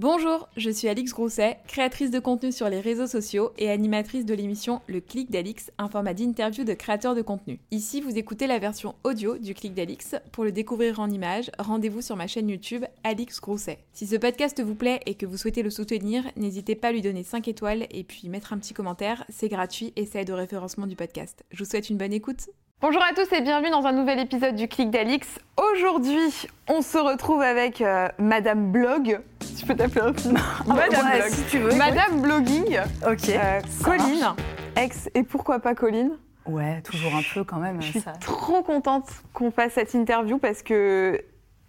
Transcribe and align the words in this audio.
Bonjour, 0.00 0.48
je 0.56 0.70
suis 0.70 0.88
Alix 0.88 1.12
Grousset, 1.12 1.58
créatrice 1.68 2.10
de 2.10 2.20
contenu 2.20 2.52
sur 2.52 2.70
les 2.70 2.80
réseaux 2.80 3.06
sociaux 3.06 3.52
et 3.58 3.68
animatrice 3.68 4.24
de 4.24 4.32
l'émission 4.32 4.80
Le 4.86 5.02
Clic 5.02 5.30
d'Alix, 5.30 5.70
un 5.76 5.90
format 5.90 6.14
d'interview 6.14 6.64
de 6.64 6.72
créateurs 6.72 7.14
de 7.14 7.20
contenu. 7.20 7.60
Ici, 7.70 8.00
vous 8.00 8.16
écoutez 8.16 8.46
la 8.46 8.58
version 8.58 8.94
audio 9.04 9.36
du 9.36 9.52
Clic 9.52 9.74
d'Alix. 9.74 10.14
Pour 10.32 10.44
le 10.44 10.52
découvrir 10.52 11.00
en 11.00 11.10
images, 11.10 11.50
rendez-vous 11.58 12.00
sur 12.00 12.16
ma 12.16 12.26
chaîne 12.26 12.48
YouTube 12.48 12.86
Alix 13.04 13.42
Grousset. 13.42 13.80
Si 13.92 14.06
ce 14.06 14.16
podcast 14.16 14.62
vous 14.62 14.74
plaît 14.74 15.00
et 15.04 15.16
que 15.16 15.26
vous 15.26 15.36
souhaitez 15.36 15.62
le 15.62 15.68
soutenir, 15.68 16.24
n'hésitez 16.34 16.76
pas 16.76 16.88
à 16.88 16.92
lui 16.92 17.02
donner 17.02 17.22
5 17.22 17.46
étoiles 17.48 17.86
et 17.90 18.02
puis 18.02 18.30
mettre 18.30 18.54
un 18.54 18.58
petit 18.58 18.72
commentaire, 18.72 19.26
c'est 19.28 19.50
gratuit 19.50 19.92
et 19.96 20.06
ça 20.06 20.22
aide 20.22 20.30
au 20.30 20.36
référencement 20.36 20.86
du 20.86 20.96
podcast. 20.96 21.44
Je 21.50 21.62
vous 21.62 21.68
souhaite 21.68 21.90
une 21.90 21.98
bonne 21.98 22.14
écoute. 22.14 22.48
Bonjour 22.80 23.02
à 23.02 23.12
tous 23.14 23.30
et 23.34 23.42
bienvenue 23.42 23.70
dans 23.70 23.84
un 23.86 23.92
nouvel 23.92 24.18
épisode 24.20 24.54
du 24.54 24.66
Clic 24.66 24.90
d'Alix. 24.90 25.38
Aujourd'hui, 25.58 26.46
on 26.68 26.80
se 26.80 26.96
retrouve 26.96 27.42
avec 27.42 27.82
euh, 27.82 28.08
Madame 28.18 28.72
Blog. 28.72 29.20
Tu 29.58 29.66
peux 29.66 29.74
t'appeler 29.76 30.00
Madame 30.66 31.06
Ouais, 31.06 31.18
Blog. 31.20 31.28
si 31.30 31.44
tu 31.44 31.58
veux. 31.58 31.74
Madame 31.76 32.22
Blogging. 32.22 32.78
Ok. 33.06 33.28
Euh, 33.28 33.60
Colline, 33.84 34.20
marche. 34.20 34.38
ex 34.76 35.10
et 35.14 35.22
pourquoi 35.24 35.58
pas 35.60 35.74
Colline? 35.74 36.12
Ouais, 36.46 36.80
toujours 36.80 37.14
un 37.14 37.20
peu 37.34 37.44
quand 37.44 37.58
même. 37.58 37.82
Je 37.82 37.88
suis 37.90 38.00
ça. 38.00 38.12
trop 38.12 38.62
contente 38.62 39.08
qu'on 39.34 39.50
fasse 39.50 39.74
cette 39.74 39.92
interview 39.92 40.38
parce 40.38 40.62
que 40.62 41.20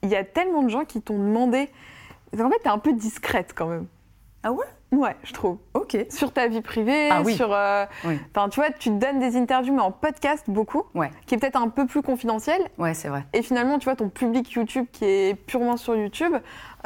il 0.03 0.09
y 0.09 0.15
a 0.15 0.23
tellement 0.23 0.63
de 0.63 0.69
gens 0.69 0.85
qui 0.85 1.01
t'ont 1.01 1.19
demandé. 1.19 1.69
En 2.39 2.49
fait, 2.49 2.59
t'es 2.63 2.69
un 2.69 2.77
peu 2.79 2.93
discrète 2.93 3.51
quand 3.53 3.67
même. 3.67 3.85
Ah 4.43 4.53
ouais? 4.53 4.65
Ouais, 4.91 5.15
je 5.23 5.31
trouve. 5.31 5.57
Ok. 5.73 5.95
Sur 6.09 6.33
ta 6.33 6.47
vie 6.47 6.59
privée, 6.61 7.07
Ah 7.09 7.21
oui. 7.23 7.33
sur. 7.35 7.53
euh, 7.53 7.85
Oui. 8.05 8.19
Tu 8.51 8.55
vois, 8.59 8.71
tu 8.71 8.89
te 8.89 8.95
donnes 8.95 9.19
des 9.19 9.37
interviews, 9.37 9.73
mais 9.73 9.81
en 9.81 9.91
podcast 9.91 10.43
beaucoup, 10.49 10.83
Ouais. 10.95 11.09
qui 11.25 11.35
est 11.35 11.37
peut-être 11.37 11.55
un 11.61 11.69
peu 11.69 11.85
plus 11.87 12.01
confidentiel. 12.01 12.61
Ouais, 12.77 12.93
c'est 12.93 13.07
vrai. 13.07 13.23
Et 13.31 13.41
finalement, 13.41 13.79
tu 13.79 13.85
vois, 13.85 13.95
ton 13.95 14.09
public 14.09 14.51
YouTube 14.51 14.85
qui 14.91 15.05
est 15.05 15.35
purement 15.35 15.77
sur 15.77 15.95
YouTube, 15.95 16.33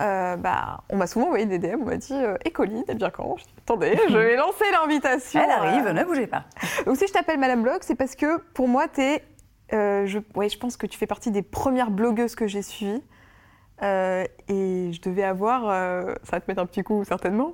euh, 0.02 0.36
bah, 0.36 0.82
on 0.90 0.98
m'a 0.98 1.08
souvent 1.08 1.26
envoyé 1.28 1.48
des 1.48 1.58
DM, 1.58 1.82
on 1.82 1.86
m'a 1.86 1.98
dit 1.98 2.14
euh, 2.14 2.38
Et 2.46 2.52
Colline, 2.52 2.84
elle 2.88 2.98
vient 2.98 3.10
quand? 3.10 3.38
Je 3.38 3.44
dis, 3.46 3.50
Attendez, 3.64 3.98
je 4.10 4.18
vais 4.18 4.36
lancer 4.36 4.66
l'invitation. 4.72 5.42
Elle 5.44 5.50
arrive, 5.50 5.88
Euh, 5.88 5.94
ne 5.94 6.04
bougez 6.04 6.28
pas. 6.28 6.44
Donc, 6.86 6.98
si 6.98 7.08
je 7.08 7.14
t'appelle 7.14 7.40
Madame 7.40 7.64
Blog, 7.64 7.80
c'est 7.82 7.96
parce 7.96 8.16
que 8.16 8.38
pour 8.54 8.68
moi, 8.68 8.88
t'es. 8.88 9.24
euh, 9.74 10.06
je, 10.06 10.20
ouais, 10.36 10.48
je 10.50 10.60
pense 10.60 10.78
que 10.78 10.86
tu 10.86 10.96
fais 10.98 11.08
partie 11.08 11.32
des 11.32 11.42
premières 11.42 11.90
blogueuses 11.90 12.36
que 12.36 12.46
j'ai 12.46 12.62
suivies. 12.62 13.02
Euh, 13.82 14.24
et 14.48 14.92
je 14.94 15.02
devais 15.02 15.24
avoir. 15.24 15.68
euh, 15.70 16.14
ça 16.24 16.34
va 16.38 16.40
te 16.40 16.46
mettre 16.50 16.62
un 16.62 16.66
petit 16.66 16.84
coup, 16.84 17.04
certainement. 17.04 17.54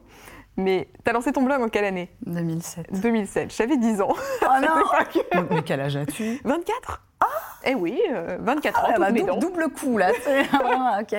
Mais 0.57 0.89
t'as 1.03 1.13
lancé 1.13 1.31
ton 1.31 1.43
blog 1.43 1.61
en 1.61 1.69
quelle 1.69 1.85
année? 1.85 2.11
2007. 2.25 3.01
2007. 3.01 3.53
J'avais 3.55 3.77
10 3.77 4.01
ans. 4.01 4.09
Oh 4.13 4.45
non 4.61 4.83
que- 5.13 5.53
mais, 5.53 5.63
quel 5.63 5.79
âge 5.79 5.95
as-tu? 5.95 6.41
24 6.43 7.01
Eh 7.65 7.75
oui, 7.75 7.99
euh, 8.11 8.37
24 8.41 8.79
ans, 8.79 8.87
Ah 8.95 8.99
bah, 8.99 9.11
dou- 9.11 9.25
dents. 9.25 9.37
double 9.37 9.69
coup 9.69 9.97
là. 9.97 10.09
ok. 11.01 11.15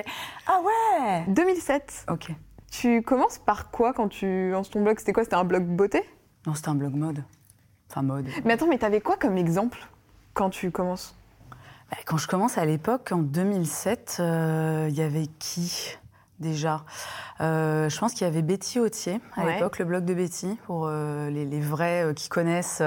Ah 0.46 0.60
ouais 0.60 1.24
2007. 1.28 2.06
Ok. 2.10 2.30
Tu 2.70 3.02
commences 3.02 3.38
par 3.38 3.70
quoi 3.70 3.92
quand 3.92 4.08
tu 4.08 4.50
lances 4.50 4.70
ton 4.70 4.82
blog? 4.82 4.98
C'était 4.98 5.12
quoi? 5.12 5.24
C'était 5.24 5.36
un 5.36 5.44
blog 5.44 5.64
beauté? 5.64 6.02
Non, 6.46 6.54
c'était 6.54 6.68
un 6.70 6.74
blog 6.74 6.94
mode. 6.94 7.22
Enfin, 7.90 8.02
mode. 8.02 8.26
Mais 8.44 8.54
attends, 8.54 8.66
mais 8.66 8.78
t'avais 8.78 9.00
quoi 9.00 9.16
comme 9.16 9.36
exemple 9.36 9.78
quand 10.34 10.50
tu 10.50 10.70
commences? 10.70 11.14
Bah, 11.90 11.98
Quand 12.06 12.16
je 12.16 12.26
commence 12.26 12.56
à 12.58 12.64
l'époque, 12.64 13.10
en 13.12 13.18
2007, 13.18 14.16
euh, 14.20 14.86
il 14.88 14.94
y 14.96 15.02
avait 15.02 15.26
qui 15.38 15.98
déjà? 16.38 16.82
Euh, 17.40 17.88
Je 17.88 17.98
pense 17.98 18.12
qu'il 18.12 18.26
y 18.26 18.30
avait 18.30 18.42
Betty 18.42 18.78
Autier 18.78 19.20
à 19.36 19.44
Ouais. 19.44 19.54
l'époque, 19.54 19.78
le 19.78 19.84
blog 19.84 20.04
de 20.04 20.14
Betty, 20.14 20.58
pour 20.66 20.86
euh, 20.86 21.30
les, 21.30 21.44
les 21.44 21.60
vrais 21.60 22.04
euh, 22.04 22.12
qui 22.12 22.28
connaissent. 22.28 22.82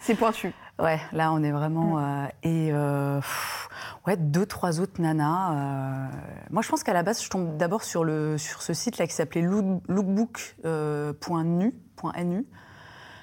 C'est 0.00 0.14
pointu. 0.16 0.52
Ouais, 0.78 0.98
là 1.12 1.32
on 1.32 1.42
est 1.44 1.52
vraiment 1.52 2.00
et 2.42 2.72
pff, 3.20 3.68
ouais 4.06 4.16
deux 4.16 4.46
trois 4.46 4.80
autres 4.80 5.00
nanas. 5.00 6.08
moi 6.50 6.62
je 6.62 6.68
pense 6.68 6.82
qu'à 6.82 6.94
la 6.94 7.02
base 7.04 7.22
je 7.22 7.28
tombe 7.28 7.56
d'abord 7.58 7.84
sur 7.84 8.02
le 8.04 8.36
sur 8.38 8.62
ce 8.62 8.72
site 8.72 8.96
là 8.98 9.06
qui 9.06 9.12
s'appelait 9.14 9.42
look- 9.42 9.82
lookbook.nu.nu. 11.02 12.46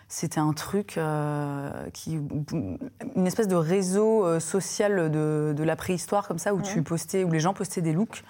C'était 0.08 0.40
un 0.40 0.54
truc 0.54 1.00
qui 1.94 2.20
une 3.16 3.28
espèce 3.28 3.48
de 3.48 3.56
réseau 3.56 4.40
social 4.40 5.12
de, 5.12 5.54
de 5.56 5.64
la 5.64 5.76
préhistoire 5.76 6.28
comme 6.28 6.40
ça 6.40 6.54
où 6.54 6.62
tu 6.62 6.82
postais 6.82 7.24
où 7.24 7.32
les 7.32 7.40
gens 7.40 7.54
postaient 7.54 7.82
des 7.82 7.94
looks. 7.94 8.24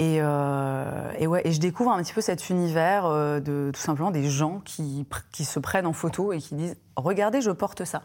Et, 0.00 0.16
euh, 0.22 1.12
et 1.18 1.26
ouais, 1.26 1.42
et 1.44 1.52
je 1.52 1.60
découvre 1.60 1.92
un 1.92 2.02
petit 2.02 2.14
peu 2.14 2.22
cet 2.22 2.48
univers 2.48 3.04
euh, 3.04 3.38
de 3.38 3.70
tout 3.74 3.80
simplement 3.80 4.10
des 4.10 4.30
gens 4.30 4.62
qui, 4.64 5.06
qui 5.30 5.44
se 5.44 5.60
prennent 5.60 5.86
en 5.86 5.92
photo 5.92 6.32
et 6.32 6.38
qui 6.38 6.54
disent 6.54 6.76
Regardez, 6.96 7.42
je 7.42 7.50
porte 7.50 7.84
ça. 7.84 8.02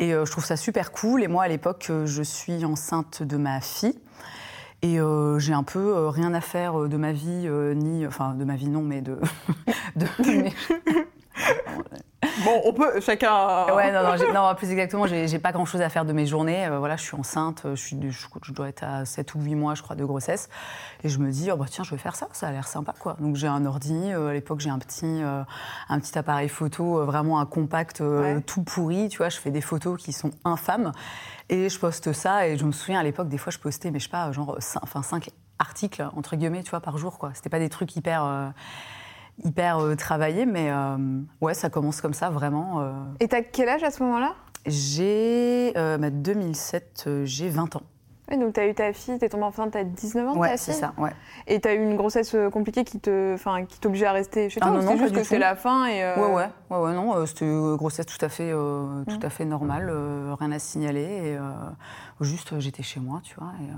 Et 0.00 0.12
euh, 0.12 0.24
je 0.24 0.32
trouve 0.32 0.44
ça 0.44 0.56
super 0.56 0.90
cool. 0.90 1.22
Et 1.22 1.28
moi, 1.28 1.44
à 1.44 1.48
l'époque, 1.48 1.92
je 2.04 2.22
suis 2.24 2.64
enceinte 2.64 3.22
de 3.22 3.36
ma 3.36 3.60
fille. 3.60 3.98
Et 4.82 4.98
j'ai 5.38 5.52
un 5.52 5.64
peu 5.64 6.06
rien 6.08 6.32
à 6.34 6.40
faire 6.40 6.88
de 6.88 6.96
ma 6.96 7.12
vie, 7.12 7.48
ni. 7.74 8.06
Enfin, 8.06 8.34
de 8.34 8.44
ma 8.44 8.54
vie, 8.54 8.68
non, 8.68 8.82
mais 8.82 9.00
de. 9.00 9.18
Bon, 12.44 12.60
on 12.64 12.72
peut, 12.72 13.00
chacun. 13.00 13.66
Ouais, 13.74 13.92
non, 13.92 14.02
non, 14.02 14.32
non, 14.48 14.54
plus 14.56 14.70
exactement, 14.70 15.06
j'ai 15.06 15.38
pas 15.38 15.52
grand 15.52 15.64
chose 15.64 15.80
à 15.80 15.88
faire 15.88 16.04
de 16.04 16.12
mes 16.12 16.26
journées. 16.26 16.66
Euh, 16.66 16.78
voilà, 16.78 16.96
je 16.96 17.02
suis 17.02 17.16
enceinte, 17.16 17.62
euh, 17.64 17.76
je, 17.76 17.80
suis, 17.80 17.96
je, 18.10 18.26
je 18.42 18.52
dois 18.52 18.68
être 18.68 18.82
à 18.82 19.04
7 19.04 19.34
ou 19.36 19.40
8 19.40 19.54
mois, 19.54 19.74
je 19.74 19.82
crois, 19.82 19.94
de 19.94 20.04
grossesse. 20.04 20.48
Et 21.04 21.08
je 21.08 21.18
me 21.20 21.30
dis, 21.30 21.50
oh, 21.52 21.56
bah, 21.56 21.66
tiens, 21.68 21.84
je 21.84 21.90
vais 21.92 21.98
faire 21.98 22.16
ça, 22.16 22.28
ça 22.32 22.48
a 22.48 22.50
l'air 22.50 22.66
sympa, 22.66 22.92
quoi. 22.98 23.16
Donc 23.20 23.36
j'ai 23.36 23.46
un 23.46 23.64
ordi, 23.66 24.12
euh, 24.12 24.28
à 24.28 24.32
l'époque, 24.32 24.58
j'ai 24.58 24.70
un, 24.70 24.80
petit, 24.80 25.22
euh, 25.22 25.42
un 25.88 26.00
petit 26.00 26.18
appareil 26.18 26.48
photo, 26.48 27.04
vraiment 27.04 27.38
un 27.38 27.46
compact 27.46 28.00
Ouais. 28.00 28.40
tout 28.42 28.62
pourri, 28.62 29.08
tu 29.08 29.18
vois, 29.18 29.28
je 29.28 29.38
fais 29.38 29.50
des 29.50 29.60
photos 29.60 30.00
qui 30.00 30.12
sont 30.12 30.30
infâmes. 30.44 30.92
Et 31.48 31.68
je 31.68 31.78
poste 31.78 32.12
ça, 32.12 32.48
et 32.48 32.56
je 32.56 32.64
me 32.64 32.72
souviens, 32.72 32.98
à 32.98 33.02
l'époque, 33.02 33.28
des 33.28 33.38
fois, 33.38 33.52
je 33.52 33.58
postais, 33.58 33.90
mais 33.90 34.00
je 34.00 34.04
sais 34.04 34.10
pas, 34.10 34.30
genre 34.32 34.56
5, 34.58 34.80
enfin, 34.82 35.02
cinq 35.02 35.30
articles, 35.60 36.04
entre 36.16 36.34
guillemets, 36.36 36.62
tu 36.62 36.70
vois, 36.70 36.80
par 36.80 36.98
jour, 36.98 37.18
quoi. 37.18 37.30
C'était 37.34 37.50
pas 37.50 37.60
des 37.60 37.68
trucs 37.68 37.94
hyper. 37.94 38.52
Hyper 39.44 39.78
euh, 39.78 39.94
travaillés, 39.94 40.46
mais 40.46 40.70
euh, 40.70 40.96
ouais, 41.40 41.54
ça 41.54 41.70
commence 41.70 42.00
comme 42.00 42.14
ça, 42.14 42.30
vraiment. 42.30 42.80
euh, 42.80 42.92
Et 43.20 43.28
t'as 43.28 43.42
quel 43.42 43.68
âge 43.68 43.82
à 43.82 43.90
ce 43.90 44.02
moment-là? 44.02 44.34
J'ai. 44.66 45.72
Euh, 45.76 45.98
bah, 45.98 46.10
2007, 46.10 47.04
euh, 47.06 47.24
j'ai 47.24 47.48
20 47.48 47.76
ans. 47.76 47.82
ouais, 48.30 48.36
Donc 48.36 48.52
t'as 48.54 48.66
eu 48.66 48.74
ta 48.74 48.92
fille, 48.92 49.18
t'es 49.18 49.28
tombée 49.28 49.44
enceinte, 49.44 49.70
t'as 49.72 49.84
19 49.84 50.28
ans, 50.28 50.34
ta 50.34 50.40
Ouais, 50.40 50.48
fille? 50.50 50.58
c'est 50.58 50.72
ça, 50.72 50.92
ouais. 50.98 51.12
Et 51.46 51.60
t'as 51.60 51.74
eu 51.74 51.82
une 51.82 51.96
grossesse 51.96 52.34
euh, 52.34 52.50
compliquée 52.50 52.84
qui 52.84 53.00
te, 53.00 53.34
enfin, 53.34 53.64
qui 53.64 53.78
t'obligeait 53.80 54.06
à 54.06 54.12
rester 54.12 54.50
chez 54.50 54.60
Ah 54.60 54.66
toi 54.66 54.74
non, 54.74 54.80
ou 54.80 54.82
non, 54.82 54.90
c'est 54.92 54.96
pas 54.96 55.02
juste 55.04 55.12
du 55.14 55.18
que 55.20 55.24
c'est 55.24 55.36
tout. 55.36 55.40
la 55.40 55.56
fin 55.56 55.86
et. 55.86 56.02
euh, 56.02 56.16
Ouais, 56.16 56.34
ouais, 56.34 56.48
ouais, 56.70 56.78
ouais, 56.84 56.92
non, 56.94 57.14
euh, 57.16 57.26
c'était 57.26 57.44
une 57.46 57.76
grossesse 57.76 58.06
tout 58.06 58.22
à 58.24 58.28
fait, 58.28 58.50
euh, 58.52 59.04
tout 59.06 59.16
Mm. 59.22 59.26
à 59.26 59.30
fait 59.30 59.44
normale, 59.44 59.88
euh, 59.90 60.34
rien 60.38 60.52
à 60.52 60.58
signaler. 60.58 61.00
Et, 61.02 61.36
euh, 61.36 61.40
juste, 62.20 62.52
euh, 62.52 62.60
j'étais 62.60 62.82
chez 62.82 63.00
moi, 63.00 63.20
tu 63.22 63.34
vois, 63.36 63.52
et, 63.62 63.70
euh, 63.70 63.74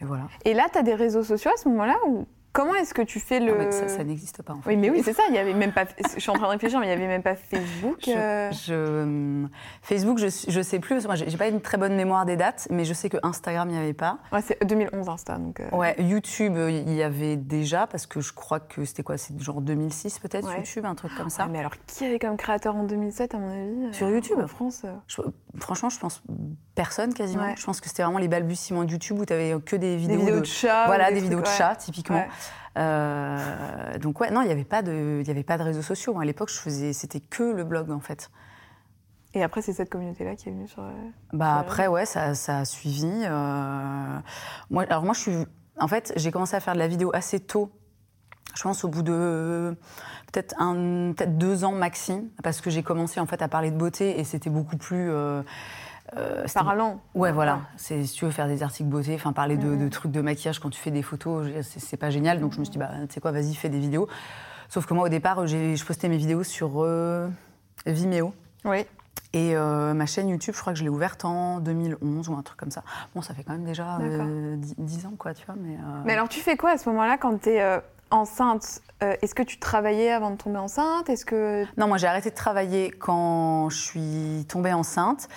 et 0.00 0.04
voilà. 0.06 0.24
Et 0.44 0.54
là, 0.54 0.66
t'as 0.72 0.82
des 0.82 0.94
réseaux 0.94 1.22
sociaux 1.22 1.50
à 1.54 1.56
ce 1.58 1.68
moment-là 1.68 1.96
ou? 2.08 2.26
Comment 2.52 2.74
est-ce 2.74 2.94
que 2.94 3.02
tu 3.02 3.20
fais 3.20 3.40
le 3.40 3.52
Ah, 3.54 3.64
mais 3.64 3.70
ça, 3.72 3.88
ça 3.88 4.04
n'existe 4.04 4.42
pas, 4.42 4.52
en 4.54 4.60
fait. 4.62 4.70
Oui, 4.70 4.76
mais 4.76 4.90
oui, 4.90 5.02
c'est 5.04 5.12
ça. 5.12 5.22
Il 5.28 5.34
y 5.34 5.38
avait 5.38 5.54
même 5.54 5.72
pas. 5.72 5.84
Je 6.14 6.20
suis 6.20 6.30
en 6.30 6.34
train 6.34 6.46
de 6.46 6.50
réfléchir, 6.52 6.80
mais 6.80 6.86
il 6.86 6.90
y 6.90 6.92
avait 6.92 7.06
même 7.06 7.22
pas 7.22 7.34
Facebook. 7.36 7.98
Je- 8.04 8.10
euh, 8.16 8.50
je- 8.52 9.02
hum, 9.02 9.48
Facebook, 9.82 10.18
je, 10.18 10.26
je 10.48 10.60
sais 10.62 10.78
plus, 10.78 11.04
moi, 11.06 11.14
j'ai 11.14 11.36
pas 11.36 11.48
une 11.48 11.60
très 11.60 11.78
bonne 11.78 11.94
mémoire 11.94 12.26
des 12.26 12.36
dates, 12.36 12.68
mais 12.70 12.84
je 12.84 12.94
sais 12.94 13.08
que 13.08 13.16
Instagram, 13.22 13.68
il 13.70 13.72
n'y 13.74 13.78
avait 13.78 13.92
pas. 13.92 14.18
Ouais, 14.32 14.42
c'est 14.42 14.62
2011 14.64 15.08
Insta, 15.08 15.36
donc. 15.38 15.60
euh, 15.60 15.68
Ouais, 15.76 15.94
YouTube, 15.98 16.56
euh, 16.56 16.70
il 16.70 16.92
y 16.94 17.02
avait 17.02 17.36
déjà, 17.36 17.86
parce 17.86 18.06
que 18.06 18.20
je 18.20 18.32
crois 18.32 18.60
que 18.60 18.84
c'était 18.84 19.02
quoi 19.02 19.16
C'est 19.18 19.38
genre 19.40 19.60
2006 19.60 20.18
peut-être, 20.18 20.48
Ouais. 20.48 20.56
YouTube, 20.58 20.84
un 20.84 20.94
truc 20.94 21.12
comme 21.16 21.30
ça. 21.30 21.44
ouais, 21.44 21.52
mais 21.52 21.58
alors, 21.60 21.72
qui 21.86 22.04
avait 22.04 22.18
comme 22.18 22.36
créateur 22.36 22.74
en 22.76 22.84
2007, 22.84 23.34
à 23.34 23.38
mon 23.38 23.50
avis 23.50 23.94
Sur 23.94 24.08
YouTube 24.10 24.38
En 24.42 24.48
France. 24.48 24.82
Je- 25.06 25.22
franchement, 25.58 25.88
je 25.90 25.98
pense 25.98 26.22
personne 26.74 27.12
quasiment. 27.12 27.54
Je 27.56 27.64
pense 27.64 27.80
que 27.80 27.88
c'était 27.88 28.02
vraiment 28.02 28.18
les 28.18 28.28
balbutiements 28.28 28.84
de 28.84 28.92
YouTube 28.92 29.18
où 29.18 29.24
tu 29.24 29.32
avais 29.32 29.54
que 29.64 29.76
des 29.76 29.88
Des 29.92 29.96
vidéos, 29.96 30.18
vidéos 30.20 30.34
de, 30.36 30.40
de, 30.40 30.44
chats. 30.44 30.86
voilà, 30.86 31.06
des, 31.06 31.12
trucs, 31.16 31.24
vidéos 31.24 31.40
de 31.40 31.46
chats 31.46 31.76
typiquement. 31.76 32.24
Euh, 32.78 33.98
donc 33.98 34.20
ouais, 34.20 34.30
non, 34.30 34.42
il 34.42 34.46
n'y 34.46 34.52
avait 34.52 34.64
pas 34.64 34.82
de, 34.82 35.20
il 35.24 35.30
avait 35.30 35.42
pas 35.42 35.58
de 35.58 35.64
réseaux 35.64 35.82
sociaux. 35.82 36.12
Moi, 36.14 36.22
à 36.22 36.26
l'époque, 36.26 36.50
je 36.50 36.58
faisais, 36.58 36.92
c'était 36.92 37.20
que 37.20 37.42
le 37.42 37.64
blog 37.64 37.90
en 37.90 38.00
fait. 38.00 38.30
Et 39.34 39.42
après, 39.42 39.60
c'est 39.62 39.72
cette 39.74 39.90
communauté-là 39.90 40.36
qui 40.36 40.48
est 40.48 40.52
venue 40.52 40.68
sur. 40.68 40.82
euh, 40.82 40.90
Bah 41.32 41.56
après, 41.58 41.86
ouais, 41.86 42.06
ça, 42.06 42.34
ça 42.34 42.60
a 42.60 42.64
suivi. 42.64 43.10
euh, 43.24 44.18
Moi, 44.70 44.84
alors 44.88 45.02
moi, 45.04 45.12
je 45.12 45.20
suis, 45.20 45.36
en 45.78 45.88
fait, 45.88 46.12
j'ai 46.16 46.30
commencé 46.30 46.56
à 46.56 46.60
faire 46.60 46.74
de 46.74 46.78
la 46.78 46.88
vidéo 46.88 47.10
assez 47.12 47.40
tôt. 47.40 47.70
Je 48.54 48.62
pense 48.62 48.84
au 48.84 48.88
bout 48.88 49.02
de 49.02 49.76
peut-être 50.32 50.54
un, 50.58 51.12
peut-être 51.12 51.36
deux 51.36 51.64
ans 51.64 51.72
maxi, 51.72 52.30
parce 52.42 52.60
que 52.60 52.70
j'ai 52.70 52.82
commencé 52.82 53.20
en 53.20 53.26
fait 53.26 53.42
à 53.42 53.48
parler 53.48 53.70
de 53.70 53.76
beauté 53.76 54.18
et 54.18 54.24
c'était 54.24 54.50
beaucoup 54.50 54.76
plus. 54.76 55.10
euh, 55.10 55.42
euh, 56.16 56.44
Parlant. 56.54 57.00
Ouais, 57.14 57.32
voilà. 57.32 57.60
C'est 57.76 58.04
si 58.04 58.14
tu 58.14 58.24
veux 58.24 58.30
faire 58.30 58.46
des 58.48 58.62
articles 58.62 58.88
beauté, 58.88 59.14
enfin 59.14 59.32
parler 59.32 59.56
de, 59.56 59.76
de 59.76 59.88
trucs 59.88 60.10
de 60.12 60.20
maquillage 60.20 60.58
quand 60.58 60.70
tu 60.70 60.80
fais 60.80 60.90
des 60.90 61.02
photos, 61.02 61.46
c'est 61.62 61.96
pas 61.96 62.10
génial. 62.10 62.40
Donc 62.40 62.52
je 62.54 62.58
me 62.60 62.64
suis 62.64 62.72
dit, 62.72 62.78
bah, 62.78 62.90
tu 63.08 63.14
sais 63.14 63.20
quoi, 63.20 63.32
vas-y, 63.32 63.54
fais 63.54 63.68
des 63.68 63.78
vidéos. 63.78 64.08
Sauf 64.68 64.86
que 64.86 64.94
moi, 64.94 65.06
au 65.06 65.08
départ, 65.08 65.46
j'ai- 65.46 65.76
je 65.76 65.84
postais 65.84 66.08
mes 66.08 66.16
vidéos 66.18 66.42
sur 66.44 66.82
euh, 66.82 67.28
Vimeo. 67.86 68.34
Oui. 68.64 68.84
Et 69.34 69.56
euh, 69.56 69.92
ma 69.94 70.06
chaîne 70.06 70.28
YouTube, 70.30 70.54
je 70.54 70.60
crois 70.60 70.72
que 70.72 70.78
je 70.78 70.84
l'ai 70.84 70.88
ouverte 70.88 71.24
en 71.24 71.60
2011 71.60 72.28
ou 72.30 72.34
un 72.34 72.42
truc 72.42 72.58
comme 72.58 72.70
ça. 72.70 72.82
Bon, 73.14 73.20
ça 73.20 73.34
fait 73.34 73.42
quand 73.42 73.52
même 73.52 73.64
déjà 73.64 73.98
D'accord. 73.98 74.26
euh, 74.26 74.56
10, 74.56 74.74
10 74.78 75.06
ans, 75.06 75.12
quoi, 75.18 75.34
tu 75.34 75.44
vois. 75.44 75.54
Mais, 75.60 75.74
euh, 75.74 76.02
Mais 76.06 76.14
alors, 76.14 76.28
tu 76.30 76.40
fais 76.40 76.56
quoi 76.56 76.70
à 76.70 76.78
ce 76.78 76.88
moment-là 76.88 77.18
quand 77.18 77.38
t'es 77.38 77.60
euh, 77.60 77.78
enceinte 78.10 78.80
Euh, 79.02 79.14
Est-ce 79.22 79.32
que 79.34 79.44
tu 79.44 79.58
travaillais 79.60 80.10
avant 80.10 80.32
de 80.32 80.36
tomber 80.36 80.58
enceinte? 80.58 81.08
Est-ce 81.08 81.24
que 81.24 81.64
Non, 81.76 81.86
moi 81.86 81.98
j'ai 81.98 82.08
arrêté 82.08 82.30
de 82.30 82.34
travailler 82.34 82.90
quand 82.90 83.68
je 83.70 83.76
suis 83.78 84.44
tombée 84.48 84.72
enceinte. 84.72 85.28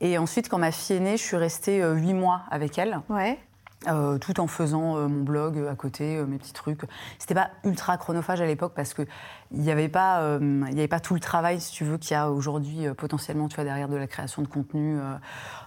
Et 0.00 0.18
ensuite, 0.18 0.48
quand 0.48 0.58
ma 0.58 0.70
fille 0.70 0.96
est 0.96 1.00
née, 1.00 1.16
je 1.16 1.22
suis 1.24 1.36
restée 1.36 1.82
euh, 1.82 1.94
huit 1.94 2.14
mois 2.14 2.42
avec 2.50 2.78
elle. 2.78 3.00
ouais 3.08 3.36
Euh, 3.88 4.18
tout 4.18 4.38
en 4.40 4.46
faisant 4.46 4.96
euh, 4.96 5.08
mon 5.08 5.22
blog 5.24 5.66
à 5.68 5.74
côté, 5.74 6.22
mes 6.28 6.38
petits 6.38 6.52
trucs. 6.52 6.80
C'était 7.18 7.34
pas 7.34 7.50
ultra 7.64 7.96
chronophage 7.96 8.40
à 8.40 8.46
l'époque 8.46 8.72
parce 8.76 8.94
que 8.94 9.02
il 9.50 9.60
n'y 9.60 9.70
avait 9.70 9.88
pas, 9.88 10.38
il 10.40 10.74
y 10.74 10.78
avait 10.78 10.88
pas 10.88 11.00
tout 11.00 11.14
le 11.14 11.20
travail, 11.20 11.60
si 11.60 11.72
tu 11.72 11.84
veux, 11.84 11.98
qu'il 11.98 12.12
y 12.12 12.14
a 12.14 12.30
aujourd'hui 12.30 12.86
potentiellement, 12.96 13.48
tu 13.48 13.56
vois, 13.56 13.64
derrière 13.64 13.88
de 13.88 13.96
la 13.96 14.06
création 14.06 14.42
de 14.42 14.48
contenu. 14.48 14.98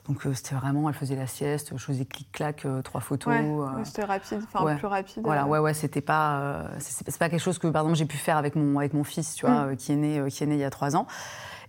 donc 0.07 0.21
c'était 0.33 0.55
vraiment, 0.55 0.87
elle 0.87 0.95
faisait 0.95 1.15
la 1.15 1.27
sieste, 1.27 1.71
je 1.75 1.83
faisais 1.83 2.05
clic-clac, 2.05 2.67
trois 2.83 3.01
photos. 3.01 3.33
c'était 3.83 4.03
rapide, 4.03 4.41
enfin 4.53 4.75
plus 4.75 4.87
rapide. 4.87 5.23
Voilà, 5.23 5.45
ouais, 5.47 5.59
ouais, 5.59 5.73
c'était 5.73 6.01
pas, 6.01 6.65
c'est 6.79 7.17
pas 7.17 7.29
quelque 7.29 7.41
chose 7.41 7.57
que, 7.57 7.67
par 7.67 7.81
exemple, 7.83 7.97
j'ai 7.97 8.05
pu 8.05 8.17
faire 8.17 8.37
avec 8.37 8.55
mon, 8.55 8.77
avec 8.77 8.93
mon 8.93 9.03
fils, 9.03 9.35
tu 9.35 9.45
vois, 9.45 9.65
mm. 9.65 9.75
qui 9.77 9.91
est 9.91 9.95
né, 9.95 10.23
qui 10.29 10.43
est 10.43 10.47
né 10.47 10.55
il 10.55 10.61
y 10.61 10.63
a 10.63 10.69
trois 10.69 10.95
ans. 10.95 11.07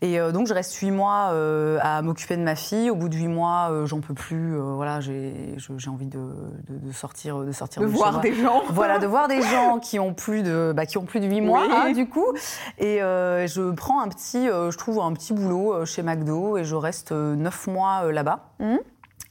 Et 0.02 0.18
euh, 0.18 0.32
donc 0.32 0.48
je 0.48 0.52
reste 0.52 0.74
huit 0.74 0.90
mois 0.90 1.30
euh, 1.30 1.78
à 1.80 2.02
m'occuper 2.02 2.36
de 2.36 2.42
ma 2.42 2.56
fille. 2.56 2.90
Au 2.90 2.96
bout 2.96 3.08
de 3.08 3.14
huit 3.14 3.28
mois, 3.28 3.68
euh, 3.70 3.86
j'en 3.86 4.00
peux 4.00 4.14
plus. 4.14 4.58
voilà, 4.58 5.00
j'ai 5.00 5.54
envie 5.88 6.06
de, 6.06 6.18
de, 6.68 6.92
sortir, 6.92 7.38
de 7.38 7.52
sortir. 7.52 7.82
De, 7.82 7.86
voir 7.86 8.20
des 8.20 8.34
gens. 8.34 8.64
Voilà, 8.68 8.98
de 8.98 9.06
voir 9.06 9.28
des 9.28 9.40
gens 9.52 9.78
qui 9.78 10.00
ont 10.00 10.12
plus 10.12 10.42
de, 10.42 10.72
bah, 10.74 10.86
qui 10.86 10.98
ont 10.98 11.04
plus 11.04 11.20
de 11.20 11.26
huit 11.26 11.40
mois, 11.40 11.62
hein, 11.70 11.92
du 11.92 12.01
coup. 12.08 12.32
Et 12.78 12.98
je 12.98 13.70
prends 13.72 14.00
un 14.00 14.08
petit, 14.08 14.46
je 14.46 14.76
trouve 14.76 15.00
un 15.00 15.12
petit 15.12 15.32
boulot 15.32 15.84
chez 15.86 16.02
McDo 16.02 16.56
et 16.58 16.64
je 16.64 16.74
reste 16.74 17.12
neuf 17.12 17.66
mois 17.66 18.10
là-bas. 18.12 18.50
Mmh. 18.60 18.76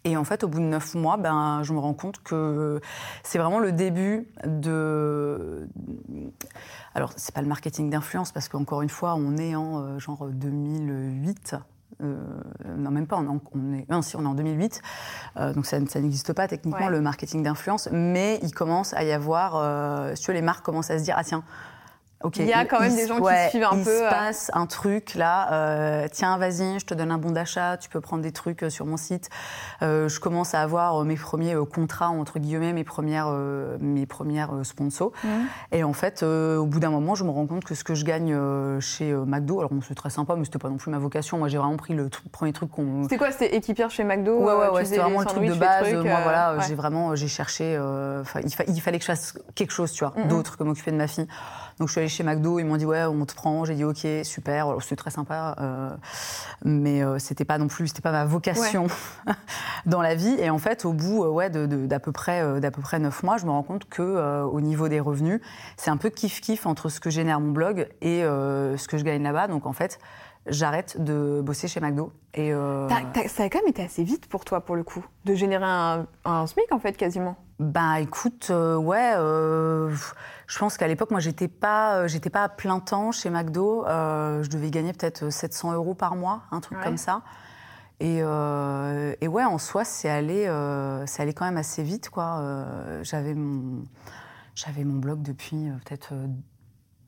Et 0.03 0.17
en 0.17 0.23
fait, 0.23 0.43
au 0.43 0.47
bout 0.47 0.59
de 0.59 0.65
neuf 0.65 0.95
mois, 0.95 1.17
ben, 1.17 1.61
je 1.63 1.73
me 1.73 1.79
rends 1.79 1.93
compte 1.93 2.23
que 2.23 2.81
c'est 3.23 3.37
vraiment 3.37 3.59
le 3.59 3.71
début 3.71 4.27
de 4.45 5.67
alors, 6.93 7.13
c'est 7.15 7.33
pas 7.33 7.41
le 7.41 7.47
marketing 7.47 7.89
d'influence 7.89 8.31
parce 8.31 8.49
qu'encore 8.49 8.81
une 8.81 8.89
fois, 8.89 9.15
on 9.15 9.37
est 9.37 9.55
en 9.55 9.79
euh, 9.79 9.99
genre 9.99 10.27
2008. 10.27 11.55
Euh, 12.03 12.17
non, 12.77 12.89
même 12.89 13.05
pas, 13.05 13.17
on, 13.17 13.39
est, 13.73 13.89
non, 13.89 14.01
si, 14.01 14.15
on 14.15 14.23
est 14.23 14.27
en 14.27 14.33
2008, 14.33 14.81
euh, 15.37 15.53
donc 15.53 15.67
ça, 15.67 15.79
n'existe 15.79 16.33
pas 16.33 16.47
techniquement 16.47 16.89
le 16.89 16.99
marketing 16.99 17.43
d'influence, 17.43 17.89
mais 17.91 18.39
il 18.41 18.53
commence 18.53 18.93
à 18.93 19.03
y 19.03 19.11
avoir, 19.11 20.17
sur 20.17 20.33
les 20.33 20.41
marques 20.41 20.65
commencent 20.65 20.89
à 20.89 20.97
se 20.97 21.03
dire, 21.03 21.13
ah 21.17 21.23
tiens, 21.23 21.43
il 22.37 22.45
y 22.45 22.53
a 22.53 22.65
quand 22.65 22.79
même 22.79 22.95
des 22.95 23.07
gens 23.07 23.19
qui 23.19 23.49
suivent 23.49 23.63
un 23.63 23.71
peu. 23.71 23.79
Il 23.79 23.85
se 23.85 24.09
passe 24.09 24.51
un 24.53 24.65
truc 24.65 25.15
là. 25.15 25.51
Euh, 25.51 26.07
tiens, 26.11 26.37
vas-y, 26.37 26.79
je 26.79 26.85
te 26.85 26.93
donne 26.93 27.11
un 27.11 27.17
bon 27.17 27.31
d'achat. 27.31 27.77
Tu 27.77 27.89
peux 27.89 28.01
prendre 28.01 28.23
des 28.23 28.31
trucs 28.31 28.63
euh, 28.63 28.69
sur 28.69 28.85
mon 28.85 28.97
site. 28.97 29.29
Euh, 29.81 30.09
je 30.09 30.19
commence 30.19 30.53
à 30.53 30.61
avoir 30.61 31.03
mes 31.03 31.15
premiers 31.15 31.55
contrats 31.71 32.09
entre 32.09 32.39
guillemets, 32.39 32.73
mes 32.73 32.83
premières, 32.83 33.31
mes 33.79 34.05
premières 34.05 34.51
sponsors. 34.63 35.11
Mmh. 35.23 35.27
Et 35.71 35.83
en 35.83 35.93
fait, 35.93 36.23
au 36.23 36.65
bout 36.65 36.79
d'un 36.79 36.89
moment, 36.89 37.15
je 37.15 37.23
me 37.23 37.29
rends 37.29 37.47
compte 37.47 37.63
que 37.63 37.75
ce 37.75 37.83
que 37.83 37.95
je 37.95 38.05
gagne 38.05 38.37
chez 38.79 39.13
McDo, 39.13 39.59
alors 39.59 39.71
c'est 39.87 39.95
très 39.95 40.09
sympa, 40.09 40.35
mais 40.35 40.45
c'était 40.45 40.59
pas 40.59 40.69
non 40.69 40.77
plus 40.77 40.91
ma 40.91 40.99
vocation. 40.99 41.37
Moi, 41.37 41.47
j'ai 41.47 41.57
vraiment 41.57 41.77
pris 41.77 41.93
le 41.93 42.09
premier 42.31 42.53
truc 42.53 42.71
qu'on. 42.71 43.03
C'était 43.03 43.17
quoi 43.17 43.31
C'était 43.31 43.55
équipière 43.55 43.89
chez 43.91 44.03
McDo 44.03 44.39
Ouais, 44.39 44.53
ouais, 44.53 44.69
ouais 44.69 44.85
c'était 44.85 44.99
vraiment 44.99 45.21
le 45.21 45.25
truc 45.25 45.45
de 45.45 45.53
base. 45.53 45.93
Moi, 45.93 46.19
voilà, 46.23 46.57
j'ai 46.67 46.75
vraiment, 46.75 47.15
j'ai 47.15 47.27
cherché. 47.27 47.79
il, 48.43 48.81
fallait 48.81 48.97
que 48.97 49.03
je 49.03 49.11
fasse 49.11 49.37
quelque 49.55 49.71
chose, 49.71 49.91
tu 49.91 50.03
vois, 50.03 50.13
mmh, 50.15 50.25
mmh. 50.25 50.27
d'autre 50.27 50.57
que 50.57 50.63
m'occuper 50.63 50.91
de 50.91 50.97
ma 50.97 51.07
fille. 51.07 51.27
Donc 51.79 51.87
je 51.87 51.93
suis 51.93 51.99
allée 51.99 52.09
chez 52.09 52.23
McDo, 52.23 52.59
ils 52.59 52.65
m'ont 52.65 52.77
dit 52.77 52.85
ouais, 52.85 53.03
on 53.05 53.25
te 53.25 53.33
prend. 53.33 53.65
J'ai 53.65 53.75
dit 53.75 53.83
ok, 53.83 54.05
super. 54.23 54.75
C'était 54.81 54.95
très 54.95 55.11
sympa, 55.11 55.55
euh, 55.59 55.89
mais 56.63 57.03
euh, 57.03 57.19
c'était 57.19 57.45
pas 57.45 57.57
non 57.57 57.67
plus, 57.67 57.87
c'était 57.87 58.01
pas 58.01 58.11
ma 58.11 58.25
vocation 58.25 58.87
dans 59.85 60.01
la 60.01 60.15
vie. 60.15 60.35
Et 60.39 60.49
en 60.49 60.57
fait, 60.57 60.85
au 60.85 60.93
bout 60.93 61.23
euh, 61.23 61.29
ouais, 61.29 61.49
d'à 61.49 61.99
peu 61.99 62.11
près 62.11 62.59
d'à 62.59 62.71
peu 62.71 62.81
près 62.81 62.99
neuf 62.99 63.23
mois, 63.23 63.37
je 63.37 63.45
me 63.45 63.51
rends 63.51 63.63
compte 63.63 63.87
que 63.89 64.43
au 64.43 64.61
niveau 64.61 64.87
des 64.87 64.99
revenus, 64.99 65.41
c'est 65.77 65.89
un 65.91 65.97
peu 65.97 66.09
kiff 66.09 66.41
kiff 66.41 66.65
entre 66.65 66.89
ce 66.89 66.99
que 66.99 67.09
génère 67.09 67.39
mon 67.39 67.51
blog 67.51 67.87
et 68.01 68.21
ce 68.21 68.87
que 68.87 68.97
je 68.97 69.03
gagne 69.03 69.23
là-bas. 69.23 69.47
Donc 69.47 69.65
en 69.65 69.73
fait 69.73 69.99
j'arrête 70.47 71.01
de 71.01 71.41
bosser 71.41 71.67
chez 71.67 71.79
McDo. 71.79 72.11
Et 72.33 72.51
ça 72.51 73.43
a 73.43 73.49
quand 73.49 73.59
même 73.59 73.67
été 73.67 73.83
assez 73.83 74.03
vite 74.03 74.27
pour 74.27 74.45
toi, 74.45 74.61
pour 74.61 74.75
le 74.75 74.83
coup, 74.83 75.05
de 75.25 75.35
générer 75.35 75.65
un, 75.65 76.07
un 76.25 76.47
SMIC, 76.47 76.71
en 76.71 76.79
fait, 76.79 76.97
quasiment. 76.97 77.35
Bah 77.59 77.99
écoute, 77.99 78.49
ouais, 78.49 79.15
je 80.51 80.59
pense 80.59 80.75
qu'à 80.75 80.87
l'époque, 80.87 81.11
moi, 81.11 81.21
j'étais 81.21 81.47
pas, 81.47 81.95
euh, 81.95 82.07
j'étais 82.09 82.29
pas 82.29 82.43
à 82.43 82.49
plein 82.49 82.81
temps 82.81 83.13
chez 83.13 83.29
McDo. 83.29 83.85
Euh, 83.87 84.43
je 84.43 84.49
devais 84.49 84.69
gagner 84.69 84.91
peut-être 84.91 85.29
700 85.29 85.71
euros 85.71 85.93
par 85.93 86.17
mois, 86.17 86.41
un 86.51 86.59
truc 86.59 86.77
comme 86.83 86.97
ça. 86.97 87.21
Et, 88.01 88.19
euh, 88.21 89.15
et, 89.21 89.29
ouais, 89.29 89.45
en 89.45 89.57
soi, 89.57 89.85
c'est 89.85 90.09
allé, 90.09 90.47
allé 90.47 91.33
quand 91.33 91.45
même 91.45 91.55
assez 91.55 91.83
vite, 91.83 92.09
quoi. 92.09 92.43
j'avais 93.01 93.33
mon, 93.33 93.83
j'avais 94.55 94.83
mon 94.83 94.99
blog 94.99 95.21
depuis 95.21 95.69
peut-être 95.85 96.13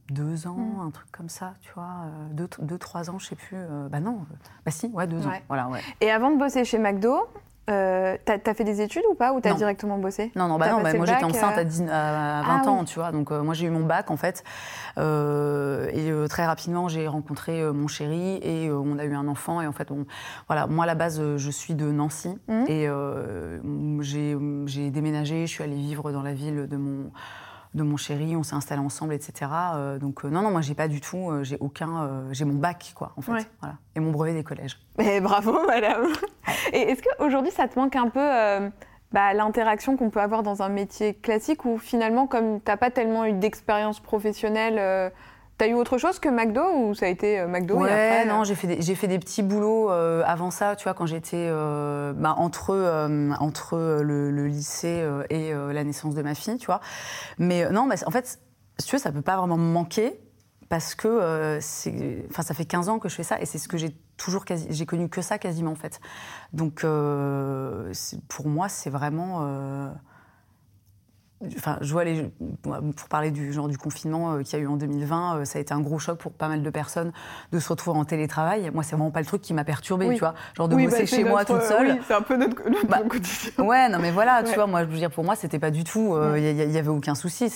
deux 0.09 0.47
ans, 0.47 0.57
mm. 0.57 0.87
un 0.87 0.91
truc 0.91 1.11
comme 1.11 1.29
ça, 1.29 1.53
tu 1.61 1.71
vois, 1.73 2.05
deux, 2.31 2.49
deux, 2.59 2.77
trois 2.77 3.09
ans, 3.09 3.19
je 3.19 3.27
sais 3.27 3.35
plus. 3.35 3.57
bah 3.89 3.99
non, 3.99 4.25
bah 4.65 4.71
si, 4.71 4.87
ouais, 4.87 5.07
deux 5.07 5.25
ans. 5.25 5.31
Voilà, 5.47 5.67
ouais. 5.67 5.81
Et 6.01 6.11
avant 6.11 6.31
de 6.31 6.37
bosser 6.37 6.65
chez 6.65 6.77
McDo, 6.77 7.27
euh, 7.69 8.17
t'as 8.25 8.37
as 8.45 8.53
fait 8.53 8.65
des 8.65 8.81
études 8.81 9.03
ou 9.09 9.15
pas 9.15 9.31
Ou 9.31 9.39
t'as 9.39 9.53
directement 9.53 9.97
bossé? 9.97 10.31
Non, 10.35 10.47
non, 10.47 10.57
bah 10.57 10.69
non 10.69 10.81
bah 10.81 10.93
moi 10.95 11.05
j'étais 11.05 11.23
enceinte 11.23 11.57
à, 11.57 11.63
20 11.63 11.87
ah 11.89 12.69
ans, 12.69 12.83
tu 12.83 12.99
vois. 12.99 13.11
Donc 13.11 13.31
euh, 13.31 13.41
moi 13.41 13.53
j'ai 13.53 13.67
eu 13.67 13.69
mon 13.69 13.85
bac 13.85 14.11
en 14.11 14.17
fait. 14.17 14.43
Euh, 14.97 15.89
et 15.93 16.11
euh, 16.11 16.27
très 16.27 16.45
rapidement 16.45 16.89
j'ai 16.89 17.07
rencontré 17.07 17.63
mon 17.71 17.87
chéri 17.87 18.39
et 18.41 18.69
on 18.69 18.99
a 18.99 19.05
eu 19.05 19.15
un 19.15 19.27
enfant. 19.29 19.61
Et 19.61 19.67
en 19.67 19.71
fait, 19.71 19.87
voilà, 20.47 20.67
moi 20.67 20.83
à 20.83 20.87
la 20.87 20.95
base 20.95 21.21
je 21.37 21.51
suis 21.51 21.73
de 21.73 21.89
Nancy. 21.89 22.37
Mmh. 22.49 22.65
Et 22.67 22.89
j'ai 24.01 24.89
déménagé, 24.91 25.47
je 25.47 25.51
suis 25.51 25.63
allée 25.63 25.75
vivre 25.75 26.11
dans 26.11 26.21
la 26.21 26.33
ville 26.33 26.67
de 26.67 26.75
mon 26.75 27.11
de 27.73 27.83
mon 27.83 27.97
chéri, 27.97 28.35
on 28.35 28.43
s'est 28.43 28.55
installé 28.55 28.81
ensemble, 28.81 29.13
etc. 29.13 29.51
Euh, 29.75 29.99
donc 29.99 30.23
euh, 30.23 30.29
non, 30.29 30.41
non, 30.41 30.51
moi 30.51 30.61
j'ai 30.61 30.75
pas 30.75 30.87
du 30.87 31.01
tout, 31.01 31.29
euh, 31.29 31.43
j'ai 31.43 31.57
aucun, 31.59 32.23
j'ai 32.31 32.45
mon 32.45 32.55
bac, 32.55 32.93
quoi, 32.95 33.13
en 33.17 33.21
fait, 33.21 33.49
voilà, 33.59 33.75
et 33.95 33.99
mon 33.99 34.11
brevet 34.11 34.33
des 34.33 34.43
collèges. 34.43 34.79
Mais 34.97 35.21
bravo, 35.21 35.65
madame. 35.67 36.07
Et 36.71 36.81
est-ce 36.81 37.01
qu'aujourd'hui 37.01 37.51
ça 37.51 37.67
te 37.67 37.79
manque 37.79 37.95
un 37.95 38.09
peu 38.09 38.71
bah, 39.11 39.33
l'interaction 39.33 39.97
qu'on 39.97 40.09
peut 40.09 40.21
avoir 40.21 40.43
dans 40.43 40.61
un 40.61 40.69
métier 40.69 41.13
classique 41.13 41.65
où 41.65 41.77
finalement, 41.77 42.27
comme 42.27 42.61
t'as 42.61 42.77
pas 42.77 42.91
tellement 42.91 43.25
eu 43.25 43.33
d'expérience 43.33 43.99
professionnelle 43.99 45.11
T'as 45.63 45.69
eu 45.69 45.75
autre 45.75 45.97
chose 45.97 46.19
que 46.19 46.27
McDo 46.27 46.61
ou 46.75 46.93
ça 46.93 47.05
a 47.05 47.07
été 47.07 47.39
euh, 47.39 47.47
McDo 47.47 47.77
ouais, 47.77 47.89
et 47.89 47.93
après, 47.93 48.25
non, 48.25 48.43
j'ai 48.43 48.53
fait, 48.53 48.67
des, 48.67 48.81
j'ai 48.81 48.95
fait 48.95 49.07
des 49.07 49.17
petits 49.17 49.41
boulots 49.41 49.89
euh, 49.89 50.21
avant 50.25 50.51
ça, 50.51 50.75
tu 50.75 50.83
vois, 50.83 50.93
quand 50.93 51.05
j'étais 51.05 51.47
euh, 51.49 52.11
bah, 52.11 52.35
entre, 52.37 52.73
entre 53.39 54.01
le, 54.01 54.47
lycée 54.47 55.07
et 55.29 55.53
la 55.53 55.83
naissance 55.85 56.15
de 56.15 56.21
ma 56.21 56.35
fille, 56.35 56.57
tu 56.57 56.65
vois. 56.65 56.81
Mais 57.37 57.69
non, 57.69 57.85
mais 57.85 57.95
en 58.05 58.11
fait, 58.11 58.41
si 58.77 58.87
tu 58.87 58.97
veux, 58.97 58.99
ça 58.99 59.13
peut 59.13 59.21
pas 59.21 59.37
vraiment 59.37 59.55
me 59.55 59.71
manquer 59.71 60.19
parce 60.67 60.95
que 60.95 61.59
enfin, 62.29 62.43
ça 62.43 62.53
fait 62.53 62.65
15 62.65 62.89
ans 62.89 62.99
que 62.99 63.07
je 63.07 63.15
fais 63.15 63.23
ça 63.23 63.39
et 63.39 63.45
c'est 63.45 63.57
ce 63.57 63.69
que 63.69 63.77
j'ai 63.77 63.95
toujours 64.17 64.43
quasi, 64.43 64.67
j'ai 64.69 64.85
connu 64.85 65.07
que 65.07 65.21
ça 65.21 65.37
quasiment 65.37 65.71
en 65.71 65.75
fait. 65.75 66.01
Donc 66.51 66.81
pour 66.81 68.47
moi, 68.47 68.67
c'est 68.67 68.89
vraiment 68.89 69.93
Enfin, 71.57 71.77
je 71.81 71.91
vois 71.91 72.03
les, 72.03 72.31
pour 72.61 73.07
parler 73.09 73.31
du 73.31 73.51
genre 73.51 73.67
du 73.67 73.77
confinement 73.77 74.33
euh, 74.33 74.41
qu'il 74.41 74.57
y 74.57 74.61
a 74.61 74.65
eu 74.65 74.67
en 74.67 74.77
2020, 74.77 75.37
euh, 75.37 75.45
ça 75.45 75.59
a 75.59 75.61
été 75.61 75.73
un 75.73 75.81
gros 75.81 75.99
choc 75.99 76.17
pour 76.17 76.31
pas 76.31 76.47
mal 76.47 76.63
de 76.63 76.69
personnes 76.69 77.11
de 77.51 77.59
se 77.59 77.69
retrouver 77.69 77.97
en 77.97 78.05
télétravail. 78.05 78.71
Moi, 78.73 78.83
c'est 78.83 78.95
vraiment 78.95 79.11
pas 79.11 79.19
le 79.19 79.25
truc 79.25 79.41
qui 79.41 79.53
m'a 79.53 79.63
perturbé, 79.63 80.13
tu 80.13 80.19
vois, 80.19 80.35
genre 80.55 80.69
de 80.69 80.75
bosser 80.75 80.99
bah, 80.99 81.05
chez 81.05 81.23
moi 81.23 81.45
toute 81.45 81.61
seule. 81.63 81.91
Oui, 81.91 82.01
c'est 82.07 82.13
un 82.13 82.21
peu 82.21 82.37
notre, 82.37 82.55
bah, 82.87 83.01
quotidien. 83.07 83.63
Ouais, 83.63 83.89
non, 83.89 83.99
mais 83.99 84.11
voilà, 84.11 84.43
tu 84.43 84.53
vois, 84.53 84.67
moi, 84.67 84.83
je 84.83 84.89
veux 84.89 84.97
dire, 84.97 85.11
pour 85.11 85.23
moi, 85.23 85.35
c'était 85.35 85.59
pas 85.59 85.71
du 85.71 85.83
tout. 85.83 86.13
Euh, 86.13 86.39
il 86.39 86.71
y, 86.71 86.77
avait 86.77 86.89
aucun 86.89 87.15
souci. 87.15 87.51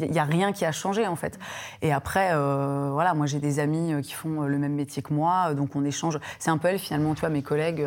Il 0.00 0.12
y 0.12 0.18
a 0.18 0.24
rien 0.24 0.52
qui 0.52 0.64
a 0.64 0.72
changé 0.72 1.06
en 1.06 1.16
fait. 1.16 1.38
Et 1.82 1.92
après, 1.92 2.28
voilà, 2.34 3.14
moi, 3.14 3.26
j'ai 3.26 3.38
des 3.38 3.58
amis 3.58 3.94
qui 4.02 4.12
font 4.12 4.42
le 4.42 4.58
même 4.58 4.74
métier 4.74 5.02
que 5.02 5.12
moi, 5.14 5.54
donc 5.54 5.76
on 5.76 5.84
échange. 5.84 6.18
C'est 6.38 6.50
un 6.50 6.58
peu 6.58 6.68
elle 6.68 6.78
finalement, 6.78 7.14
tu 7.14 7.20
vois, 7.20 7.30
mes 7.30 7.42
collègues. 7.42 7.86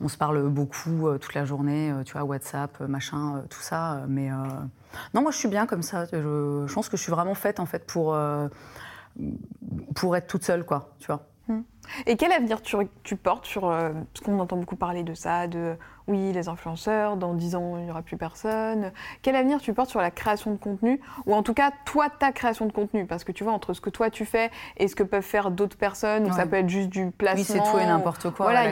On 0.00 0.08
se 0.08 0.16
parle 0.16 0.48
beaucoup 0.48 1.06
toute 1.20 1.34
la 1.34 1.44
journée, 1.44 1.92
tu 2.04 2.12
vois, 2.12 2.24
WhatsApp, 2.24 2.80
machin, 2.80 3.42
tout 3.48 3.60
ça, 3.60 4.02
mais 4.08 4.30
non, 5.14 5.22
moi 5.22 5.30
je 5.30 5.36
suis 5.36 5.48
bien 5.48 5.66
comme 5.66 5.82
ça. 5.82 6.04
Je, 6.06 6.72
pense 6.72 6.88
que 6.88 6.96
je 6.96 7.02
suis 7.02 7.12
vraiment 7.12 7.34
faite 7.34 7.60
en 7.60 7.66
fait 7.66 7.86
pour, 7.86 8.14
euh, 8.14 8.48
pour 9.94 10.16
être 10.16 10.26
toute 10.26 10.44
seule, 10.44 10.64
quoi, 10.64 10.94
tu 10.98 11.06
vois. 11.06 11.26
Et 12.06 12.16
quel 12.16 12.32
avenir 12.32 12.62
tu, 12.62 12.76
tu 13.02 13.16
portes 13.16 13.46
sur. 13.46 13.68
Euh, 13.68 13.90
parce 14.12 14.24
qu'on 14.24 14.38
entend 14.38 14.56
beaucoup 14.56 14.76
parler 14.76 15.02
de 15.02 15.14
ça, 15.14 15.46
de 15.46 15.76
oui, 16.08 16.32
les 16.32 16.48
influenceurs, 16.48 17.16
dans 17.16 17.34
10 17.34 17.56
ans, 17.56 17.76
il 17.78 17.84
n'y 17.84 17.90
aura 17.90 18.02
plus 18.02 18.16
personne. 18.16 18.92
Quel 19.22 19.34
avenir 19.34 19.60
tu 19.60 19.72
portes 19.72 19.90
sur 19.90 20.00
la 20.00 20.12
création 20.12 20.52
de 20.52 20.56
contenu 20.56 21.00
Ou 21.26 21.34
en 21.34 21.42
tout 21.42 21.54
cas, 21.54 21.72
toi, 21.84 22.08
ta 22.08 22.30
création 22.30 22.66
de 22.66 22.72
contenu? 22.72 23.06
Parce 23.06 23.24
que 23.24 23.32
tu 23.32 23.42
vois, 23.42 23.52
entre 23.52 23.74
ce 23.74 23.80
que 23.80 23.90
toi 23.90 24.08
tu 24.08 24.24
fais 24.24 24.50
et 24.76 24.86
ce 24.86 24.94
que 24.94 25.02
peuvent 25.02 25.22
faire 25.22 25.50
d'autres 25.50 25.76
personnes, 25.76 26.26
ou 26.26 26.32
ça 26.32 26.46
peut 26.46 26.56
être 26.56 26.68
juste 26.68 26.90
du 26.90 27.10
placement. 27.10 27.40
Oui, 27.40 27.44
c'est 27.64 27.70
tout 27.70 27.78
et 27.78 27.86
n'importe 27.86 28.30
quoi. 28.30 28.46
Voilà, 28.46 28.70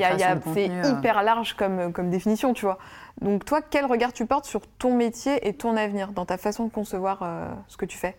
c'est 0.54 0.71
euh. 0.71 0.92
hyper 0.92 1.23
large 1.23 1.54
comme, 1.54 1.92
comme 1.92 2.09
définition, 2.09 2.54
tu 2.54 2.66
vois. 2.66 2.78
Donc, 3.21 3.44
toi, 3.44 3.61
quel 3.62 3.87
regard 3.87 4.12
tu 4.12 4.26
portes 4.26 4.44
sur 4.44 4.61
ton 4.78 4.94
métier 4.94 5.47
et 5.49 5.54
ton 5.54 5.76
avenir, 5.76 6.12
dans 6.12 6.26
ta 6.26 6.37
façon 6.37 6.66
de 6.66 6.71
concevoir 6.71 7.21
euh, 7.23 7.49
ce 7.66 7.76
que 7.76 7.87
tu 7.87 7.99
fais? 7.99 8.16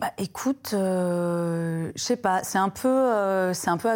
Bah, 0.00 0.12
écoute, 0.16 0.70
euh, 0.74 1.90
je 1.96 2.02
sais 2.02 2.16
pas, 2.16 2.44
c'est 2.44 2.58
un 2.58 2.68
peu, 2.68 2.88
euh, 2.88 3.52
c'est 3.52 3.68
un 3.68 3.76
peu 3.76 3.88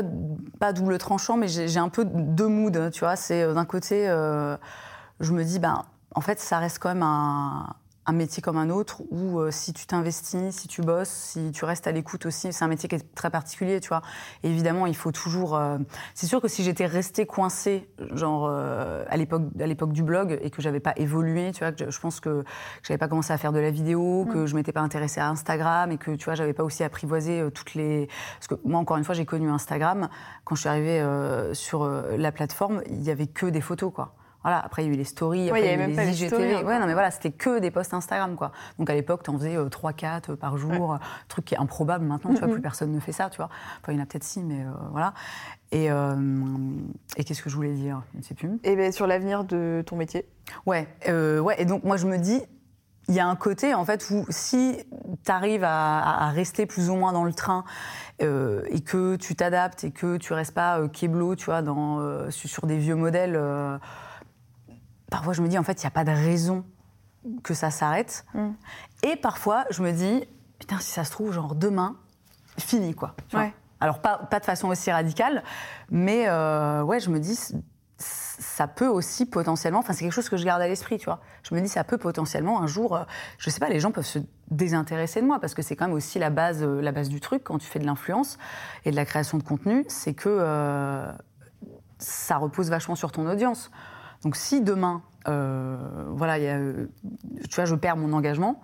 pas 0.59 0.73
double 0.73 0.99
tranchant, 0.99 1.37
mais 1.37 1.47
j'ai 1.47 1.78
un 1.78 1.88
peu 1.88 2.04
deux 2.04 2.49
moods, 2.49 2.90
tu 2.90 3.00
vois. 3.00 3.14
C'est 3.14 3.42
euh, 3.42 3.54
d'un 3.54 3.64
côté, 3.64 4.06
je 5.21 5.32
me 5.32 5.44
dis, 5.44 5.61
ben, 5.61 5.85
en 6.14 6.21
fait, 6.21 6.40
ça 6.40 6.59
reste 6.59 6.80
quand 6.80 6.88
même 6.88 7.04
un, 7.04 7.76
un 8.06 8.12
métier 8.12 8.42
comme 8.42 8.56
un 8.56 8.71
autre 8.71 9.02
où 9.11 9.38
euh, 9.38 9.50
si 9.50 9.73
tu 9.73 9.87
t'investis, 9.87 10.54
si 10.54 10.66
tu 10.66 10.82
bosses, 10.82 11.09
si 11.09 11.52
tu 11.52 11.64
restes 11.64 11.87
à 11.87 11.92
l'écoute 11.92 12.26
aussi, 12.26 12.52
c'est 12.52 12.64
un 12.64 12.68
métier 12.68 12.88
qui 12.88 12.97
est 12.97 13.14
très 13.14 13.30
particulier, 13.30 13.80
tu 13.80 13.88
vois. 13.88 14.02
évidemment, 14.42 14.87
il 14.87 14.97
faut 14.97 15.12
toujours. 15.12 15.56
Euh, 15.56 15.78
c'est 16.14 16.26
sûr 16.26 16.40
que 16.40 16.49
si 16.49 16.64
j'étais 16.64 16.87
restée 16.87 17.26
coincée, 17.26 17.88
genre 18.12 18.47
euh, 18.49 19.04
à 19.09 19.16
l'époque 19.16 19.42
à 19.61 19.66
l'époque 19.66 19.92
du 19.92 20.02
blog 20.02 20.38
et 20.42 20.50
que 20.50 20.61
j'avais 20.61 20.80
pas 20.80 20.94
évolué, 20.97 21.52
tu 21.52 21.61
vois, 21.61 21.71
que 21.71 21.90
je 21.90 22.00
pense 22.00 22.18
que, 22.18 22.42
que 22.42 22.47
j'avais 22.82 22.99
pas 22.99 23.09
commencé 23.09 23.32
à 23.32 23.38
faire 23.38 23.52
de 23.52 23.61
la 23.61 23.71
vidéo, 23.71 24.26
que 24.32 24.38
mm. 24.38 24.47
je 24.47 24.54
m'étais 24.56 24.73
pas 24.73 24.80
intéressée 24.80 25.21
à 25.21 25.28
Instagram 25.28 25.92
et 25.92 25.99
que 25.99 26.11
tu 26.11 26.25
vois, 26.25 26.35
j'avais 26.35 26.54
pas 26.54 26.64
aussi 26.64 26.82
apprivoisé 26.82 27.49
toutes 27.54 27.75
les. 27.75 28.09
Parce 28.38 28.49
que 28.49 28.54
moi, 28.64 28.80
encore 28.80 28.97
une 28.97 29.04
fois, 29.04 29.14
j'ai 29.14 29.26
connu 29.26 29.49
Instagram 29.49 30.09
quand 30.44 30.56
je 30.56 30.61
suis 30.61 30.68
arrivée 30.68 31.06
sur 31.52 31.87
la 31.87 32.32
plateforme, 32.32 32.82
il 32.87 33.02
y 33.02 33.11
avait 33.11 33.26
que 33.28 33.47
des 33.47 33.61
photos, 33.61 33.92
quoi. 33.94 34.14
Voilà, 34.42 34.61
après, 34.64 34.84
il 34.84 34.88
y 34.88 34.90
a 34.90 34.94
eu 34.94 34.96
les 34.96 35.04
stories, 35.04 35.49
après, 35.49 35.61
il 35.61 35.66
y 35.66 35.68
a 35.68 35.87
eu 35.87 35.90
les 35.90 36.22
IGTV. 36.22 36.64
Ouais, 36.64 36.78
non, 36.78 36.87
mais 36.87 36.94
voilà, 36.94 37.11
c'était 37.11 37.30
que 37.30 37.61
des 37.61 37.70
posts 37.70 37.94
Instagram, 37.94 38.34
quoi. 38.34 38.52
Donc, 38.78 38.90
à 38.90 38.94
l'époque, 38.94 39.22
tu 39.22 39.30
en 39.30 39.38
faisais 39.38 39.56
3-4 39.56 40.32
euh, 40.32 40.37
par 40.37 40.56
jour, 40.58 40.99
truc 41.28 41.44
qui 41.44 41.54
est 41.54 41.58
improbable 41.58 42.04
maintenant, 42.04 42.34
tu 42.34 42.40
vois, 42.40 42.49
plus 42.49 42.61
personne 42.61 42.92
ne 42.92 43.00
fait 43.00 43.12
ça, 43.12 43.30
tu 43.30 43.37
vois. 43.37 43.50
Enfin, 43.80 43.92
il 43.92 43.96
y 43.96 44.00
en 44.00 44.02
a 44.02 44.06
peut-être 44.06 44.25
si, 44.25 44.42
mais 44.42 44.61
euh, 44.61 44.70
voilà. 44.90 45.14
Et, 45.70 45.90
euh, 45.90 46.16
et 47.16 47.25
qu'est-ce 47.25 47.42
que 47.42 47.50
je 47.50 47.56
voulais 47.56 47.75
dire? 47.75 48.02
Je 48.12 48.18
ne 48.18 48.22
sais 48.22 48.34
plus. 48.34 48.50
Et 48.64 48.75
bien, 48.75 48.90
sur 48.90 49.06
l'avenir 49.06 49.44
de 49.44 49.82
ton 49.87 49.96
métier 49.96 50.26
Ouais, 50.66 50.88
ouais, 51.06 51.54
et 51.58 51.64
donc, 51.64 51.84
moi, 51.84 51.96
je 51.96 52.06
me 52.06 52.18
dis, 52.18 52.42
il 53.08 53.14
y 53.14 53.20
a 53.20 53.26
un 53.26 53.37
côté, 53.37 53.75
en 53.75 53.84
fait, 53.84 54.11
où 54.11 54.26
si 54.28 54.76
tu 55.25 55.30
arrives 55.30 55.64
à, 55.64 56.30
rester 56.30 56.66
plus 56.66 56.90
ou 56.90 56.96
moins 56.96 57.12
dans 57.12 57.25
le 57.25 57.32
train 57.32 57.64
et 58.20 58.80
que 58.84 59.16
tu 59.16 59.34
t'adaptes 59.37 59.84
et 59.84 59.92
que 59.92 60.16
tu 60.16 60.32
restes 60.32 60.54
pas 60.54 60.78
euh, 60.80 60.88
tu 60.88 61.44
vois, 61.44 61.62
dans, 61.62 62.30
sur 62.30 62.66
des 62.66 62.78
vieux 62.78 62.96
modèles 62.96 63.38
parfois 65.12 65.35
je 65.35 65.42
me 65.42 65.49
dis 65.49 65.59
en 65.59 65.62
fait 65.62 65.81
il 65.81 65.85
n'y 65.85 65.88
a 65.88 65.92
pas 65.92 66.04
de 66.04 66.11
raison 66.11 66.64
que 67.45 67.54
ça 67.54 67.71
s'arrête. 67.71 68.25
Mm. 68.35 68.49
Et 69.04 69.16
parfois 69.16 69.64
je 69.71 69.83
me 69.83 69.92
dis 69.92 70.25
putain 70.59 70.78
si 70.78 70.90
ça 70.90 71.04
se 71.04 71.12
trouve 71.12 71.33
genre 71.33 71.54
demain 71.54 71.97
fini 72.59 72.95
quoi. 72.95 73.14
Alors 73.81 74.00
pas, 74.00 74.19
pas, 74.19 74.38
de 74.38 74.45
façon 74.45 74.69
aussi 74.69 74.90
radicale, 74.90 75.42
mais 75.90 76.28
euh, 76.28 76.83
ouais 76.83 76.99
je 76.99 77.11
me 77.11 77.19
dis 77.19 77.38
ça 77.99 78.66
peut 78.66 78.87
aussi 78.87 79.26
potentiellement, 79.26 79.81
enfin 79.81 79.92
c'est 79.92 80.04
quelque 80.04 80.14
chose 80.14 80.28
que 80.28 80.37
je 80.37 80.45
garde 80.45 80.62
à 80.62 80.69
l'esprit, 80.69 80.99
tu 80.99 81.04
vois. 81.04 81.21
Je 81.42 81.54
me 81.54 81.61
dis 81.61 81.69
ça 81.69 81.85
peut 81.85 81.99
potentiellement 81.99 82.62
un 82.62 82.66
jour, 82.66 82.97
euh, 82.97 83.04
je 83.38 83.50
sais 83.50 83.61
pas, 83.61 83.69
les 83.69 83.81
gens 83.81 83.90
peuvent 83.90 84.07
se 84.07 84.21
désintéresser 84.50 85.21
de 85.21 85.26
moi 85.26 85.40
parce 85.40 85.54
que 85.54 85.62
c'est 85.62 85.76
quand 85.76 85.87
même 85.87 85.95
aussi 85.95 86.19
la 86.19 86.31
base, 86.31 86.62
euh, 86.62 86.81
la 86.81 86.92
base 86.92 87.09
du 87.09 87.21
truc 87.21 87.45
quand 87.45 87.59
tu 87.59 87.66
fais 87.66 87.81
de 87.81 87.87
l'influence 87.87 88.38
et 88.85 88.92
de 88.92 88.97
la 88.97 89.04
création 89.04 89.37
de 89.37 89.42
contenu, 89.42 89.85
c'est 89.88 90.14
que 90.14 91.09
ça 91.99 92.37
repose 92.37 92.71
vachement 92.71 92.97
sur 92.97 93.12
ton 93.12 93.28
audience. 93.28 93.71
Donc 94.23 94.37
si 94.37 94.61
demain, 94.61 95.02
euh, 95.29 95.76
voilà, 96.11 96.38
y 96.38 96.49
a, 96.49 96.59
tu 97.49 97.55
vois, 97.55 97.64
je 97.64 97.75
perds 97.75 97.97
mon 97.97 98.12
engagement, 98.12 98.61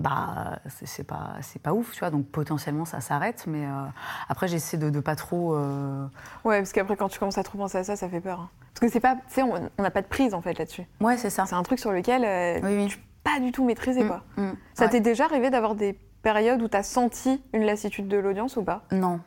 bah 0.00 0.60
c'est 0.68 1.02
pas 1.02 1.32
c'est 1.40 1.60
pas 1.60 1.72
ouf 1.72 1.92
tu 1.92 2.00
vois. 2.00 2.10
Donc 2.10 2.26
potentiellement 2.28 2.84
ça 2.84 3.00
s'arrête 3.00 3.46
mais 3.48 3.66
euh, 3.66 3.84
après 4.28 4.46
j'essaie 4.46 4.76
de, 4.76 4.90
de, 4.90 5.00
pas 5.00 5.16
trop 5.16 5.56
euh, 5.56 6.06
ouais 6.44 6.58
parce 6.58 6.72
qu'après 6.72 6.96
quand 6.96 7.08
tu 7.08 7.18
commences 7.18 7.36
à 7.38 7.42
trop 7.42 7.58
penser 7.58 7.78
à 7.78 7.82
ça 7.82 7.96
ça 7.96 8.08
fait 8.08 8.20
peur 8.20 8.38
hein. 8.40 8.50
parce 8.72 8.80
que 8.80 8.88
c'est 8.88 9.00
pas 9.00 9.16
tu 9.16 9.34
sais 9.34 9.42
on 9.42 9.82
n'a 9.82 9.90
pas 9.90 10.02
de 10.02 10.06
prise 10.06 10.34
en 10.34 10.40
fait 10.40 10.56
là-dessus. 10.56 10.86
Ouais 11.00 11.16
c'est 11.16 11.30
ça. 11.30 11.46
C'est 11.46 11.56
un 11.56 11.64
truc 11.64 11.80
sur 11.80 11.90
lequel 11.90 12.22
oui, 12.62 12.76
oui. 12.76 12.96
pas 13.24 13.40
du 13.40 13.50
tout 13.50 13.64
maîtriser 13.64 14.04
mm, 14.04 14.06
quoi. 14.06 14.22
mm. 14.36 14.52
ça 14.74 14.86
t'est 14.86 15.00
déjà 15.00 15.24
arrivé 15.24 15.50
d'avoir 15.50 15.74
des 15.74 15.94
périodes 16.22 16.62
où 16.62 16.68
tu 16.68 16.76
as 16.76 16.84
senti 16.84 17.42
une 17.52 17.64
lassitude 17.64 18.06
de 18.06 18.18
l'audience 18.18 18.56
ou 18.56 18.62
pas? 18.62 18.84
Non. 18.92 19.18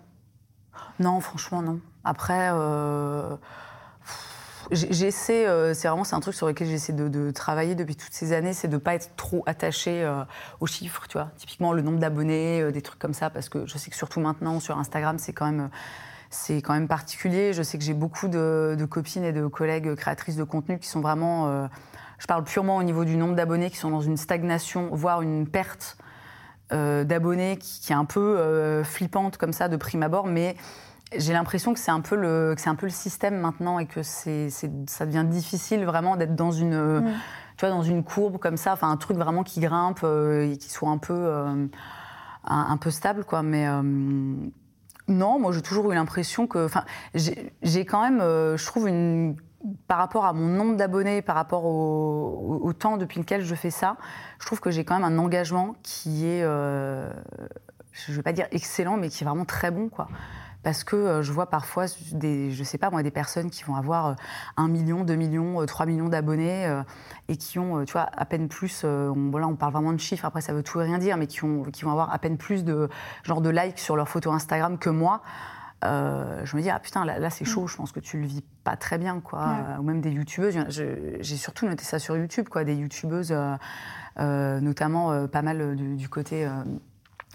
Non 1.00 1.20
franchement 1.20 1.62
non. 1.62 1.82
Après 2.06 2.50
J'essaie, 4.72 5.48
euh, 5.48 5.74
c'est 5.74 5.90
vraiment 5.90 6.06
un 6.10 6.20
truc 6.22 6.34
sur 6.34 6.48
lequel 6.48 6.68
j'essaie 6.68 6.94
de, 6.94 7.32
travailler 7.32 7.76
depuis 7.76 7.98
toutes 7.98 8.14
ces 8.14 8.32
années, 8.32 8.54
c'est 8.54 8.70
de 8.70 8.76
ne 8.76 8.80
pas 8.80 8.96
être 8.96 9.16
trop 9.18 9.44
attaché 9.46 10.02
euh, 10.02 10.24
aux 10.62 10.66
chiffres, 10.66 11.08
tu 11.10 11.18
vois. 11.18 11.30
Typiquement 11.36 11.74
le 11.74 11.82
nombre 11.82 12.00
d'abonnés, 12.00 12.62
euh, 12.62 12.72
des 12.72 12.82
trucs 12.82 13.00
comme 13.00 13.14
ça, 13.14 13.30
parce 13.30 13.50
que 13.50 13.66
je 13.66 13.78
sais 13.78 13.90
que 13.90 13.98
surtout 13.98 14.22
maintenant 14.22 14.62
sur 14.62 14.78
Instagram, 14.78 15.18
c'est 15.20 15.34
quand 15.34 15.46
même 15.46 15.70
c'est 16.30 16.62
quand 16.62 16.74
même 16.74 16.88
particulier. 16.88 17.52
Je 17.52 17.64
sais 17.64 17.78
que 17.78 17.84
j'ai 17.84 17.94
beaucoup 17.94 18.30
de, 18.30 18.88
copines 18.90 19.26
et 19.26 19.34
de 19.34 19.46
collègues 19.48 19.94
créatrices 19.96 20.38
de 20.38 20.46
contenu 20.46 20.80
qui 20.80 20.88
sont 20.88 21.02
vraiment, 21.02 21.68
je 22.20 22.26
parle 22.26 22.46
purement 22.46 22.78
au 22.78 22.84
niveau 22.84 23.04
du 23.04 23.18
nombre 23.18 23.36
d'abonnés, 23.36 23.70
qui 23.70 23.76
sont 23.76 23.90
dans 23.90 24.00
une 24.00 24.16
stagnation, 24.16 24.88
voire 24.94 25.22
une 25.22 25.46
perte 25.46 25.98
d'abonnés 26.70 27.58
qui, 27.58 27.92
est 27.92 27.96
un 27.96 28.06
peu 28.06 28.82
flippante 28.86 29.36
comme 29.36 29.52
ça 29.52 29.68
de 29.68 29.76
prime 29.76 30.04
abord, 30.04 30.26
mais 30.26 30.56
j'ai 31.18 31.34
l'impression 31.34 31.74
que 31.74 31.80
c'est 31.80 31.92
un 31.92 32.02
peu 32.02 32.16
le 32.16 32.56
c'est 32.58 32.70
un 32.70 32.76
peu 32.76 32.86
le 32.86 32.92
système 32.92 33.38
maintenant 33.38 33.80
et 33.80 33.86
que 33.86 34.04
c'est 34.04 34.50
ça 34.88 35.06
devient 35.06 35.26
difficile 35.28 35.86
vraiment 35.86 36.16
d'être 36.16 36.36
dans 36.36 36.52
une 36.52 37.00
mm. 37.00 37.14
tu 37.58 37.66
vois 37.66 37.70
dans 37.70 37.84
une 37.84 38.04
courbe 38.04 38.38
comme 38.38 38.58
ça 38.58 38.74
enfin 38.74 38.90
un 38.90 38.98
truc 38.98 39.18
vraiment 39.18 39.44
qui 39.44 39.60
grimpe 39.60 40.02
euh, 40.04 40.52
et 40.52 40.58
qui 40.58 40.70
soit 40.70 40.90
un 40.90 40.98
peu 40.98 41.14
euh, 41.14 41.68
un, 42.46 42.78
peu 42.78 42.92
stable 42.92 43.26
quoi 43.26 43.44
mais 43.44 43.68
euh, 43.68 43.82
non 45.08 45.40
moi 45.40 45.52
j'ai 45.52 45.62
toujours 45.62 45.92
eu 45.92 45.96
l'impression 45.96 46.48
que 46.48 46.66
enfin 46.66 46.86
j'ai 47.14 47.86
quand 47.86 48.02
même 48.02 48.20
je 48.20 48.66
trouve 48.66 48.88
une 48.88 49.36
par 49.88 50.00
rapport 50.00 50.26
à 50.26 50.34
mon 50.34 50.48
nombre 50.48 50.76
d'abonnés, 50.76 51.22
par 51.22 51.36
rapport 51.36 51.66
au, 51.66 52.62
au, 52.64 52.74
temps 52.74 52.98
depuis 52.98 53.20
lequel 53.20 53.44
je 53.44 53.54
fais 53.54 53.70
ça, 53.70 53.96
je 54.40 54.48
trouve 54.48 54.60
que 54.60 54.72
j'ai 54.72 54.84
quand 54.84 54.96
même 54.96 55.04
un 55.04 55.20
engagement 55.20 55.76
qui 55.84 56.26
est, 56.26 56.42
je 56.42 57.12
ne 58.10 58.16
vais 58.16 58.24
pas 58.24 58.34
dire 58.34 58.48
excellent, 58.50 58.98
mais 58.98 59.10
qui 59.10 59.24
est 59.24 59.28
vraiment 59.28 59.46
très 59.46 59.70
bon. 59.70 59.88
Quoi 59.88 60.08
parce 60.64 60.84
que 60.84 60.96
euh, 60.96 61.22
je 61.24 61.32
vois 61.32 61.50
parfois 61.50 61.86
des, 62.12 62.52
je 62.52 62.64
sais 62.64 62.78
pas 62.78 62.90
moi, 62.90 63.04
des 63.04 63.12
personnes 63.12 63.50
qui 63.50 63.64
vont 63.64 63.76
avoir 63.76 64.16
1 64.58 64.66
euh, 64.66 64.68
million, 64.68 65.04
2 65.04 65.16
millions, 65.16 65.66
3 65.66 65.86
euh, 65.86 65.90
millions 65.90 66.10
d'abonnés 66.10 66.82
et 67.28 67.38
qui 67.38 67.60
ont, 67.60 67.84
tu 67.86 67.94
vois, 67.94 68.10
à 68.16 68.26
peine 68.26 68.48
plus, 68.48 68.84
on, 68.84 69.32
on 69.34 69.56
parle 69.56 69.74
vraiment 69.74 69.94
de 69.94 70.00
chiffres, 70.00 70.26
après 70.26 70.42
ça 70.42 70.54
veut 70.54 70.64
tout 70.64 70.80
et 70.82 70.84
rien 70.84 70.98
dire, 70.98 71.18
mais 71.18 71.28
qui, 71.28 71.44
ont, 71.44 71.64
qui 71.64 71.84
vont 71.84 71.92
avoir 71.92 72.14
à 72.14 72.20
peine 72.20 72.38
plus 72.38 72.64
de, 72.64 72.90
genre 73.24 73.42
de 73.42 73.50
likes 73.50 73.80
sur 73.80 73.96
leurs 73.96 74.10
photos 74.10 74.34
Instagram 74.34 74.78
que 74.78 74.90
moi. 74.90 75.22
je 75.84 76.56
me 76.56 76.62
dis, 76.62 76.70
ah 76.70 76.80
putain, 76.80 77.06
là, 77.06 77.30
c'est 77.30 77.46
chaud, 77.46 77.68
je 77.68 77.76
pense 77.76 77.92
que 77.92 78.00
tu 78.00 78.20
le 78.20 78.28
vis 78.28 78.44
pas 78.64 78.76
très 78.76 78.98
bien, 78.98 79.20
quoi. 79.20 79.56
ou 79.80 79.84
même 79.84 80.02
des 80.02 80.12
youtubeuses. 80.12 80.58
J'ai 80.70 81.38
surtout 81.38 81.66
noté 81.66 81.84
ça 81.84 82.00
sur 82.00 82.18
YouTube, 82.18 82.50
quoi. 82.50 82.64
Des 82.64 82.76
youtubeuses, 82.76 83.36
notamment 84.18 85.28
pas 85.28 85.42
mal 85.42 85.76
du 85.76 86.10
côté 86.10 86.48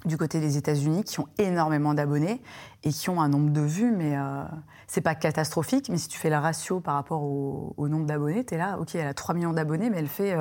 du 0.07 0.17
côté 0.17 0.41
des 0.41 0.57
États-Unis 0.57 1.05
qui 1.05 1.21
ont 1.21 1.29
énormément 1.39 1.93
d'abonnés 1.93 2.41
et 2.85 2.91
qui 2.91 3.11
ont 3.11 3.21
un 3.21 3.29
nombre 3.29 3.51
de 3.51 3.61
vues, 3.61 3.91
mais 3.91 4.17
euh, 4.17 4.45
c'est 4.87 5.01
pas 5.01 5.15
catastrophique. 5.15 5.89
Mais 5.89 5.99
si 5.99 6.09
tu 6.09 6.19
fais 6.19 6.31
la 6.31 6.41
ratio 6.41 6.81
par 6.81 6.95
rapport 6.95 7.23
au, 7.23 7.89
nombre 7.89 8.07
d'abonnés, 8.07 8.45
tu 8.45 8.55
es 8.55 8.59
là, 8.59 8.79
ok, 8.81 8.95
elle 8.95 9.09
a 9.09 9.15
3 9.15 9.35
millions 9.35 9.53
d'abonnés, 9.53 9.91
mais 9.91 9.99
elle 9.99 10.09
fait 10.09 10.37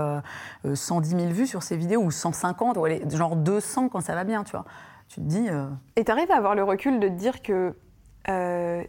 110 0.74 1.16
euh, 1.16 1.18
000 1.18 1.30
euh, 1.30 1.34
vues 1.34 1.48
sur 1.48 1.64
ses 1.64 1.76
vidéos 1.76 2.02
ou 2.02 2.12
150, 2.12 2.78
ou 2.78 2.86
elle 2.86 3.02
est 3.02 3.16
genre 3.16 3.36
200 3.36 3.90
quand 3.90 4.02
ça 4.02 4.14
va 4.14 4.24
bien, 4.24 4.44
tu 4.44 4.52
vois. 4.52 4.66
Tu 5.08 5.16
te 5.16 5.26
dis. 5.26 5.48
Euh, 5.50 5.68
et 5.96 6.06
tu 6.06 6.12
arrives 6.12 6.32
à 6.32 6.38
avoir 6.38 6.56
le 6.56 6.64
recul 6.64 7.00
de 7.00 7.08
te 7.08 7.14
dire 7.14 7.42
que 7.42 7.76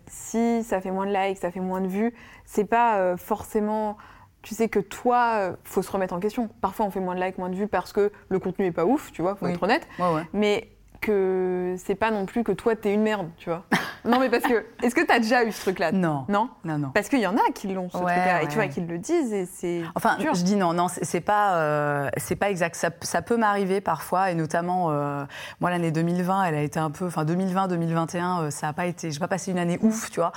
si 0.07 0.63
ça 0.63 0.81
fait 0.81 0.91
moins 0.91 1.07
de 1.07 1.13
likes, 1.13 1.39
ça 1.39 1.51
fait 1.51 1.61
moins 1.61 1.83
de 1.83 1.89
vues, 1.89 2.15
c'est 2.47 2.65
pas 2.65 3.19
forcément 3.19 3.99
tu 4.47 4.55
sais 4.55 4.69
que 4.69 4.79
toi, 4.79 5.39
euh, 5.41 5.57
faut 5.65 5.83
se 5.83 5.91
remettre 5.91 6.15
en 6.15 6.21
question. 6.21 6.49
Parfois, 6.61 6.87
on 6.87 6.91
fait 6.93 7.01
moins 7.01 7.17
de 7.17 7.21
likes, 7.21 7.37
moins 7.37 7.51
de 7.51 7.57
vues 7.57 7.67
parce 7.67 7.93
que 7.93 8.13
le 8.29 8.39
contenu 8.39 8.65
est 8.67 8.71
pas 8.71 8.85
ouf, 8.85 9.11
tu 9.11 9.21
vois, 9.21 9.35
faut 9.35 9.49
être 9.49 9.61
honnête. 9.61 9.89
Mais 10.33 10.69
que 11.07 11.77
c'est 11.79 11.95
pas 11.95 12.11
non 12.11 12.27
plus 12.27 12.43
que 12.43 12.53
toi 12.53 12.75
t'es 12.75 12.93
une 12.93 13.03
merde, 13.03 13.29
tu 13.37 13.49
vois. 13.49 13.65
non 14.05 14.19
mais 14.19 14.29
parce 14.29 14.43
que 14.43 14.67
est-ce 14.83 14.95
que 14.95 15.07
t'as 15.07 15.21
déjà 15.21 15.45
eu 15.45 15.53
ce 15.53 15.61
truc-là? 15.63 15.93
Non. 15.93 16.25
Non? 16.29 16.51
Non 16.65 16.79
non. 16.79 16.91
Parce 16.93 17.09
qu'il 17.09 17.21
y 17.21 17.27
en 17.27 17.37
a 17.37 17.53
qui 17.55 17.69
l'ont 17.69 17.89
ce 17.89 17.97
truc-là 17.97 18.43
et 18.43 18.49
tu 18.49 18.57
vois 18.57 18.67
qu'ils 18.67 18.87
le 18.87 18.99
disent 18.99 19.33
et 19.33 19.47
c'est. 19.47 19.83
Enfin, 19.95 20.17
je 20.21 20.43
dis 20.43 20.57
non 20.57 20.73
non 20.73 20.89
c'est 20.89 21.21
pas 21.21 21.57
euh, 21.57 22.11
c'est 22.17 22.37
pas 22.37 22.51
exact. 22.51 22.75
Ça, 22.75 22.91
ça 23.03 23.23
peut 23.23 23.37
m'arriver 23.37 23.81
parfois 23.81 24.31
et 24.31 24.35
notamment 24.35 24.89
euh, 24.91 25.25
moi 25.61 25.71
l'année 25.71 25.93
2020 25.93 26.45
elle 26.45 26.55
a 26.57 26.63
été 26.63 26.81
un 26.81 26.91
peu 26.91 27.07
enfin 27.07 27.25
2020 27.25 27.69
2021 27.69 28.43
euh, 28.43 28.51
ça 28.51 28.69
a 28.69 28.73
pas 28.73 28.87
été 28.87 29.11
j'ai 29.13 29.21
pas 29.21 29.29
passé 29.29 29.53
une 29.53 29.59
année 29.59 29.79
ouf 29.83 30.11
tu 30.11 30.21
vois. 30.21 30.33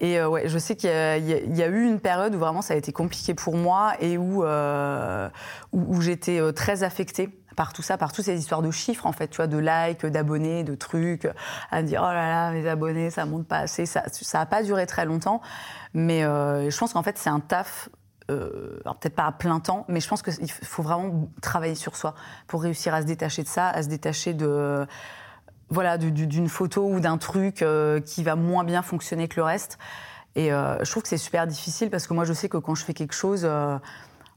et 0.00 0.20
ouais 0.22 0.48
je 0.48 0.58
sais 0.58 0.74
qu'il 0.74 0.90
y, 0.90 1.56
y, 1.56 1.62
a 1.62 1.66
eu 1.66 1.84
une 1.86 2.00
période 2.00 2.34
où 2.34 2.38
vraiment 2.38 2.62
ça 2.62 2.74
a 2.74 2.76
été 2.76 2.92
compliqué 2.92 3.34
pour 3.34 3.56
moi 3.56 3.92
et 4.00 4.18
où 4.18 4.44
où, 4.44 4.44
où 5.72 6.00
j'étais 6.00 6.40
très 6.52 6.82
affectée 6.82 7.30
par 7.56 7.72
tout 7.72 7.82
ça, 7.82 7.98
par 7.98 8.12
toutes 8.12 8.24
ces 8.24 8.38
histoires 8.38 8.62
de 8.62 8.70
chiffres, 8.70 9.06
en 9.06 9.12
fait, 9.12 9.28
tu 9.28 9.36
vois, 9.36 9.46
de 9.46 9.58
likes, 9.58 10.06
d'abonnés, 10.06 10.64
de 10.64 10.74
trucs, 10.74 11.28
à 11.70 11.82
dire, 11.82 12.02
oh 12.02 12.12
là 12.12 12.28
là, 12.28 12.50
mes 12.52 12.68
abonnés, 12.68 13.10
ça 13.10 13.26
monte 13.26 13.46
pas 13.46 13.58
assez. 13.58 13.86
Ça 13.86 14.02
n'a 14.34 14.46
pas 14.46 14.62
duré 14.62 14.86
très 14.86 15.04
longtemps. 15.04 15.40
Mais 15.94 16.24
euh, 16.24 16.70
je 16.70 16.78
pense 16.78 16.92
qu'en 16.92 17.02
fait, 17.02 17.18
c'est 17.18 17.30
un 17.30 17.40
taf 17.40 17.88
euh, 18.30 18.78
peut-être 18.84 19.14
pas 19.14 19.24
à 19.24 19.32
plein 19.32 19.58
temps, 19.58 19.86
mais 19.88 20.00
je 20.00 20.08
pense 20.08 20.22
qu'il 20.22 20.50
faut 20.50 20.82
vraiment 20.82 21.30
travailler 21.40 21.74
sur 21.74 21.96
soi 21.96 22.14
pour 22.46 22.62
réussir 22.62 22.92
à 22.92 23.00
se 23.00 23.06
détacher 23.06 23.42
de 23.42 23.48
ça, 23.48 23.68
à 23.68 23.82
se 23.82 23.88
détacher 23.88 24.34
de 24.34 24.86
voilà 25.70 25.98
d'une 25.98 26.48
photo 26.48 26.86
ou 26.88 27.00
d'un 27.00 27.18
truc 27.18 27.62
euh, 27.62 28.00
qui 28.00 28.22
va 28.22 28.36
moins 28.36 28.64
bien 28.64 28.82
fonctionner 28.82 29.28
que 29.28 29.36
le 29.36 29.44
reste. 29.44 29.78
Et 30.36 30.50
je 30.50 30.88
trouve 30.88 31.02
que 31.02 31.08
c'est 31.08 31.16
super 31.16 31.48
difficile 31.48 31.90
parce 31.90 32.06
que 32.06 32.14
moi 32.14 32.24
je 32.24 32.32
sais 32.32 32.48
que 32.48 32.58
quand 32.58 32.76
je 32.76 32.84
fais 32.84 32.94
quelque 32.94 33.14
chose, 33.14 33.48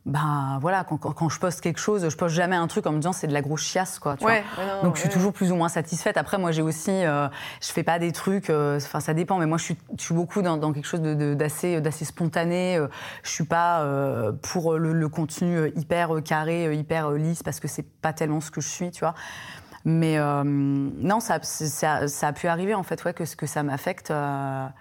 ben 0.08 0.58
voilà, 0.62 0.84
quand, 0.84 0.98
quand, 0.98 1.29
je 1.29 1.39
poste 1.39 1.62
quelque 1.62 1.79
chose, 1.79 2.10
je 2.10 2.17
poste 2.17 2.34
jamais 2.34 2.55
un 2.55 2.65
truc 2.65 2.88
en 2.88 2.91
me 2.91 2.98
disant 2.98 3.13
c'est 3.13 3.27
de 3.27 3.34
la 3.34 3.43
grosse 3.43 3.62
chiasse, 3.62 4.00
quoi. 4.00 4.17
Tu 4.17 4.25
ouais, 4.25 4.43
vois 4.55 4.81
Donc 4.81 4.96
je 4.96 5.01
suis 5.01 5.10
toujours 5.10 5.31
plus 5.31 5.51
ou 5.51 5.55
moins 5.55 5.70
satisfaite. 5.70 6.17
Après, 6.17 6.39
moi, 6.39 6.51
j'ai 6.51 6.63
aussi, 6.63 6.89
euh, 6.89 7.27
je 7.62 7.72
fais 7.72 7.84
pas 7.84 8.00
des 8.00 8.12
trucs, 8.12 8.50
euh, 8.50 8.77
enfin 8.77 9.00
ça 9.00 9.13
dépend, 9.13 9.38
mais 9.38 9.46
moi, 9.46 9.60
je 9.60 9.65
suis, 9.65 9.77
je 9.96 10.03
suis 10.03 10.15
beaucoup 10.15 10.41
dans, 10.41 10.58
dans 10.58 10.74
quelque 10.74 10.88
chose 10.88 11.01
d'assez, 11.01 11.81
de, 11.81 11.91
spontané. 11.91 12.77
Euh, 12.77 12.88
je 13.22 13.29
suis 13.29 13.43
pas 13.43 13.86
pour 14.41 14.74
le, 14.74 14.91
le, 14.93 15.10
contenu 15.10 15.72
hyper 15.75 16.24
carré, 16.24 16.75
hyper 16.75 17.12
lisse, 17.12 17.43
parce 17.43 17.60
que 17.60 17.67
c'est 17.67 17.86
pas 17.86 18.12
tellement 18.12 18.41
ce 18.41 18.50
que 18.50 18.62
je 18.62 18.70
suis, 18.70 18.89
tu 18.89 19.01
vois. 19.01 19.13
Mais 19.86 20.17
non, 20.17 21.20
ça, 21.20 21.38
ça, 21.43 22.08
ça, 22.08 22.27
a 22.27 22.34
pu 22.34 22.48
arriver 22.48 22.74
en 22.74 22.84
fait, 22.84 23.03
ouais, 23.03 23.13
que, 23.13 23.24
que 23.36 23.46
ça 23.46 23.62
m'affecte. 23.62 24.10
bah 24.10 24.72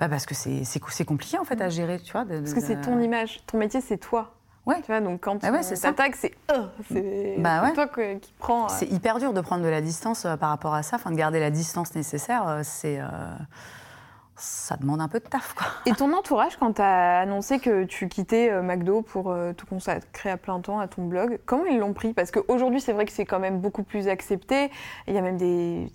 parce 0.00 0.26
que 0.26 0.34
c'est 0.34 1.04
compliqué 1.04 1.38
en 1.38 1.44
fait 1.44 1.60
à 1.60 1.68
gérer, 1.68 2.00
tu 2.00 2.10
vois. 2.10 2.24
parce 2.24 2.54
que 2.54 2.60
c'est 2.60 2.80
ton 2.80 3.00
image, 3.00 3.40
ton 3.46 3.58
métier, 3.58 3.80
c'est 3.80 3.98
toi. 3.98 4.34
Ouais. 4.66 4.76
Tu 4.80 4.86
vois, 4.86 5.00
donc 5.00 5.20
quand 5.20 5.38
ah 5.42 5.50
ouais, 5.50 5.62
c'est 5.62 5.76
s'attaque, 5.76 6.16
c'est 6.16 6.32
oh, 6.50 6.62
bah 7.38 7.70
toi 7.74 7.86
qui 7.86 8.32
prends. 8.38 8.64
Euh, 8.64 8.68
c'est 8.70 8.86
hyper 8.86 9.18
dur 9.18 9.34
de 9.34 9.40
prendre 9.42 9.62
de 9.62 9.68
la 9.68 9.82
distance 9.82 10.24
euh, 10.24 10.36
par 10.36 10.48
rapport 10.48 10.74
à 10.74 10.82
ça, 10.82 10.96
enfin 10.96 11.10
de 11.10 11.16
garder 11.16 11.38
la 11.38 11.50
distance 11.50 11.94
nécessaire. 11.94 12.48
Euh, 12.48 12.60
c'est 12.62 12.98
ça 14.36 14.76
demande 14.76 15.00
un 15.00 15.08
peu 15.08 15.20
de 15.20 15.24
taf. 15.24 15.54
Quoi. 15.54 15.66
Et 15.86 15.92
ton 15.92 16.12
entourage, 16.12 16.56
quand 16.56 16.74
tu 16.74 16.82
as 16.82 17.20
annoncé 17.20 17.60
que 17.60 17.84
tu 17.84 18.08
quittais 18.08 18.50
euh, 18.50 18.62
McDo 18.62 19.02
pour 19.02 19.30
euh, 19.30 19.52
te 19.52 19.64
consacrer 19.64 20.30
à 20.30 20.36
plein 20.36 20.60
temps 20.60 20.80
à 20.80 20.88
ton 20.88 21.04
blog, 21.04 21.38
comment 21.46 21.64
ils 21.66 21.78
l'ont 21.78 21.92
pris? 21.92 22.12
Parce 22.12 22.30
qu'aujourd'hui, 22.32 22.80
c'est 22.80 22.92
vrai 22.92 23.04
que 23.04 23.12
c'est 23.12 23.26
quand 23.26 23.38
même 23.38 23.60
beaucoup 23.60 23.84
plus 23.84 24.08
accepté. 24.08 24.70
Il 25.06 25.14
y 25.14 25.18
a 25.18 25.22
même 25.22 25.36
des, 25.36 25.88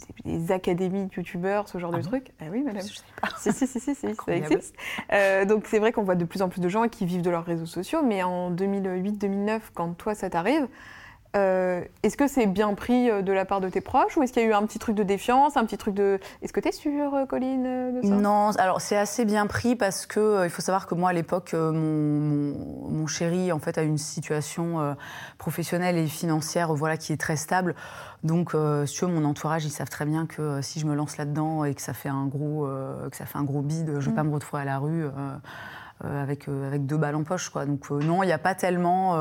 académies 0.50 1.06
de 1.06 1.14
youtubeurs, 1.14 1.68
ce 1.68 1.78
genre 1.78 1.92
de 1.92 2.00
ah 2.00 2.04
trucs. 2.04 2.32
Ah 2.40 2.46
oui, 2.50 2.64
madame. 2.64 2.82
Je 2.82 2.96
sais 2.96 3.04
pas. 3.22 3.30
si, 3.38 3.52
si, 3.52 3.68
si, 3.68 3.80
si, 3.80 3.94
si 3.94 4.16
ça 4.16 4.36
existe. 4.36 4.76
Euh, 5.12 5.44
donc 5.44 5.66
c'est 5.68 5.80
vrai 5.80 5.92
qu'on 5.92 6.04
voit 6.04 6.16
de 6.16 6.26
plus 6.26 6.42
en 6.42 6.50
plus 6.50 6.62
de 6.62 6.70
gens 6.70 6.88
qui 6.88 7.06
vivent 7.06 7.22
de 7.22 7.30
leurs 7.30 7.46
réseaux 7.46 7.66
sociaux. 7.66 8.02
Mais 8.04 8.24
en 8.24 8.52
2008-2009, 8.52 9.60
quand 9.74 9.98
toi, 9.98 10.16
ça 10.16 10.30
t'arrive, 10.30 10.68
euh, 11.36 11.84
est-ce 12.02 12.18
que 12.18 12.28
c'est 12.28 12.48
bien 12.48 12.74
pris 12.74 13.08
euh, 13.10 13.22
de 13.22 13.32
la 13.32 13.46
part 13.46 13.62
de 13.62 13.70
tes 13.70 13.82
proches 13.82 14.18
ou 14.18 14.24
est-ce 14.24 14.34
qu'il 14.34 14.42
y 14.42 14.46
a 14.46 14.50
eu 14.50 14.54
un 14.54 14.66
petit 14.66 14.80
truc 14.80 14.96
de 14.96 15.04
défiance, 15.04 15.58
un 15.58 15.66
petit 15.66 15.78
truc 15.78 15.94
de... 15.94 16.20
Est-ce 16.42 16.52
que 16.52 16.60
tu 16.60 16.70
es 16.70 16.72
sûre, 16.72 17.14
euh, 17.14 17.26
Colline, 17.28 17.94
de 17.94 18.02
ça? 18.02 18.16
Non, 18.16 18.50
alors 18.58 18.82
c'est 18.82 18.98
assez 18.98 19.26
bien 19.26 19.46
pris 19.46 19.76
parce 19.76 20.08
que 20.08 20.44
il 20.46 20.50
faut 20.50 20.64
savoir 20.64 20.88
que 20.88 20.96
moi 20.96 21.12
à 21.12 21.14
l'époque, 21.14 21.54
mon, 21.54 23.06
chéri 23.06 23.52
en 23.52 23.60
fait 23.60 23.78
a 23.78 23.84
une 23.84 23.98
situation 23.98 24.96
professionnelle 25.38 25.98
et 25.98 26.08
financière 26.08 26.74
voilà, 26.74 26.98
qui 26.98 27.14
est 27.14 27.18
très 27.18 27.36
stable. 27.36 27.76
Donc, 28.24 28.56
si 28.86 28.94
tu 28.94 29.06
veux, 29.06 29.12
mon 29.12 29.26
entourage, 29.26 29.66
ils 29.66 29.72
savent 29.72 29.90
très 29.90 30.06
bien 30.06 30.26
que 30.28 30.62
si 30.62 30.80
je 30.80 30.86
me 30.86 30.94
lance 30.94 31.18
là-dedans 31.18 31.64
et 31.64 31.74
que 31.74 31.82
ça 31.82 31.94
fait 31.94 32.10
un 32.10 32.26
gros, 32.28 32.68
que 33.10 33.18
ça 33.18 33.26
fait 33.26 33.38
un 33.38 33.44
gros 33.44 33.62
bide, 33.62 33.88
je 33.88 33.94
ne 33.94 34.00
vais 34.00 34.16
pas 34.16 34.24
mm. 34.24 34.28
me 34.28 34.34
retrouver 34.34 34.62
à 34.62 34.66
la 34.66 34.78
rue 34.78 35.06
avec, 36.04 36.48
avec 36.48 36.86
deux 36.86 36.98
balles 36.98 37.16
en 37.16 37.24
poche. 37.24 37.50
Quoi. 37.50 37.66
Donc, 37.66 37.90
non, 37.90 38.22
il 38.22 38.28
n'y 38.28 38.34
a 38.34 38.38
pas 38.38 38.54
tellement 38.54 39.16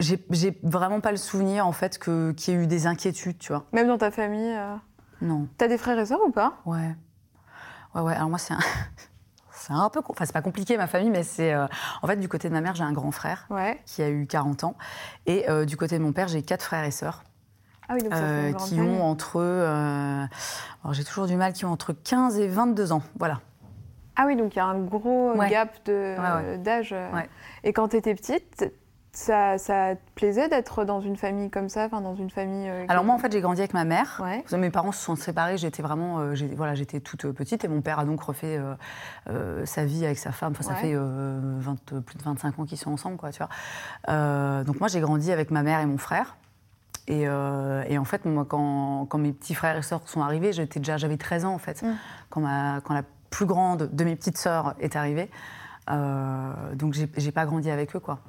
j'ai 0.00 0.60
vraiment 0.62 1.00
pas 1.00 1.10
le 1.10 1.16
souvenir 1.16 1.66
en 1.66 1.72
fait 1.72 1.98
qu'il 1.98 2.34
y 2.46 2.50
ait 2.50 2.62
eu 2.62 2.66
des 2.66 2.86
inquiétudes, 2.86 3.38
tu 3.38 3.52
vois. 3.52 3.64
Même 3.72 3.88
dans 3.88 3.98
ta 3.98 4.10
famille 4.10 4.54
euh... 4.54 4.76
Non. 5.20 5.48
T'as 5.56 5.68
des 5.68 5.78
frères 5.78 5.98
et 5.98 6.06
sœurs 6.06 6.20
ou 6.26 6.30
pas? 6.30 6.54
Ouais. 6.64 6.94
Ouais, 7.94 8.02
ouais. 8.02 8.14
Alors 8.14 8.28
moi, 8.28 8.38
c'est 8.38 8.54
un. 8.54 8.60
c'est 9.50 9.72
un 9.72 9.88
peu. 9.88 10.00
Enfin, 10.08 10.24
c'est 10.24 10.32
pas 10.32 10.42
compliqué 10.42 10.76
ma 10.76 10.86
famille, 10.86 11.10
mais 11.10 11.22
c'est. 11.22 11.52
Euh, 11.52 11.66
en 12.02 12.06
fait, 12.06 12.16
du 12.16 12.28
côté 12.28 12.48
de 12.48 12.54
ma 12.54 12.60
mère, 12.60 12.74
j'ai 12.74 12.84
un 12.84 12.92
grand 12.92 13.10
frère 13.10 13.46
ouais. 13.50 13.80
qui 13.86 14.02
a 14.02 14.10
eu 14.10 14.26
40 14.26 14.64
ans. 14.64 14.76
Et 15.26 15.48
euh, 15.48 15.64
du 15.64 15.76
côté 15.76 15.98
de 15.98 16.02
mon 16.02 16.12
père, 16.12 16.28
j'ai 16.28 16.42
quatre 16.42 16.62
frères 16.62 16.84
et 16.84 16.90
sœurs. 16.90 17.24
Ah 17.88 17.94
oui, 17.94 18.02
donc 18.02 18.12
ça 18.12 18.20
fait 18.20 18.50
une 18.50 18.54
euh, 18.54 18.58
qui 18.58 18.80
ont 18.80 19.02
entre. 19.02 19.40
alors 19.40 20.92
j'ai 20.92 21.04
toujours 21.04 21.26
du 21.26 21.36
mal, 21.36 21.52
qui 21.52 21.64
ont 21.64 21.72
entre 21.72 21.92
15 21.92 22.38
et 22.38 22.46
22 22.46 22.92
ans. 22.92 23.02
Voilà. 23.18 23.40
Ah 24.14 24.24
oui, 24.26 24.36
donc 24.36 24.54
il 24.54 24.58
y 24.58 24.60
a 24.60 24.66
un 24.66 24.78
gros 24.78 25.32
gap 25.48 25.84
d'âge. 25.86 26.92
Ouais, 26.92 27.28
et 27.64 27.72
quand 27.72 27.88
tu 27.88 27.96
étais 27.96 28.14
petite, 28.14 28.70
ça, 29.18 29.58
ça, 29.58 29.96
te 29.96 30.10
plaisait 30.14 30.48
d'être 30.48 30.84
dans 30.84 31.00
une 31.00 31.16
famille 31.16 31.50
comme 31.50 31.68
ça, 31.68 31.86
enfin 31.86 32.00
dans 32.00 32.14
une 32.14 32.30
famille. 32.30 32.68
Euh, 32.68 32.84
Alors 32.86 33.02
moi 33.02 33.16
en 33.16 33.18
fait 33.18 33.32
j'ai 33.32 33.40
grandi 33.40 33.60
avec 33.60 33.74
ma 33.74 33.84
mère. 33.84 34.22
Mes 34.56 34.70
parents 34.70 34.92
se 34.92 35.02
sont 35.02 35.16
séparés, 35.16 35.58
j'étais 35.58 35.82
vraiment, 35.82 36.20
euh, 36.20 36.34
voilà, 36.56 36.76
j'étais 36.76 37.00
toute 37.00 37.24
euh, 37.24 37.32
petite 37.32 37.64
et 37.64 37.68
mon 37.68 37.80
père 37.80 37.98
a 37.98 38.04
donc 38.04 38.22
refait 38.22 38.60
sa 39.64 39.84
vie 39.84 40.06
avec 40.06 40.18
sa 40.18 40.30
femme. 40.30 40.52
Enfin 40.52 40.62
ça 40.62 40.76
fait 40.76 40.94
20, 40.94 42.00
plus 42.06 42.16
de 42.16 42.22
25 42.22 42.60
ans 42.60 42.64
qu'ils 42.64 42.78
sont 42.78 42.92
ensemble, 42.92 43.16
quoi, 43.16 43.30
tu 43.32 43.42
vois. 43.42 44.62
donc 44.62 44.78
moi 44.78 44.86
j'ai 44.86 45.00
grandi 45.00 45.32
avec 45.32 45.50
ma 45.50 45.64
mère 45.64 45.80
et 45.80 45.86
mon 45.86 45.98
frère. 45.98 46.36
Et, 47.08 47.22
et 47.22 47.98
en 47.98 48.04
fait 48.04 48.24
moi 48.24 48.44
quand, 48.48 49.06
quand, 49.06 49.18
mes 49.18 49.32
petits 49.32 49.54
frères 49.54 49.76
et 49.76 49.82
sœurs 49.82 50.02
sont 50.06 50.22
arrivés, 50.22 50.52
j'étais 50.52 50.78
déjà, 50.78 50.96
j'avais 50.96 51.16
13 51.16 51.44
ans 51.44 51.54
en 51.54 51.58
fait, 51.58 51.82
mm. 51.82 51.96
quand, 52.30 52.40
ma, 52.40 52.80
quand 52.82 52.94
la 52.94 53.02
plus 53.30 53.46
grande 53.46 53.90
de 53.92 54.04
mes 54.04 54.14
petites 54.14 54.38
sœurs 54.38 54.76
est 54.78 54.94
arrivée. 54.94 55.28
donc 55.88 56.94
j'ai 56.94 57.32
pas 57.32 57.46
grandi 57.46 57.68
avec 57.68 57.96
eux 57.96 58.00
quoi 58.00 58.20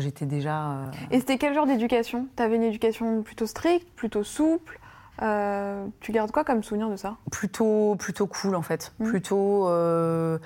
j'étais 0.00 0.26
déjà. 0.26 0.70
Euh, 0.70 0.84
Et 1.10 1.20
c'était 1.20 1.38
quel 1.38 1.54
genre 1.54 1.66
d'éducation? 1.66 2.26
Tu 2.36 2.42
avais 2.42 2.56
une 2.56 2.62
éducation 2.62 3.22
plutôt 3.22 3.46
stricte, 3.46 3.88
plutôt 3.94 4.24
souple? 4.24 4.78
Euh, 5.22 5.86
Tu 6.00 6.12
gardes 6.12 6.30
quoi 6.32 6.44
comme 6.44 6.62
souvenir 6.62 6.88
de 6.90 6.96
ça? 6.96 7.16
Plutôt, 7.30 7.94
plutôt 7.98 8.26
cool 8.26 8.54
en 8.56 8.62
fait. 8.62 8.92
Mmh. 8.98 9.04
Plutôt. 9.08 9.68
Euh, 9.68 10.38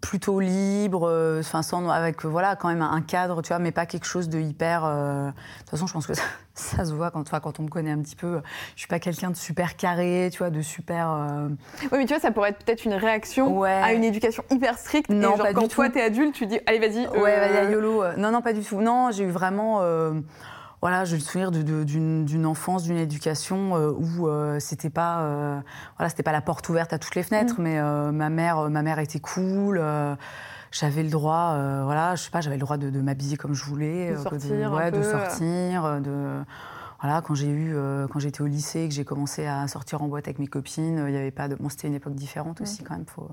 plutôt 0.00 0.40
libre, 0.40 1.08
euh, 1.08 1.42
sans 1.42 1.88
avec 1.88 2.24
voilà 2.24 2.56
quand 2.56 2.68
même 2.68 2.82
un 2.82 3.00
cadre, 3.00 3.40
tu 3.40 3.48
vois, 3.48 3.58
mais 3.58 3.72
pas 3.72 3.86
quelque 3.86 4.04
chose 4.04 4.28
de 4.28 4.38
hyper. 4.38 4.84
Euh, 4.84 5.28
de 5.28 5.32
toute 5.60 5.70
façon, 5.70 5.86
je 5.86 5.92
pense 5.94 6.06
que 6.06 6.12
ça, 6.54 6.84
se 6.84 6.92
voit 6.92 7.10
quand, 7.10 7.30
quand 7.30 7.60
on 7.60 7.62
me 7.62 7.68
connaît 7.68 7.90
un 7.90 8.00
petit 8.00 8.16
peu. 8.16 8.42
Je 8.74 8.80
suis 8.80 8.88
pas 8.88 8.98
quelqu'un 8.98 9.30
de 9.30 9.36
super 9.36 9.76
carré, 9.76 10.28
tu 10.30 10.38
vois, 10.38 10.50
de 10.50 10.60
super. 10.60 11.10
Euh, 11.10 11.48
oui, 11.90 11.98
mais 11.98 12.04
tu 12.04 12.12
vois, 12.12 12.20
ça 12.20 12.30
pourrait 12.30 12.50
être 12.50 12.64
peut-être 12.64 12.84
une 12.84 12.94
réaction 12.94 13.62
à 13.62 13.92
une 13.92 14.04
éducation 14.04 14.44
hyper 14.50 14.78
stricte. 14.78 15.08
Non, 15.10 15.34
et 15.34 15.38
genre, 15.38 15.48
quand 15.54 15.68
toi 15.68 15.88
t'es 15.88 16.02
adulte, 16.02 16.34
tu 16.34 16.46
dis 16.46 16.60
allez 16.66 16.78
vas-y. 16.78 17.06
Ouais, 17.08 17.36
vas-y, 17.36 17.72
yolo. 17.72 18.04
Non, 18.18 18.30
non, 18.30 18.42
pas 18.42 18.52
du 18.52 18.62
tout. 18.62 18.80
Non, 18.80 19.10
j'ai 19.10 19.24
eu 19.24 19.30
vraiment 19.30 19.80
voilà, 20.82 21.04
j'ai 21.04 21.16
le 21.16 21.22
souvenir 21.22 21.52
d'une 21.52 22.44
enfance, 22.44 22.82
d'une 22.82 22.96
éducation 22.96 23.76
euh, 23.76 23.92
où 23.92 24.26
euh, 24.26 24.58
c'était 24.58 24.90
pas, 24.90 25.20
euh, 25.20 25.60
voilà, 25.96 26.10
c'était 26.10 26.24
pas 26.24 26.32
la 26.32 26.40
porte 26.40 26.68
ouverte 26.68 26.92
à 26.92 26.98
toutes 26.98 27.14
les 27.14 27.22
fenêtres, 27.22 27.60
mm. 27.60 27.62
mais 27.62 28.12
ma 28.12 28.28
mère, 28.28 28.68
ma 28.68 28.82
mère 28.82 28.98
était 28.98 29.20
cool. 29.20 29.80
j'avais 30.72 31.04
le 31.04 31.08
droit, 31.08 31.56
voilà, 31.84 32.16
je 32.16 32.24
sais 32.24 32.30
pas, 32.30 32.40
j'avais 32.40 32.56
le 32.56 32.62
droit 32.62 32.76
de, 32.78 33.00
m'habiller 33.00 33.36
comme 33.36 33.54
je 33.54 33.64
voulais, 33.64 34.10
de 34.10 34.16
sortir, 34.16 34.72
ouais, 34.72 34.90
de 34.90 35.02
sortir, 35.02 36.00
de 36.00 36.42
voilà, 37.00 37.20
quand 37.20 37.34
j'ai 37.34 37.48
eu, 37.48 37.76
quand 38.12 38.18
j'étais 38.18 38.42
au 38.42 38.46
lycée, 38.46 38.88
que 38.88 38.94
j'ai 38.94 39.04
commencé 39.04 39.46
à 39.46 39.66
sortir 39.68 40.02
en 40.02 40.08
boîte 40.08 40.26
avec 40.26 40.40
mes 40.40 40.48
copines, 40.48 41.04
il 41.06 41.14
y 41.14 41.16
avait 41.16 41.30
pas 41.30 41.46
de, 41.46 41.54
bon, 41.54 41.68
c'était 41.68 41.86
une 41.86 41.94
époque 41.94 42.14
différente 42.14 42.58
mm. 42.58 42.62
aussi 42.64 42.82
quand 42.82 42.96
même, 42.96 43.06
faut 43.06 43.30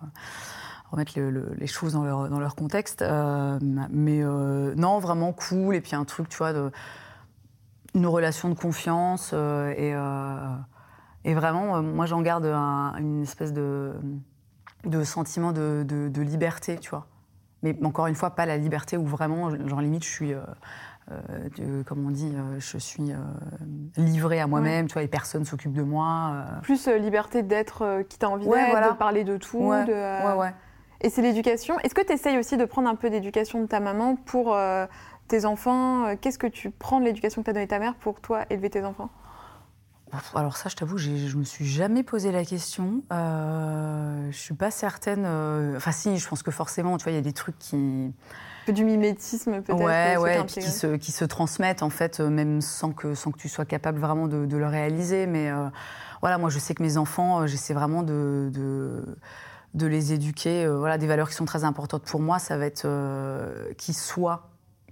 remettre 0.92 1.20
les 1.20 1.68
choses 1.68 1.94
dans 1.94 2.04
leur, 2.04 2.30
dans 2.30 2.40
leur 2.40 2.56
contexte. 2.56 3.04
mais 3.92 4.24
non, 4.76 5.00
vraiment 5.00 5.34
cool. 5.34 5.74
Et 5.74 5.82
puis 5.82 5.96
un 5.96 6.06
truc, 6.06 6.30
tu 6.30 6.38
vois, 6.38 6.54
de, 6.54 6.72
une 7.96 8.08
relation 8.08 8.50
de 8.50 8.54
confiance 8.54 9.32
euh, 9.34 9.72
et, 9.72 9.94
euh, 9.94 10.56
et, 11.24 11.34
vraiment, 11.34 11.78
euh, 11.78 11.82
moi 11.82 12.06
j'en 12.06 12.22
garde 12.22 12.46
une 12.46 13.24
espèce 13.24 13.54
de, 13.54 13.94
de 14.86 15.04
sentiment 15.04 15.52
de, 15.52 15.84
de, 15.86 16.22
liberté, 16.22 16.78
tu 16.78 16.90
vois. 16.90 17.08
Mais 17.62 17.78
encore 17.84 18.08
une 18.08 18.16
fois, 18.16 18.32
pas 18.32 18.46
la 18.46 18.58
liberté 18.58 18.96
où 18.96 19.06
vraiment, 19.06 19.50
genre 19.68 19.82
limite, 19.82 20.06
je 20.06 20.10
suis, 20.10 20.34
comme 21.86 22.08
on 22.08 22.10
dit, 22.10 22.34
je 22.58 22.78
suis 22.78 23.12
livrée 23.98 24.40
à 24.40 24.48
moi-même, 24.48 24.88
tu 24.88 24.94
vois, 24.94 25.04
et 25.04 25.10
personne 25.10 25.44
s'occupe 25.44 25.74
de 25.74 25.84
moi. 25.84 26.46
Plus 26.62 26.88
liberté 26.88 27.44
d'être 27.44 28.04
qui 28.08 28.18
t'a 28.18 28.30
envie 28.30 28.48
d'être, 28.48 28.94
de 28.94 28.98
parler 28.98 29.26
de 29.26 29.36
tout. 29.36 29.58
Ouais, 29.58 29.84
de, 29.84 30.38
ouais, 30.38 30.54
Et 31.02 31.10
c'est 31.10 31.22
l'éducation. 31.22 31.78
Est-ce 31.80 31.94
que 31.94 32.06
tu 32.06 32.14
essayes 32.14 32.38
aussi 32.38 32.56
de 32.56 32.64
prendre 32.64 32.88
un 32.88 32.96
peu 32.96 33.10
d'éducation 33.10 33.62
de 33.62 33.68
ta 33.68 33.82
maman 33.82 34.16
pour 34.16 34.56
tes 35.30 35.46
enfants 35.46 36.06
euh, 36.06 36.16
Qu'est-ce 36.20 36.38
que 36.38 36.48
tu 36.48 36.70
prends 36.72 37.00
de 37.00 37.06
l'éducation 37.06 37.42
que 37.42 37.46
t'as 37.46 37.54
donnée 37.54 37.68
ta 37.68 37.80
mère 37.80 37.96
pour 37.96 38.20
toi 38.20 38.46
élever 38.50 38.70
tes 38.70 38.84
enfants? 38.84 39.10
Alors 40.36 40.58
ça, 40.58 40.70
je 40.70 40.76
t'avoue, 40.76 40.98
je 40.98 41.38
me 41.38 41.44
suis 41.44 41.66
jamais 41.66 42.04
posé 42.04 42.32
la 42.32 42.44
question. 42.44 43.04
Euh, 43.14 44.28
je 44.32 44.38
suis 44.38 44.56
pas 44.56 44.72
certaine. 44.72 45.24
Euh, 45.26 45.78
enfin, 45.78 45.92
si, 45.92 46.18
je 46.18 46.28
pense 46.28 46.42
que 46.42 46.52
forcément, 46.52 46.98
tu 46.98 47.04
vois, 47.04 47.12
il 47.12 47.16
y 47.16 47.20
a 47.20 47.22
des 47.24 47.34
trucs 47.34 47.58
qui 47.60 48.12
du 48.68 48.86
mimétisme 48.86 49.64
peut-être. 49.64 49.84
Ouais, 49.84 50.18
ouais, 50.18 50.46
qui 50.46 50.62
se, 50.62 50.96
qui 50.96 51.12
se 51.12 51.26
transmettent 51.26 51.82
en 51.82 51.90
fait, 51.90 52.20
euh, 52.20 52.30
même 52.30 52.62
sans 52.62 52.92
que 52.92 53.16
sans 53.16 53.32
que 53.32 53.40
tu 53.40 53.50
sois 53.50 53.66
capable 53.66 54.00
vraiment 54.00 54.28
de, 54.28 54.58
le 54.58 54.68
réaliser. 54.68 55.26
Mais 55.26 55.52
voilà, 56.22 56.38
moi, 56.38 56.50
je 56.50 56.60
sais 56.60 56.74
que 56.74 56.84
mes 56.84 56.98
enfants, 56.98 57.46
j'essaie 57.48 57.74
vraiment 57.74 58.04
de, 58.04 58.50
de, 58.52 59.04
de 59.74 59.88
les 59.88 60.14
éduquer. 60.14 60.68
voilà, 60.68 60.98
des 60.98 61.08
valeurs 61.08 61.30
qui 61.30 61.36
sont 61.36 61.46
très 61.46 61.64
importantes 61.64 62.04
pour 62.04 62.20
moi, 62.20 62.40
ça 62.40 62.58
va 62.58 62.66
être 62.66 62.88
qu'ils 63.78 63.96
soient 63.96 64.50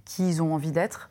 qui 0.08 0.28
ils 0.28 0.42
ont 0.42 0.52
envie 0.52 0.72
d'être. 0.72 1.08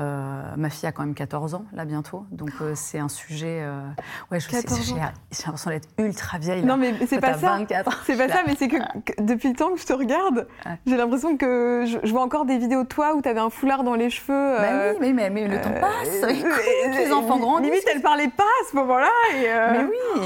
Euh, 0.00 0.42
ma 0.56 0.70
fille 0.70 0.88
a 0.88 0.92
quand 0.92 1.02
même 1.02 1.14
14 1.14 1.54
ans, 1.54 1.66
là, 1.74 1.84
bientôt. 1.84 2.24
Donc, 2.30 2.50
euh, 2.62 2.72
c'est 2.74 2.98
un 2.98 3.10
sujet. 3.10 3.60
Euh, 3.60 3.82
ouais, 4.30 4.40
je 4.40 4.48
sais, 4.48 4.62
j'ai 4.80 4.94
l'impression 4.94 5.70
d'être 5.70 5.88
ultra 5.98 6.38
vieille. 6.38 6.62
Non, 6.62 6.78
mais 6.78 6.94
c'est 7.06 7.20
pas 7.20 7.36
ça. 7.36 7.58
C'est 8.06 8.16
pas 8.16 8.28
ça, 8.28 8.40
mais 8.46 8.54
c'est 8.58 8.68
que, 8.68 8.76
depuis 9.20 9.50
le 9.50 9.54
temps 9.54 9.70
que 9.74 9.78
je 9.78 9.84
te 9.84 9.92
regarde, 9.92 10.48
j'ai 10.86 10.96
l'impression 10.96 11.36
que 11.36 11.84
je, 11.86 12.10
vois 12.10 12.22
encore 12.22 12.46
des 12.46 12.56
vidéos 12.56 12.84
de 12.84 12.88
toi 12.88 13.14
où 13.14 13.20
tu 13.20 13.28
avais 13.28 13.40
un 13.40 13.50
foulard 13.50 13.84
dans 13.84 13.94
les 13.94 14.08
cheveux. 14.08 14.56
Bah 14.58 14.94
oui, 14.98 15.12
mais, 15.12 15.28
mais, 15.28 15.46
le 15.46 15.60
temps 15.60 15.74
passe. 15.78 16.22
les 16.96 17.12
enfants 17.12 17.38
grandissent. 17.38 17.70
Limite, 17.70 17.88
elle 17.94 18.00
parlait 18.00 18.32
pas 18.34 18.44
à 18.44 18.70
ce 18.70 18.76
moment-là. 18.76 19.10
mais 19.34 19.84
oui. 19.84 20.22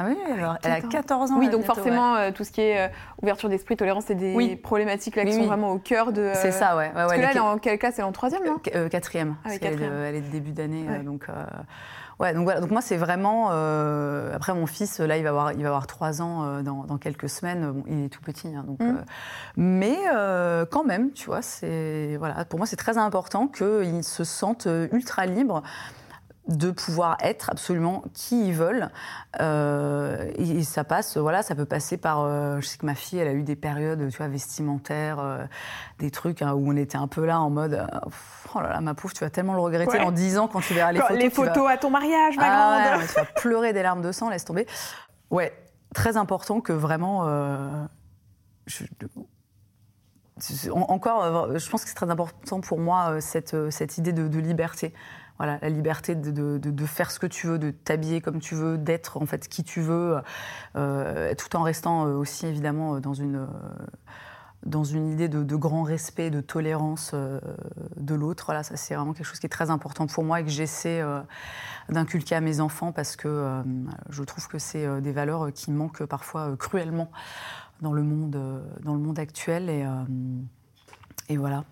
Ah 0.00 0.04
oui, 0.06 0.16
alors, 0.32 0.56
elle 0.62 0.70
a 0.70 0.80
14 0.80 1.32
ans. 1.32 1.38
Oui, 1.38 1.48
donc 1.50 1.64
forcément, 1.64 2.14
euh, 2.14 2.30
tout 2.30 2.44
ce 2.44 2.52
qui 2.52 2.60
est 2.60 2.86
euh, 2.86 2.88
ouverture 3.20 3.48
d'esprit, 3.48 3.76
tolérance, 3.76 4.04
c'est 4.06 4.14
des 4.14 4.56
problématiques 4.56 5.16
là 5.16 5.24
qui 5.24 5.32
sont 5.32 5.46
vraiment 5.46 5.72
au 5.72 5.78
cœur 5.78 6.12
de. 6.12 6.30
C'est 6.34 6.52
ça, 6.52 6.76
ouais. 6.76 6.92
parce 6.94 7.12
que 7.12 7.20
là, 7.20 7.30
elle 7.32 7.36
est 7.36 7.40
en 7.40 7.58
quelle 7.58 7.78
classe? 7.78 7.98
Elle 7.98 8.04
est 8.04 8.08
en 8.08 8.12
troisième, 8.12 8.44
non? 8.44 8.58
Quatrième. 8.88 9.34
Ah, 9.44 9.48
oui, 9.50 9.58
quatrième. 9.58 9.92
Elle, 9.92 10.14
est 10.14 10.20
de 10.20 10.30
début 10.30 10.52
d'année, 10.52 10.86
donc. 11.04 11.26
Ouais, 12.20 12.34
donc 12.34 12.42
voilà. 12.44 12.60
Donc 12.60 12.70
moi, 12.70 12.80
c'est 12.80 12.96
vraiment. 12.96 13.50
après, 14.32 14.54
mon 14.54 14.66
fils, 14.66 15.00
là, 15.00 15.16
il 15.16 15.24
va 15.24 15.30
avoir, 15.30 15.52
il 15.52 15.62
va 15.62 15.68
avoir 15.68 15.88
trois 15.88 16.22
ans 16.22 16.62
dans, 16.62 16.84
dans, 16.84 16.98
quelques 16.98 17.28
semaines. 17.28 17.72
Bon, 17.72 17.82
il 17.88 18.04
est 18.04 18.08
tout 18.08 18.22
petit, 18.22 18.54
hein, 18.54 18.64
donc. 18.64 18.78
Mmh. 18.78 19.04
mais 19.56 19.98
quand 20.70 20.84
même, 20.84 21.10
tu 21.10 21.26
vois, 21.26 21.42
c'est 21.42 22.16
voilà. 22.18 22.44
Pour 22.44 22.60
moi, 22.60 22.66
c'est 22.66 22.76
très 22.76 22.98
important 22.98 23.48
qu'il 23.48 24.04
se 24.04 24.22
sente 24.22 24.68
ultra 24.92 25.26
libre 25.26 25.64
de 26.48 26.70
pouvoir 26.70 27.18
être 27.20 27.50
absolument 27.50 28.02
qui 28.14 28.48
ils 28.48 28.54
veulent. 28.54 28.88
Euh, 29.40 30.30
et, 30.36 30.62
ça 30.64 30.82
passe, 30.82 31.18
voilà, 31.18 31.42
ça 31.42 31.54
peut 31.54 31.66
passer 31.66 31.98
par. 31.98 32.22
Euh, 32.22 32.60
je 32.60 32.66
sais 32.66 32.78
que 32.78 32.86
ma 32.86 32.94
fille, 32.94 33.18
elle 33.18 33.28
a 33.28 33.32
eu 33.32 33.42
des 33.42 33.56
périodes, 33.56 34.08
tu 34.10 34.16
vois, 34.16 34.28
vestimentaires, 34.28 35.18
euh, 35.20 35.44
des 35.98 36.10
trucs 36.10 36.40
hein, 36.40 36.54
où 36.54 36.70
on 36.72 36.76
était 36.76 36.96
un 36.96 37.06
peu 37.06 37.26
là 37.26 37.38
en 37.40 37.50
mode. 37.50 37.86
oh 38.54 38.60
là 38.60 38.70
là, 38.70 38.80
ma 38.80 38.94
pauvre, 38.94 39.12
tu 39.12 39.20
vas 39.20 39.30
tellement 39.30 39.54
le 39.54 39.60
regretter 39.60 40.00
en 40.00 40.10
10 40.10 40.38
ans 40.38 40.48
quand 40.48 40.60
tu 40.60 40.72
verras 40.72 40.92
les 40.92 41.00
photos. 41.00 41.18
Les 41.18 41.30
photos 41.30 41.70
à 41.70 41.76
ton 41.76 41.90
mariage, 41.90 42.36
ma 42.38 42.44
ah, 42.46 42.96
grande. 42.96 43.06
tu 43.06 43.14
vas 43.14 43.24
pleurer 43.24 43.72
des 43.74 43.82
larmes 43.82 44.02
de 44.02 44.10
sang, 44.10 44.30
laisse 44.30 44.46
tomber. 44.46 44.66
Ouais, 45.30 45.52
très 45.94 46.16
important 46.16 46.62
que 46.62 46.72
vraiment. 46.72 47.24
encore, 50.70 51.58
je 51.58 51.70
pense 51.70 51.82
que 51.82 51.88
c'est 51.90 51.94
très 51.94 52.10
important 52.10 52.62
pour 52.62 52.78
moi 52.78 53.20
cette, 53.20 53.70
cette 53.70 53.98
idée 53.98 54.14
de 54.14 54.38
liberté 54.38 54.94
voilà, 55.38 55.58
la 55.62 55.68
liberté 55.68 56.14
de, 56.16 56.86
faire 56.86 57.10
ce 57.10 57.18
que 57.18 57.26
tu 57.26 57.46
veux, 57.46 57.58
de 57.58 57.70
t'habiller 57.70 58.20
comme 58.20 58.40
tu 58.40 58.54
veux, 58.54 58.76
d'être 58.76 59.22
en 59.22 59.26
fait 59.26 59.48
qui 59.48 59.62
tu 59.62 59.80
veux, 59.80 60.20
euh, 60.76 61.34
tout 61.36 61.54
en 61.56 61.62
restant 61.62 62.06
euh, 62.06 62.14
aussi 62.14 62.46
évidemment 62.46 62.98
dans 62.98 63.14
une, 63.14 63.46
dans 64.66 64.82
une 64.82 65.08
idée 65.08 65.28
de, 65.28 65.56
grand 65.56 65.84
respect, 65.84 66.30
de 66.30 66.40
tolérance 66.40 67.12
euh, 67.14 67.40
de 67.96 68.14
l'autre. 68.16 68.46
Voilà, 68.46 68.64
ça 68.64 68.76
c'est 68.76 68.96
vraiment 68.96 69.12
quelque 69.12 69.26
chose 69.26 69.38
qui 69.38 69.46
est 69.46 69.50
très 69.50 69.70
important 69.70 70.08
pour 70.08 70.24
moi 70.24 70.40
et 70.40 70.44
que 70.44 70.50
j'essaie 70.50 71.04
d'inculquer 71.88 72.34
à 72.34 72.40
mes 72.40 72.58
enfants 72.60 72.90
parce 72.90 73.14
que 73.14 73.62
je 74.10 74.22
trouve 74.24 74.48
que 74.48 74.58
c'est 74.58 75.00
des 75.00 75.12
valeurs 75.12 75.52
qui 75.52 75.70
manquent 75.70 76.04
parfois 76.04 76.56
cruellement 76.56 77.10
dans 77.80 77.92
le 77.92 78.02
monde, 78.02 78.36
dans 78.82 78.94
le 78.94 79.00
monde 79.00 79.20
actuel 79.20 79.70
et, 79.70 79.86
et 81.28 81.36
voilà. 81.36 81.64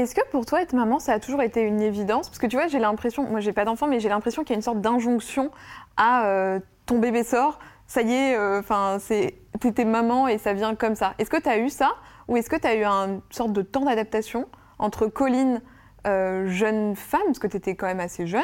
Est-ce 0.00 0.14
que 0.14 0.26
pour 0.30 0.46
toi, 0.46 0.62
être 0.62 0.72
maman, 0.72 0.98
ça 0.98 1.12
a 1.12 1.20
toujours 1.20 1.42
été 1.42 1.60
une 1.60 1.82
évidence? 1.82 2.30
Parce 2.30 2.38
que 2.38 2.46
tu 2.46 2.56
vois, 2.56 2.68
j'ai 2.68 2.78
l'impression, 2.78 3.24
moi 3.24 3.40
j'ai 3.40 3.52
pas 3.52 3.66
d'enfant, 3.66 3.86
mais 3.86 4.00
j'ai 4.00 4.08
l'impression 4.08 4.44
qu'il 4.44 4.52
y 4.52 4.54
a 4.54 4.56
une 4.56 4.62
sorte 4.62 4.80
d'injonction 4.80 5.50
à 5.98 6.24
euh, 6.24 6.58
ton 6.86 6.98
bébé 6.98 7.22
sort, 7.22 7.58
ça 7.86 8.00
y 8.00 8.14
est, 8.14 8.34
euh, 8.34 8.60
enfin, 8.60 8.96
c'est 8.98 9.34
t'étais 9.60 9.84
maman 9.84 10.26
et 10.26 10.38
ça 10.38 10.54
vient 10.54 10.74
comme 10.74 10.94
ça. 10.94 11.12
Est-ce 11.18 11.28
que 11.28 11.38
tu 11.38 11.50
as 11.50 11.58
eu 11.58 11.68
ça? 11.68 11.90
Ou 12.28 12.38
est-ce 12.38 12.48
que 12.48 12.56
tu 12.56 12.66
as 12.66 12.76
eu 12.76 12.84
une 12.84 13.20
sorte 13.28 13.52
de 13.52 13.60
temps 13.60 13.84
d'adaptation 13.84 14.48
entre 14.78 15.06
Colline, 15.06 15.60
euh, 16.06 16.48
jeune 16.48 16.96
femme, 16.96 17.20
parce 17.26 17.38
que 17.38 17.46
tu 17.46 17.58
étais 17.58 17.76
quand 17.76 17.86
même 17.86 18.00
assez 18.00 18.26
jeune, 18.26 18.42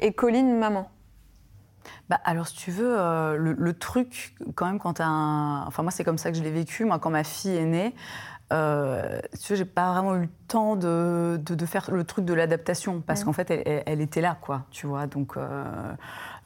et 0.00 0.12
Colline, 0.12 0.56
maman? 0.56 0.88
Bah, 2.08 2.20
alors, 2.24 2.46
si 2.46 2.56
tu 2.56 2.70
veux, 2.70 2.96
le, 3.36 3.72
truc, 3.72 4.36
quand 4.54 4.66
même, 4.66 4.78
quand 4.78 4.94
tu 4.94 5.02
un. 5.02 5.64
Enfin, 5.66 5.82
moi, 5.82 5.90
c'est 5.90 6.04
comme 6.04 6.18
ça 6.18 6.30
que 6.30 6.38
je 6.38 6.42
l'ai 6.42 6.52
vécu. 6.52 6.84
Moi, 6.84 6.98
quand 6.98 7.10
ma 7.10 7.24
fille 7.24 7.56
est 7.56 7.64
née, 7.64 7.94
euh, 8.52 9.20
j'ai 9.50 9.64
pas 9.64 9.92
vraiment 9.92 10.16
eu 10.16 10.22
le 10.22 10.28
temps 10.48 10.76
de, 10.76 11.40
de, 11.42 11.66
faire 11.66 11.90
le 11.90 12.04
truc 12.04 12.24
de 12.24 12.34
l'adaptation 12.34 13.00
parce 13.00 13.24
qu'en 13.24 13.32
fait, 13.32 13.50
elle, 13.86 14.00
était 14.00 14.20
là, 14.20 14.36
quoi, 14.40 14.66
tu 14.70 14.86
vois. 14.86 15.06
Donc, 15.06 15.36
euh, 15.36 15.64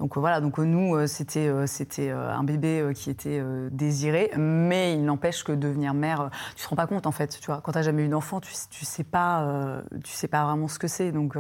donc 0.01 0.17
voilà, 0.17 0.41
donc 0.41 0.59
nous, 0.59 0.95
euh, 0.95 1.07
c'était 1.07 1.49
euh, 1.49 1.67
c'était 1.67 2.11
un 2.11 2.45
bébé 2.45 2.93
qui 2.95 3.11
était 3.11 3.43
désiré, 3.71 4.31
mais 4.37 4.95
il 4.95 5.05
n'empêche 5.05 5.43
que 5.43 5.53
devenir 5.53 5.95
mère, 5.95 6.31
tu 6.57 6.65
te 6.65 6.69
rends 6.69 6.77
pas 6.77 6.87
compte 6.87 7.07
en 7.07 7.13
fait, 7.13 7.39
tu 7.41 7.47
vois. 7.47 7.61
Quand 7.63 7.73
t'as 7.73 7.83
jamais 7.83 8.05
eu 8.05 8.09
d'enfant, 8.09 8.41
tu, 8.41 8.53
tu 8.71 8.85
sais 8.85 9.05
pas, 9.05 9.83
tu 10.05 10.13
sais 10.13 10.29
pas 10.29 10.45
vraiment 10.45 10.69
ce 10.69 10.79
que 10.79 10.89
c'est. 10.89 11.13
Donc 11.13 11.35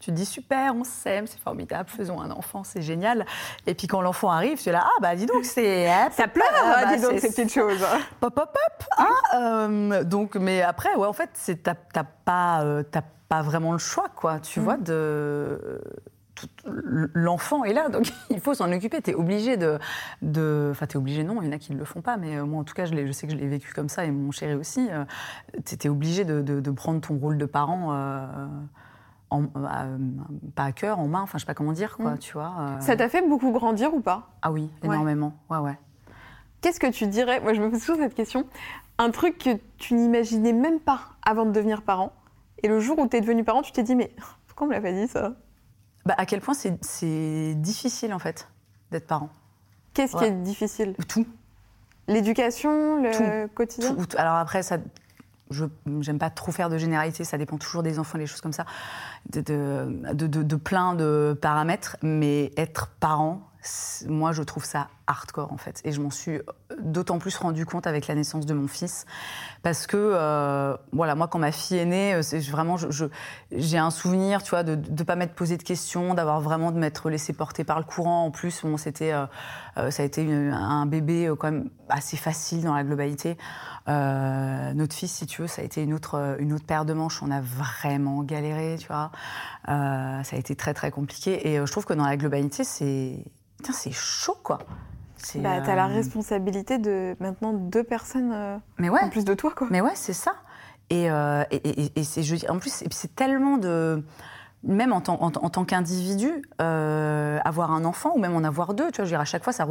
tu 0.00 0.10
te 0.10 0.16
dis 0.16 0.26
super, 0.26 0.74
on 0.74 0.84
s'aime, 0.84 1.26
c'est 1.26 1.40
formidable, 1.40 1.88
faisons 1.88 2.20
un 2.20 2.30
enfant, 2.30 2.64
c'est 2.64 2.82
génial. 2.82 3.26
Et 3.66 3.74
puis 3.74 3.86
quand 3.86 4.00
l'enfant 4.00 4.30
arrive, 4.30 4.60
tu 4.60 4.68
es 4.68 4.72
là, 4.72 4.84
ah 4.84 5.00
bah 5.00 5.14
dis 5.14 5.26
donc, 5.26 5.44
c'est 5.44 5.86
ça 6.12 6.28
pleure, 6.28 6.46
ah, 6.54 6.84
bah, 6.84 6.96
dis 6.96 7.02
donc 7.02 7.18
ces 7.20 7.28
petites 7.28 7.52
choses. 7.52 7.84
Pop 8.20 8.34
pop 8.34 8.50
pop. 8.52 8.88
Hein 8.98 10.02
donc, 10.04 10.36
mais 10.36 10.62
après, 10.62 10.94
ouais, 10.96 11.06
en 11.06 11.12
fait, 11.12 11.30
c'est 11.34 11.62
t'as 11.62 11.74
pas 11.74 12.82
t'as 12.90 13.02
pas 13.28 13.42
vraiment 13.42 13.72
le 13.72 13.78
choix, 13.78 14.08
quoi. 14.14 14.40
Tu 14.40 14.60
mm. 14.60 14.62
vois 14.62 14.76
de 14.76 15.80
l'enfant 17.14 17.64
est 17.64 17.72
là, 17.72 17.88
donc 17.88 18.12
il 18.30 18.40
faut 18.40 18.54
s'en 18.54 18.70
occuper. 18.72 19.00
Tu 19.02 19.10
es 19.10 19.14
obligé 19.14 19.56
de, 19.56 19.78
de. 20.22 20.68
Enfin, 20.70 20.86
tu 20.86 20.94
es 20.94 20.96
obligé, 20.96 21.24
non, 21.24 21.42
il 21.42 21.46
y 21.46 21.48
en 21.48 21.52
a 21.52 21.58
qui 21.58 21.72
ne 21.72 21.78
le 21.78 21.84
font 21.84 22.00
pas, 22.00 22.16
mais 22.16 22.36
euh, 22.36 22.44
moi, 22.44 22.60
en 22.60 22.64
tout 22.64 22.74
cas, 22.74 22.84
je, 22.84 22.94
je 23.06 23.12
sais 23.12 23.26
que 23.26 23.32
je 23.32 23.38
l'ai 23.38 23.46
vécu 23.48 23.72
comme 23.72 23.88
ça, 23.88 24.04
et 24.04 24.10
mon 24.10 24.30
chéri 24.30 24.54
aussi. 24.54 24.88
Euh, 24.90 25.04
tu 25.64 25.74
étais 25.74 25.88
obligé 25.88 26.24
de, 26.24 26.40
de, 26.40 26.70
prendre 26.70 27.00
ton 27.00 27.16
rôle 27.16 27.38
de 27.38 27.46
parent. 27.46 27.92
Euh, 27.92 28.46
en, 29.30 29.46
pas 30.54 30.64
à 30.64 30.72
cœur, 30.72 31.00
en 31.00 31.08
main, 31.08 31.22
enfin 31.22 31.38
je 31.38 31.42
sais 31.42 31.46
pas 31.46 31.54
comment 31.54 31.72
dire 31.72 31.96
quoi, 31.96 32.12
mm. 32.12 32.18
tu 32.18 32.34
vois. 32.34 32.76
Ça 32.80 32.94
t'a 32.94 33.08
fait 33.08 33.26
beaucoup 33.26 33.50
grandir 33.50 33.92
ou 33.92 34.00
pas? 34.00 34.28
Ah 34.42 34.52
oui, 34.52 34.70
énormément, 34.82 35.34
ouais 35.50 35.58
ouais. 35.58 35.78
Qu'est-ce 36.60 36.78
que 36.78 36.90
tu 36.90 37.08
dirais? 37.08 37.40
Moi 37.40 37.52
je 37.52 37.60
me 37.60 37.70
pose 37.70 37.80
toujours 37.80 37.96
cette 37.96 38.14
question. 38.14 38.46
Un 38.98 39.10
truc 39.10 39.38
que 39.38 39.58
tu 39.76 39.94
n'imaginais 39.94 40.52
même 40.52 40.78
pas 40.78 41.00
avant 41.24 41.46
de 41.46 41.50
devenir 41.50 41.82
parent, 41.82 42.12
et 42.62 42.68
le 42.68 42.78
jour 42.78 42.98
où 42.98 43.08
tu 43.08 43.16
es 43.16 43.20
devenu 43.20 43.42
parent, 43.42 43.62
tu 43.62 43.72
t'es 43.72 43.82
dit 43.82 43.96
mais 43.96 44.12
pourquoi 44.46 44.66
on 44.66 44.70
me 44.70 44.74
l'a 44.74 44.80
pas 44.80 44.92
dit 44.92 45.08
ça? 45.08 45.32
Bah, 46.06 46.14
à 46.18 46.26
quel 46.26 46.40
point 46.40 46.54
c'est 46.54 47.54
difficile 47.56 48.12
en 48.12 48.18
fait 48.18 48.48
d'être 48.90 49.06
parent. 49.06 49.30
Qu'est-ce 49.92 50.16
qui 50.16 50.24
est 50.24 50.30
difficile? 50.30 50.94
Tout. 51.08 51.26
L'éducation, 52.08 53.02
le 53.02 53.46
quotidien? 53.46 53.96
Alors 54.16 54.34
après, 54.34 54.62
ça, 54.62 54.78
je 55.50 55.66
n'aime 55.86 56.18
pas 56.18 56.30
trop 56.30 56.52
faire 56.52 56.68
de 56.68 56.76
généralité, 56.78 57.24
ça 57.24 57.38
dépend 57.38 57.56
toujours 57.58 57.82
des 57.82 57.98
enfants, 57.98 58.18
les 58.18 58.26
choses 58.26 58.40
comme 58.40 58.52
ça, 58.52 58.66
de, 59.30 59.40
de, 59.40 60.26
de, 60.26 60.42
de 60.42 60.56
plein 60.56 60.94
de 60.94 61.38
paramètres, 61.40 61.96
mais 62.02 62.52
être 62.56 62.88
parent, 63.00 63.40
moi, 64.08 64.32
je 64.32 64.42
trouve 64.42 64.64
ça 64.64 64.88
hardcore 65.06 65.52
en 65.52 65.56
fait. 65.56 65.80
Et 65.84 65.92
je 65.92 66.00
m'en 66.00 66.10
suis 66.10 66.40
d'autant 66.80 67.18
plus 67.18 67.36
rendu 67.36 67.66
compte 67.66 67.86
avec 67.86 68.06
la 68.06 68.14
naissance 68.14 68.46
de 68.46 68.54
mon 68.54 68.68
fils. 68.68 69.06
Parce 69.62 69.86
que, 69.86 69.96
euh, 69.96 70.76
voilà, 70.92 71.14
moi, 71.14 71.28
quand 71.28 71.38
ma 71.38 71.52
fille 71.52 71.78
est 71.78 71.84
née, 71.84 72.22
c'est 72.22 72.38
vraiment, 72.40 72.76
j'ai 73.52 73.78
un 73.78 73.90
souvenir, 73.90 74.42
tu 74.42 74.50
vois, 74.50 74.62
de 74.62 74.76
ne 74.76 75.02
pas 75.04 75.16
m'être 75.16 75.34
posé 75.34 75.56
de 75.56 75.62
questions, 75.62 76.14
d'avoir 76.14 76.40
vraiment 76.40 76.72
de 76.72 76.78
m'être 76.78 77.10
laissé 77.10 77.32
porter 77.32 77.64
par 77.64 77.78
le 77.78 77.84
courant. 77.84 78.24
En 78.24 78.30
plus, 78.30 78.62
bon, 78.62 78.76
c'était, 78.76 79.12
euh, 79.12 79.26
euh, 79.78 79.90
ça 79.90 80.02
a 80.02 80.06
été 80.06 80.30
un 80.32 80.86
bébé 80.86 81.32
quand 81.38 81.50
même 81.50 81.70
assez 81.88 82.16
facile 82.16 82.62
dans 82.62 82.74
la 82.74 82.84
globalité. 82.84 83.36
notre 83.86 84.94
fils, 84.94 85.12
si 85.12 85.26
tu 85.26 85.42
veux, 85.42 85.48
ça 85.48 85.62
a 85.62 85.64
été 85.64 85.82
une 85.82 85.94
autre, 85.94 86.36
une 86.38 86.52
autre 86.52 86.66
paire 86.66 86.84
de 86.84 86.92
manches. 86.92 87.22
On 87.22 87.30
a 87.30 87.40
vraiment 87.40 88.22
galéré, 88.22 88.76
tu 88.78 88.88
vois. 88.88 89.10
ça 89.66 90.22
a 90.32 90.36
été 90.36 90.56
très, 90.56 90.74
très 90.74 90.90
compliqué. 90.90 91.48
Et 91.48 91.56
je 91.56 91.70
trouve 91.70 91.84
que 91.84 91.94
dans 91.94 92.06
la 92.06 92.16
globalité, 92.16 92.64
c'est 92.64 93.24
c'est 93.72 93.92
chaud, 93.92 94.38
quoi. 94.42 94.58
Bah, 95.36 95.60
t'as 95.64 95.74
la 95.74 95.86
euh, 95.86 95.94
responsabilité 95.94 96.78
de 96.78 97.16
maintenant 97.20 97.52
deux 97.52 97.84
personnes 97.84 98.32
euh, 98.32 98.56
mais 98.78 98.88
ouais. 98.88 99.00
en 99.02 99.08
plus 99.08 99.24
de 99.24 99.34
toi, 99.34 99.52
quoi. 99.56 99.68
Mais 99.70 99.80
ouais, 99.80 99.94
c'est 99.94 100.12
ça. 100.12 100.34
Et, 100.90 101.10
euh, 101.10 101.44
et, 101.50 102.04
c'est, 102.04 102.22
je, 102.22 102.36
en 102.50 102.58
plus, 102.58 102.84
c'est 102.90 103.14
tellement 103.14 103.56
de 103.56 104.04
même 104.62 104.92
en, 104.92 105.00
tant, 105.00 105.20
en, 105.20 105.30
tant 105.30 105.64
qu'individu, 105.64 106.42
avoir 106.58 107.72
un 107.72 107.84
enfant 107.84 108.12
ou 108.14 108.18
même 108.18 108.34
en 108.34 108.44
avoir 108.44 108.72
deux, 108.74 108.90
tu 108.90 109.02
vois, 109.02 109.18
à 109.18 109.24
chaque 109.24 109.44
fois, 109.44 109.52
ça, 109.52 109.66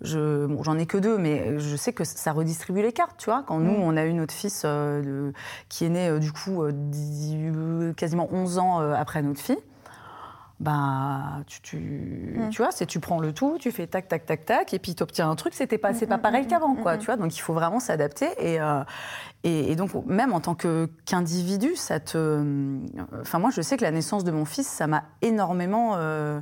je, 0.00 0.46
bon, 0.46 0.62
j'en 0.62 0.78
ai 0.78 0.86
que 0.86 0.98
deux, 0.98 1.18
mais 1.18 1.58
je 1.58 1.74
sais 1.74 1.92
que 1.92 2.04
ça 2.04 2.32
redistribue 2.32 2.82
les 2.82 2.92
cartes, 2.92 3.16
tu 3.18 3.26
vois. 3.26 3.42
Quand 3.46 3.58
nous, 3.58 3.78
mm. 3.78 3.82
on 3.82 3.96
a 3.96 4.04
eu 4.04 4.12
notre 4.12 4.34
fils 4.34 4.64
qui 5.68 5.84
est 5.84 5.88
né, 5.88 6.18
du 6.20 6.32
coup, 6.32 6.62
quasiment 7.96 8.28
11 8.30 8.58
ans 8.58 8.78
après 8.92 9.22
notre 9.22 9.40
fille, 9.40 9.58
ben, 10.60 11.44
tu, 11.46 11.60
tu, 11.60 11.76
mm. 11.76 12.50
tu 12.50 12.62
vois, 12.62 12.72
c'est 12.72 12.86
tu 12.86 12.98
prends 12.98 13.20
le 13.20 13.32
tout, 13.32 13.58
tu 13.60 13.70
fais 13.70 13.86
tac, 13.86 14.08
tac, 14.08 14.26
tac, 14.26 14.44
tac, 14.44 14.74
et 14.74 14.78
puis 14.78 14.94
tu 14.94 15.02
obtiens 15.04 15.30
un 15.30 15.36
truc, 15.36 15.54
c'était 15.54 15.78
pas, 15.78 15.94
c'est 15.94 16.06
pas 16.06 16.16
mm, 16.16 16.18
mm, 16.18 16.22
pareil 16.22 16.46
qu'avant, 16.48 16.74
quoi, 16.74 16.98
tu 16.98 17.06
vois. 17.06 17.16
Donc 17.16 17.36
il 17.36 17.40
faut 17.40 17.54
vraiment 17.54 17.78
s'adapter. 17.78 18.28
Et, 18.38 18.60
euh, 18.60 18.82
et, 19.44 19.76
donc, 19.76 19.90
même 20.06 20.32
en 20.32 20.40
tant 20.40 20.56
qu'individu, 20.56 21.76
ça 21.76 22.00
te. 22.00 22.42
Enfin, 23.20 23.38
moi, 23.38 23.50
je 23.50 23.62
sais 23.62 23.76
que 23.76 23.84
la 23.84 23.92
naissance 23.92 24.24
de 24.24 24.32
mon 24.32 24.44
fils, 24.44 24.66
ça 24.66 24.86
m'a 24.86 25.04
énormément. 25.22 25.94
Euh, 25.96 26.40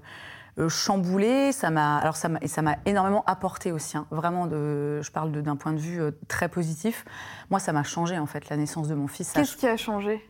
euh, 0.59 0.71
chamboulé, 0.71 1.53
ça 1.53 1.69
m'a 1.69 1.99
alors 1.99 2.17
ça 2.17 2.31
m'a 2.31 2.39
et 2.41 2.49
ça 2.49 2.63
m'a 2.63 2.79
énormément 2.87 3.23
apporté 3.27 3.73
aussi, 3.73 3.99
hein. 3.99 4.07
vraiment 4.11 4.47
de, 4.47 5.03
je 5.03 5.11
parle 5.11 5.31
d'un 5.31 5.55
point 5.55 5.75
de 5.75 5.79
vue 5.79 6.01
très 6.29 6.49
positif. 6.49 7.05
Moi, 7.51 7.61
ça 7.61 7.75
m'a 7.75 7.83
changé 7.83 8.19
en 8.19 8.25
fait 8.25 8.49
la 8.49 8.57
naissance 8.57 8.89
de 8.89 8.95
mon 8.95 9.07
fils. 9.07 9.33
Qu'est-ce 9.33 9.55
qui 9.55 9.67
a 9.67 9.77
changé? 9.77 10.27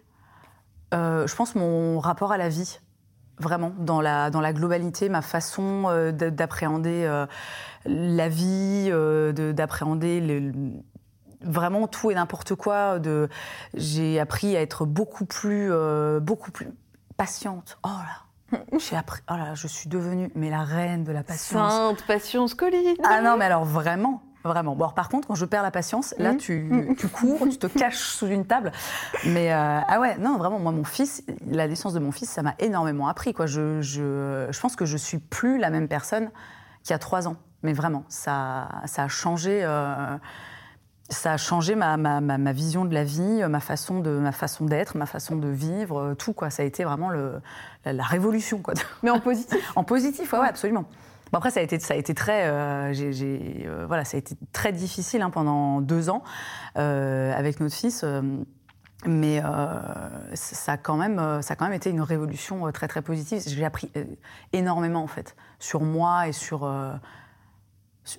Je 0.90 1.34
pense 1.36 1.54
mon 1.54 2.00
rapport 2.00 2.32
à 2.32 2.38
la 2.38 2.48
vie 2.48 2.80
vraiment, 3.38 3.72
dans 3.78 4.00
la, 4.00 4.30
dans 4.30 4.40
la 4.40 4.52
globalité, 4.52 5.08
ma 5.08 5.22
façon 5.22 5.84
euh, 5.86 6.12
d'appréhender 6.12 7.04
euh, 7.04 7.26
la 7.84 8.28
vie, 8.28 8.88
euh, 8.90 9.32
d'appréhender 9.52 10.52
vraiment 11.42 11.86
tout 11.86 12.10
et 12.10 12.14
n'importe 12.14 12.54
quoi. 12.54 12.98
J'ai 13.74 14.18
appris 14.20 14.56
à 14.56 14.60
être 14.60 14.84
beaucoup 14.84 15.26
plus, 15.26 15.70
beaucoup 16.20 16.50
plus 16.50 16.68
patiente. 17.16 17.78
Oh 17.84 17.88
là 17.88 18.58
J'ai 18.78 18.96
appris, 18.96 19.20
oh 19.30 19.34
là, 19.34 19.54
je 19.54 19.66
suis 19.66 19.88
devenue 19.88 20.30
mais 20.34 20.50
la 20.50 20.62
reine 20.62 21.04
de 21.04 21.12
la 21.12 21.22
patience. 21.22 21.72
Sainte 21.72 22.06
patience 22.06 22.54
colline. 22.54 22.96
Ah 23.04 23.20
non, 23.20 23.36
mais 23.36 23.44
alors 23.44 23.64
vraiment, 23.64 24.22
Vraiment. 24.46 24.76
Bon, 24.76 24.84
alors, 24.84 24.94
par 24.94 25.08
contre, 25.08 25.28
quand 25.28 25.34
je 25.34 25.44
perds 25.44 25.62
la 25.62 25.70
patience, 25.70 26.14
là, 26.18 26.32
mmh. 26.32 26.36
tu, 26.38 26.94
tu, 26.98 27.08
cours, 27.08 27.48
tu 27.48 27.58
te 27.58 27.66
caches 27.66 27.98
sous 27.98 28.26
une 28.26 28.46
table. 28.46 28.72
Mais 29.26 29.52
euh, 29.52 29.80
ah 29.86 30.00
ouais, 30.00 30.16
non, 30.18 30.38
vraiment, 30.38 30.58
moi, 30.58 30.72
mon 30.72 30.84
fils, 30.84 31.24
la 31.50 31.68
naissance 31.68 31.92
de 31.92 31.98
mon 31.98 32.12
fils, 32.12 32.30
ça 32.30 32.42
m'a 32.42 32.54
énormément 32.58 33.08
appris. 33.08 33.32
Quoi. 33.32 33.46
Je, 33.46 33.80
je, 33.80 34.46
je, 34.50 34.60
pense 34.60 34.76
que 34.76 34.84
je 34.84 34.96
suis 34.96 35.18
plus 35.18 35.58
la 35.58 35.70
même 35.70 35.88
personne 35.88 36.30
qu'il 36.82 36.92
y 36.92 36.94
a 36.94 36.98
trois 36.98 37.28
ans. 37.28 37.36
Mais 37.62 37.72
vraiment, 37.72 38.04
ça, 38.08 38.68
ça 38.84 39.04
a 39.04 39.08
changé. 39.08 39.60
Euh, 39.64 40.16
ça 41.08 41.34
a 41.34 41.36
changé 41.36 41.76
ma, 41.76 41.96
ma, 41.96 42.20
ma, 42.20 42.52
vision 42.52 42.84
de 42.84 42.92
la 42.92 43.04
vie, 43.04 43.44
ma 43.48 43.60
façon 43.60 44.00
de 44.00 44.10
ma 44.10 44.32
façon 44.32 44.64
d'être, 44.64 44.96
ma 44.96 45.06
façon 45.06 45.36
de 45.36 45.46
vivre, 45.46 46.14
tout 46.14 46.32
quoi. 46.32 46.50
Ça 46.50 46.64
a 46.64 46.66
été 46.66 46.82
vraiment 46.82 47.10
le, 47.10 47.40
la, 47.84 48.02
révolution 48.02 48.58
quoi. 48.58 48.74
Mais 49.04 49.10
en 49.10 49.20
positif. 49.20 49.72
en 49.76 49.84
positif, 49.84 50.32
ouais, 50.32 50.40
ouais 50.40 50.48
absolument. 50.48 50.84
Bon 51.32 51.38
après, 51.38 51.50
ça 51.50 51.60
a 51.60 51.62
été, 51.62 51.78
ça 51.80 51.94
a 51.94 51.96
été 51.96 52.14
très, 52.14 52.46
euh, 52.46 52.92
euh, 52.94 53.84
voilà, 53.88 54.04
ça 54.04 54.16
a 54.16 54.18
été 54.18 54.36
très 54.52 54.72
difficile 54.72 55.22
hein, 55.22 55.30
pendant 55.30 55.80
deux 55.80 56.08
ans 56.08 56.22
euh, 56.78 57.32
avec 57.36 57.58
notre 57.58 57.74
fils. 57.74 58.04
mais 59.06 59.42
ça, 60.34 60.72
a 60.72 60.76
quand 60.76 60.96
même, 60.96 61.42
ça 61.42 61.54
a 61.54 61.56
quand 61.56 61.64
même 61.64 61.74
été 61.74 61.90
une 61.90 62.00
révolution 62.00 62.70
très 62.70 62.86
très 62.86 63.02
positive. 63.02 63.42
J'ai 63.46 63.64
appris 63.64 63.90
énormément 64.52 65.02
en 65.02 65.08
fait 65.08 65.34
sur 65.58 65.80
moi 65.80 66.28
et 66.28 66.32
sur 66.32 66.60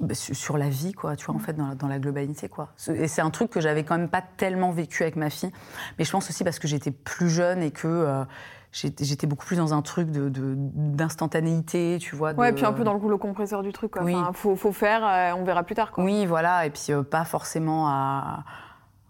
bah, 0.01 0.13
sur 0.13 0.57
la 0.57 0.67
vie, 0.67 0.91
quoi, 0.91 1.15
tu 1.15 1.27
vois, 1.27 1.35
en 1.35 1.39
fait, 1.39 1.53
dans 1.53 1.87
la, 1.87 1.97
globalité, 1.97 2.49
quoi. 2.49 2.73
Et 2.89 3.07
c'est 3.07 3.21
un 3.21 3.29
truc 3.29 3.49
que 3.49 3.61
j'avais 3.61 3.85
quand 3.85 3.97
même 3.97 4.09
pas 4.09 4.21
tellement 4.21 4.71
vécu 4.71 5.03
avec 5.03 5.15
ma 5.15 5.29
fille, 5.29 5.51
mais 5.97 6.03
je 6.03 6.11
pense 6.11 6.29
aussi 6.29 6.43
parce 6.43 6.59
que 6.59 6.67
j'étais 6.67 6.91
plus 6.91 7.29
jeune 7.29 7.63
et 7.63 7.71
que 7.71 8.25
j'étais 8.71 9.27
beaucoup 9.27 9.45
plus 9.45 9.57
dans 9.57 9.73
un 9.73 9.81
truc 9.81 10.09
d'instantanéité, 10.11 11.95
de, 11.95 11.99
tu 11.99 12.15
vois. 12.15 12.33
Ouais, 12.33 12.49
et 12.49 12.53
puis 12.53 12.65
un 12.65 12.73
peu 12.73 12.83
dans 12.83 12.93
le 12.93 12.99
rouleau 12.99 13.17
compresseur 13.17 13.63
du 13.63 13.71
truc, 13.71 13.91
quoi. 13.91 14.03
Oui. 14.03 14.15
faut, 14.33 14.55
faut, 14.55 14.71
faire, 14.71 15.05
euh, 15.05 15.39
on 15.39 15.43
verra 15.43 15.63
plus 15.63 15.75
tard, 15.75 15.91
quoi. 15.91 16.03
Oui, 16.03 16.25
voilà, 16.25 16.65
et 16.65 16.69
puis 16.69 16.87
euh, 16.89 17.03
pas 17.03 17.25
forcément 17.25 17.87
à. 17.87 18.43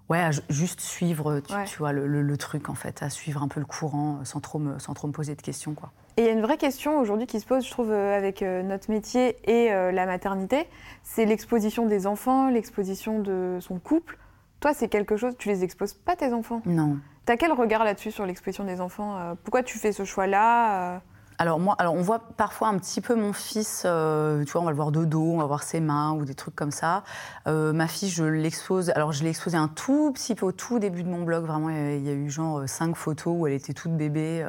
Ouais, 0.10 0.30
juste 0.48 0.80
suivre, 0.80 1.42
tu, 1.66 1.78
vois, 1.80 1.92
le, 1.92 2.08
le, 2.08 2.38
truc, 2.38 2.70
en 2.70 2.76
fait, 2.76 3.04
à 3.04 3.10
suivre 3.10 3.44
un 3.44 3.50
peu 3.50 3.60
le 3.60 3.66
courant 3.66 4.20
sans 4.24 4.40
trop 4.40 4.58
me, 4.58 4.80
sans 4.80 4.94
trop 4.94 5.10
me 5.10 5.12
poser 5.12 5.36
de 5.36 5.42
questions, 5.42 5.74
quoi. 5.74 5.92
Et 6.16 6.22
il 6.22 6.26
y 6.26 6.30
a 6.30 6.32
une 6.32 6.42
vraie 6.42 6.58
question 6.58 6.98
aujourd'hui 6.98 7.28
qui 7.28 7.42
se 7.42 7.46
pose, 7.46 7.66
je 7.66 7.70
trouve, 7.70 7.92
euh, 7.92 8.18
avec 8.18 8.42
notre 8.42 8.90
métier 8.90 9.36
et 9.44 9.70
la 9.70 10.06
maternité, 10.06 10.66
c'est 11.04 11.26
l'exposition 11.26 11.88
des 11.88 12.08
enfants, 12.08 12.50
l'exposition 12.50 13.20
de 13.20 13.58
son 13.60 13.80
couple. 13.80 14.18
Toi, 14.60 14.74
c'est 14.74 14.88
quelque 14.88 15.18
chose, 15.18 15.34
tu 15.38 15.50
les 15.50 15.64
exposes 15.64 15.94
pas 15.94 16.16
tes 16.16 16.34
enfants? 16.34 16.62
Non. 16.66 16.98
T'as 17.26 17.38
quel 17.38 17.52
regard 17.52 17.84
là-dessus 17.84 18.12
sur 18.12 18.26
l'expression 18.26 18.64
des 18.64 18.82
enfants 18.82 19.18
euh, 19.18 19.36
Pourquoi 19.44 19.62
tu 19.62 19.78
fais 19.78 19.92
ce 19.92 20.04
choix-là 20.06 20.96
euh? 20.96 21.00
Alors 21.40 21.60
moi, 21.60 21.76
alors 21.78 21.94
on 21.94 22.02
voit 22.02 22.18
parfois 22.36 22.70
un 22.70 22.80
petit 22.80 23.00
peu 23.00 23.14
mon 23.14 23.32
fils, 23.32 23.84
euh, 23.86 24.44
tu 24.44 24.52
vois, 24.54 24.62
on 24.62 24.66
va 24.66 24.72
le 24.72 24.76
voir 24.76 24.92
de 24.92 25.06
dos, 25.06 25.34
on 25.34 25.38
va 25.38 25.46
voir 25.46 25.62
ses 25.62 25.80
mains 25.80 26.14
ou 26.14 26.26
des 26.26 26.34
trucs 26.34 26.56
comme 26.56 26.72
ça. 26.72 27.04
ma 27.46 27.88
fille, 27.88 28.10
je 28.10 28.24
l'expose. 28.24 28.90
Alors 28.96 29.12
je 29.12 29.24
l'ai 29.24 29.30
exposé 29.30 29.56
un 29.56 29.68
tout 29.68 30.12
petit 30.12 30.34
peu 30.34 30.48
au 30.48 30.52
tout 30.52 30.80
début 30.80 31.04
de 31.04 31.10
mon 31.10 31.22
blog. 31.22 31.46
Vraiment, 31.46 31.70
il 31.70 32.04
y 32.04 32.10
a, 32.10 32.14
eu 32.14 32.32
genre 32.32 32.68
cinq 32.68 32.96
photos 32.96 33.36
où 33.38 33.46
elle 33.46 33.54
était 33.54 33.74
toute 33.74 33.96
bébé. 33.96 34.44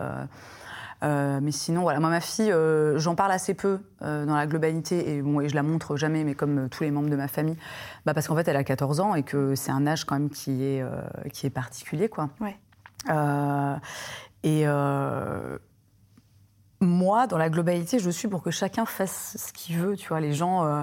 Mais 1.03 1.53
sinon, 1.53 1.83
voilà, 1.83 2.01
moi 2.01 2.11
ma 2.11 2.21
fille, 2.21 2.53
j'en 2.97 3.15
parle 3.15 3.33
assez 3.33 3.55
peu 3.55 3.79
dans 4.01 4.35
la 4.35 4.47
globalité 4.47 5.17
et 5.17 5.23
bon, 5.23 5.41
et 5.41 5.49
je 5.49 5.55
la 5.55 5.63
montre 5.63 5.97
jamais, 5.97 6.25
mais 6.25 6.35
comme 6.35 6.69
tous 6.69 6.83
les 6.83 6.91
membres 6.91 7.11
de 7.11 7.17
ma 7.17 7.29
famille, 7.29 7.57
bah 8.07 8.15
parce 8.15 8.29
qu'en 8.29 8.37
fait 8.37 8.49
elle 8.49 8.57
a 8.57 8.65
14 8.65 9.01
ans 9.01 9.15
et 9.15 9.23
que 9.23 9.55
c'est 9.55 9.71
un 9.71 9.87
âge 9.87 10.05
quand 10.05 10.19
même 10.19 10.31
qui 10.31 10.65
est 10.65 10.85
qui 11.33 11.47
est 11.47 11.51
particulier, 11.51 12.09
quoi. 12.09 12.31
Ouais. 12.41 12.57
Euh, 13.09 13.77
et 14.43 14.63
euh, 14.67 15.59
moi, 16.81 17.27
dans 17.27 17.39
la 17.39 17.51
globalité, 17.51 17.99
je 17.99 18.11
suis 18.11 18.29
pour 18.29 18.43
que 18.43 18.51
chacun 18.51 18.87
fasse 18.87 19.37
ce 19.39 19.53
qu'il 19.53 19.77
veut. 19.77 19.97
Tu 19.97 20.09
vois, 20.09 20.21
les 20.21 20.33
gens. 20.33 20.65
Euh, 20.65 20.83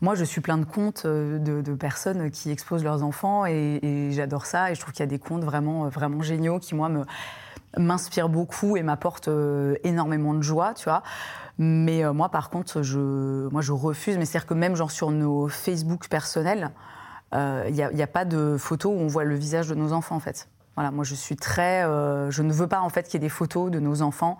moi, 0.00 0.14
je 0.14 0.24
suis 0.24 0.40
plein 0.40 0.58
de 0.58 0.64
comptes 0.64 1.06
de, 1.06 1.74
personnes 1.74 2.30
qui 2.30 2.50
exposent 2.50 2.84
leurs 2.84 3.02
enfants 3.02 3.46
et, 3.46 4.10
j'adore 4.12 4.46
ça. 4.46 4.70
Et 4.70 4.74
je 4.74 4.80
trouve 4.80 4.92
qu'il 4.92 5.00
y 5.00 5.08
a 5.08 5.10
des 5.10 5.18
comptes 5.18 5.44
vraiment, 5.44 5.88
vraiment 5.88 6.22
géniaux 6.22 6.58
qui, 6.58 6.74
moi, 6.74 6.88
me 6.88 7.04
m'inspirent 7.76 8.28
beaucoup 8.28 8.76
et 8.76 8.82
m'apportent 8.82 9.30
énormément 9.84 10.34
de 10.34 10.42
joie, 10.42 10.74
tu 10.74 10.84
vois. 10.84 11.02
Mais 11.58 12.04
moi, 12.12 12.28
par 12.28 12.50
contre, 12.50 12.82
je, 12.82 13.48
moi, 13.48 13.62
je 13.62 13.72
refuse. 13.72 14.18
Mais 14.18 14.24
c'est-à-dire 14.24 14.46
que 14.46 14.54
même 14.54 14.76
genre 14.76 14.90
sur 14.90 15.10
nos 15.10 15.48
Facebook 15.48 16.08
personnels, 16.08 16.70
il 17.32 17.72
n'y 17.72 17.82
a, 17.82 17.90
a, 17.90 18.06
pas 18.06 18.24
de 18.24 18.56
photos 18.58 18.92
où 18.92 19.00
on 19.00 19.06
voit 19.06 19.24
le 19.24 19.34
visage 19.34 19.68
de 19.68 19.74
nos 19.74 19.92
enfants, 19.92 20.16
en 20.16 20.20
fait. 20.20 20.48
Voilà, 20.76 20.90
moi 20.90 21.04
je 21.04 21.14
suis 21.14 21.36
très, 21.36 21.84
euh, 21.84 22.30
je 22.30 22.42
ne 22.42 22.52
veux 22.52 22.66
pas 22.66 22.80
en 22.80 22.90
fait 22.90 23.04
qu'il 23.04 23.14
y 23.14 23.16
ait 23.16 23.26
des 23.26 23.30
photos 23.30 23.70
de 23.70 23.80
nos 23.80 24.02
enfants 24.02 24.36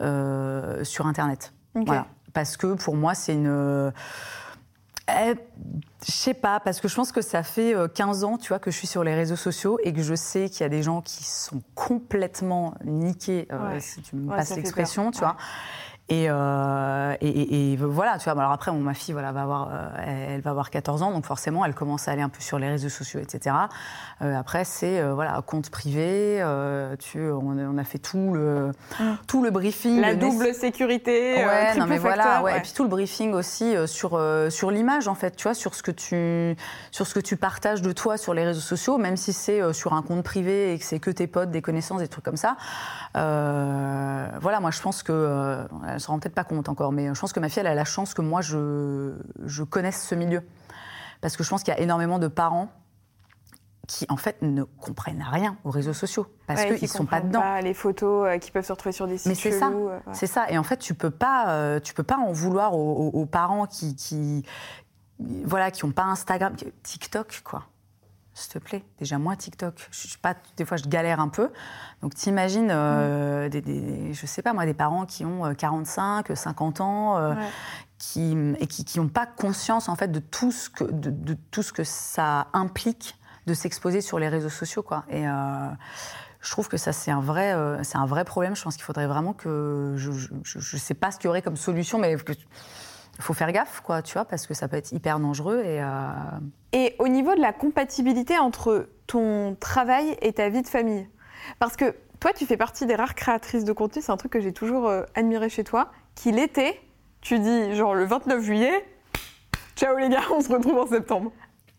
euh, 0.00 0.82
sur 0.82 1.06
Internet. 1.06 1.52
Voilà, 1.74 2.06
parce 2.32 2.56
que 2.56 2.74
pour 2.74 2.96
moi 2.96 3.14
c'est 3.14 3.34
une, 3.34 3.92
euh, 5.10 5.34
je 6.06 6.12
sais 6.12 6.34
pas, 6.34 6.60
parce 6.60 6.80
que 6.80 6.88
je 6.88 6.94
pense 6.94 7.12
que 7.12 7.20
ça 7.22 7.42
fait 7.42 7.74
15 7.94 8.24
ans, 8.24 8.38
tu 8.38 8.48
vois, 8.48 8.58
que 8.58 8.70
je 8.70 8.76
suis 8.76 8.86
sur 8.86 9.04
les 9.04 9.14
réseaux 9.14 9.36
sociaux 9.36 9.78
et 9.82 9.92
que 9.92 10.02
je 10.02 10.14
sais 10.14 10.48
qu'il 10.48 10.62
y 10.62 10.64
a 10.64 10.68
des 10.68 10.82
gens 10.82 11.02
qui 11.02 11.24
sont 11.24 11.62
complètement 11.74 12.74
niqués, 12.84 13.48
si 13.80 14.00
tu 14.02 14.16
me 14.16 14.28
passes 14.28 14.56
l'expression, 14.56 15.10
tu 15.10 15.18
vois. 15.18 15.36
Euh, 16.12 17.14
et, 17.20 17.76
voilà, 17.76 18.18
tu 18.18 18.24
vois. 18.24 18.40
Alors 18.40 18.52
après, 18.52 18.72
ma 18.72 18.94
fille, 18.94 19.12
voilà, 19.12 19.32
va 19.32 19.42
avoir, 19.42 19.68
euh, 19.72 20.32
elle 20.34 20.40
va 20.40 20.50
avoir 20.50 20.70
14 20.70 21.02
ans, 21.02 21.12
donc 21.12 21.24
forcément, 21.24 21.64
elle 21.64 21.74
commence 21.74 22.08
à 22.08 22.12
aller 22.12 22.22
un 22.22 22.28
peu 22.28 22.40
sur 22.40 22.58
les 22.58 22.68
réseaux 22.68 22.88
sociaux, 22.88 23.20
etc. 23.20 23.56
Euh, 24.22 24.36
après, 24.36 24.64
c'est 24.64 25.02
voilà, 25.10 25.40
compte 25.46 25.70
privé. 25.70 26.44
tu, 26.98 27.30
on, 27.30 27.78
a 27.78 27.84
fait 27.84 27.98
tout 27.98 28.32
le, 28.32 28.72
mmh. 28.98 29.04
tout 29.26 29.42
le 29.42 29.50
briefing. 29.50 30.00
La 30.00 30.14
double 30.14 30.54
sécurité. 30.54 31.44
Ouais, 31.44 31.76
non 31.76 31.86
mais 31.86 31.98
voilà. 31.98 32.42
Ouais. 32.42 32.58
Et 32.58 32.60
puis 32.60 32.72
tout 32.74 32.82
le 32.82 32.88
briefing 32.88 33.32
aussi 33.32 33.74
sur 33.86 34.20
sur 34.50 34.70
l'image, 34.70 35.08
en 35.08 35.14
fait, 35.14 35.36
tu 35.36 35.44
vois, 35.44 35.54
sur 35.54 35.74
ce 35.74 35.82
que 35.82 35.90
tu 35.90 36.56
sur 36.90 37.06
ce 37.06 37.14
que 37.14 37.20
tu 37.20 37.36
partages 37.36 37.82
de 37.82 37.92
toi 37.92 38.16
sur 38.16 38.34
les 38.34 38.44
réseaux 38.44 38.60
sociaux, 38.60 38.98
même 38.98 39.16
si 39.16 39.32
c'est 39.32 39.72
sur 39.72 39.92
un 39.92 40.02
compte 40.02 40.24
privé 40.24 40.72
et 40.72 40.78
que 40.78 40.84
c'est 40.84 40.98
que 40.98 41.10
tes 41.10 41.26
potes, 41.26 41.50
des 41.50 41.62
connaissances, 41.62 42.00
des 42.00 42.08
trucs 42.08 42.24
comme 42.24 42.36
ça. 42.36 42.56
voilà, 43.14 44.60
moi, 44.60 44.70
je 44.70 44.80
pense 44.80 45.02
que 45.02 45.66
se 46.00 46.08
rend 46.08 46.18
peut-être 46.18 46.34
pas 46.34 46.44
compte 46.44 46.68
encore, 46.68 46.92
mais 46.92 47.14
je 47.14 47.20
pense 47.20 47.32
que 47.32 47.40
ma 47.40 47.48
fille, 47.48 47.60
elle 47.60 47.66
a 47.66 47.74
la 47.74 47.84
chance 47.84 48.14
que 48.14 48.22
moi, 48.22 48.40
je, 48.40 49.14
je 49.44 49.62
connaisse 49.62 50.06
ce 50.06 50.14
milieu. 50.14 50.42
Parce 51.20 51.36
que 51.36 51.44
je 51.44 51.50
pense 51.50 51.62
qu'il 51.62 51.74
y 51.74 51.76
a 51.76 51.80
énormément 51.80 52.18
de 52.18 52.28
parents 52.28 52.68
qui, 53.86 54.06
en 54.08 54.16
fait, 54.16 54.40
ne 54.42 54.62
comprennent 54.62 55.24
rien 55.28 55.56
aux 55.64 55.70
réseaux 55.70 55.92
sociaux. 55.92 56.26
Parce 56.46 56.64
qu'ils 56.64 56.82
ne 56.82 56.86
sont 56.86 57.06
pas 57.06 57.20
dedans. 57.20 57.40
Pas 57.40 57.60
les 57.60 57.74
photos 57.74 58.28
euh, 58.28 58.38
qui 58.38 58.52
peuvent 58.52 58.64
se 58.64 58.72
retrouver 58.72 58.92
sur 58.92 59.08
des 59.08 59.18
sites 59.18 59.26
Mais 59.26 59.34
c'est 59.34 59.50
ça. 59.50 59.68
Euh, 59.68 59.98
c'est 60.12 60.28
ça. 60.28 60.48
Et 60.48 60.58
en 60.58 60.62
fait, 60.62 60.76
tu 60.76 60.94
peux 60.94 61.10
pas, 61.10 61.50
euh, 61.50 61.80
tu 61.80 61.92
peux 61.92 62.04
pas 62.04 62.16
en 62.16 62.32
vouloir 62.32 62.74
aux, 62.74 63.26
parents 63.26 63.66
qui, 63.66 63.96
qui 63.96 64.44
voilà, 65.44 65.70
qui 65.70 65.84
n'ont 65.84 65.92
pas 65.92 66.04
Instagram, 66.04 66.54
TikTok, 66.82 67.42
quoi 67.44 67.64
s'il 68.40 68.52
te 68.52 68.58
plaît. 68.58 68.84
Déjà, 68.98 69.18
moi, 69.18 69.36
TikTok, 69.36 69.88
je, 69.90 70.16
pas, 70.18 70.34
des 70.56 70.64
fois, 70.64 70.76
je 70.76 70.84
galère 70.84 71.20
un 71.20 71.28
peu. 71.28 71.50
Donc, 72.02 72.14
t'imagines, 72.14 72.70
euh, 72.70 73.46
mm. 73.46 73.50
des, 73.50 74.14
je 74.14 74.26
sais 74.26 74.42
pas, 74.42 74.52
moi, 74.52 74.66
des 74.66 74.74
parents 74.74 75.06
qui 75.06 75.24
ont 75.24 75.54
45, 75.54 76.30
euh, 76.30 76.34
50 76.34 76.80
ans, 76.80 77.18
euh, 77.18 77.34
qui, 77.98 78.36
et 78.58 78.66
qui 78.66 78.98
n'ont 78.98 79.08
pas 79.08 79.26
conscience, 79.26 79.88
en 79.88 79.96
fait, 79.96 80.08
de 80.08 80.20
tout 80.20 80.52
ce 80.52 80.70
que, 80.70 80.84
de, 80.84 81.36
tout 81.50 81.62
ce 81.62 81.72
que 81.72 81.84
ça 81.84 82.48
implique 82.52 83.16
de 83.46 83.54
s'exposer 83.54 84.00
sur 84.00 84.18
les 84.18 84.28
réseaux 84.28 84.48
sociaux, 84.48 84.82
quoi. 84.82 85.04
Et 85.08 85.24
je 85.24 86.50
trouve 86.50 86.68
que 86.68 86.76
ça, 86.76 86.92
c'est 86.92 87.10
un, 87.10 87.20
vrai, 87.20 87.54
c'est 87.82 87.98
un 87.98 88.06
vrai 88.06 88.24
problème. 88.24 88.54
Je 88.54 88.62
pense 88.62 88.76
qu'il 88.76 88.84
faudrait 88.84 89.06
vraiment 89.06 89.32
que. 89.32 89.94
Je 89.96 90.10
ne 90.10 90.80
sais 90.80 90.94
pas 90.94 91.10
ce 91.10 91.18
qu'il 91.18 91.26
y 91.26 91.28
aurait 91.28 91.42
comme 91.42 91.56
solution, 91.56 91.98
mais 91.98 92.16
faut 93.20 93.34
faire 93.34 93.52
gaffe, 93.52 93.80
quoi, 93.80 94.02
tu 94.02 94.14
vois, 94.14 94.24
parce 94.24 94.46
que 94.46 94.54
ça 94.54 94.68
peut 94.68 94.76
être 94.76 94.92
hyper 94.92 95.18
dangereux. 95.18 95.62
Et, 95.64 95.82
euh, 95.82 95.86
et 96.72 96.94
au 96.98 97.08
niveau 97.08 97.34
de 97.34 97.40
la 97.40 97.52
compatibilité 97.52 98.38
entre 98.38 98.88
ton 99.06 99.56
travail 99.58 100.16
et 100.22 100.32
ta 100.32 100.48
vie 100.48 100.62
de 100.62 100.68
famille, 100.68 101.08
parce 101.58 101.76
que 101.76 101.94
toi, 102.20 102.32
tu 102.32 102.46
fais 102.46 102.56
partie 102.56 102.86
des 102.86 102.94
rares 102.94 103.14
créatrices 103.14 103.64
de 103.64 103.72
contenu, 103.72 104.02
c'est 104.02 104.12
un 104.12 104.16
truc 104.16 104.32
que 104.32 104.40
j'ai 104.40 104.52
toujours 104.52 104.88
euh, 104.88 105.04
admiré 105.14 105.48
chez 105.48 105.64
toi, 105.64 105.90
qu'il 106.14 106.38
était, 106.38 106.80
tu 107.20 107.38
dis 107.38 107.74
genre 107.74 107.94
le 107.94 108.04
29 108.04 108.42
juillet, 108.42 108.86
ciao 109.76 109.96
les 109.96 110.08
gars, 110.08 110.22
on 110.32 110.40
se 110.40 110.52
retrouve 110.52 110.78
en 110.78 110.86
septembre. 110.86 111.32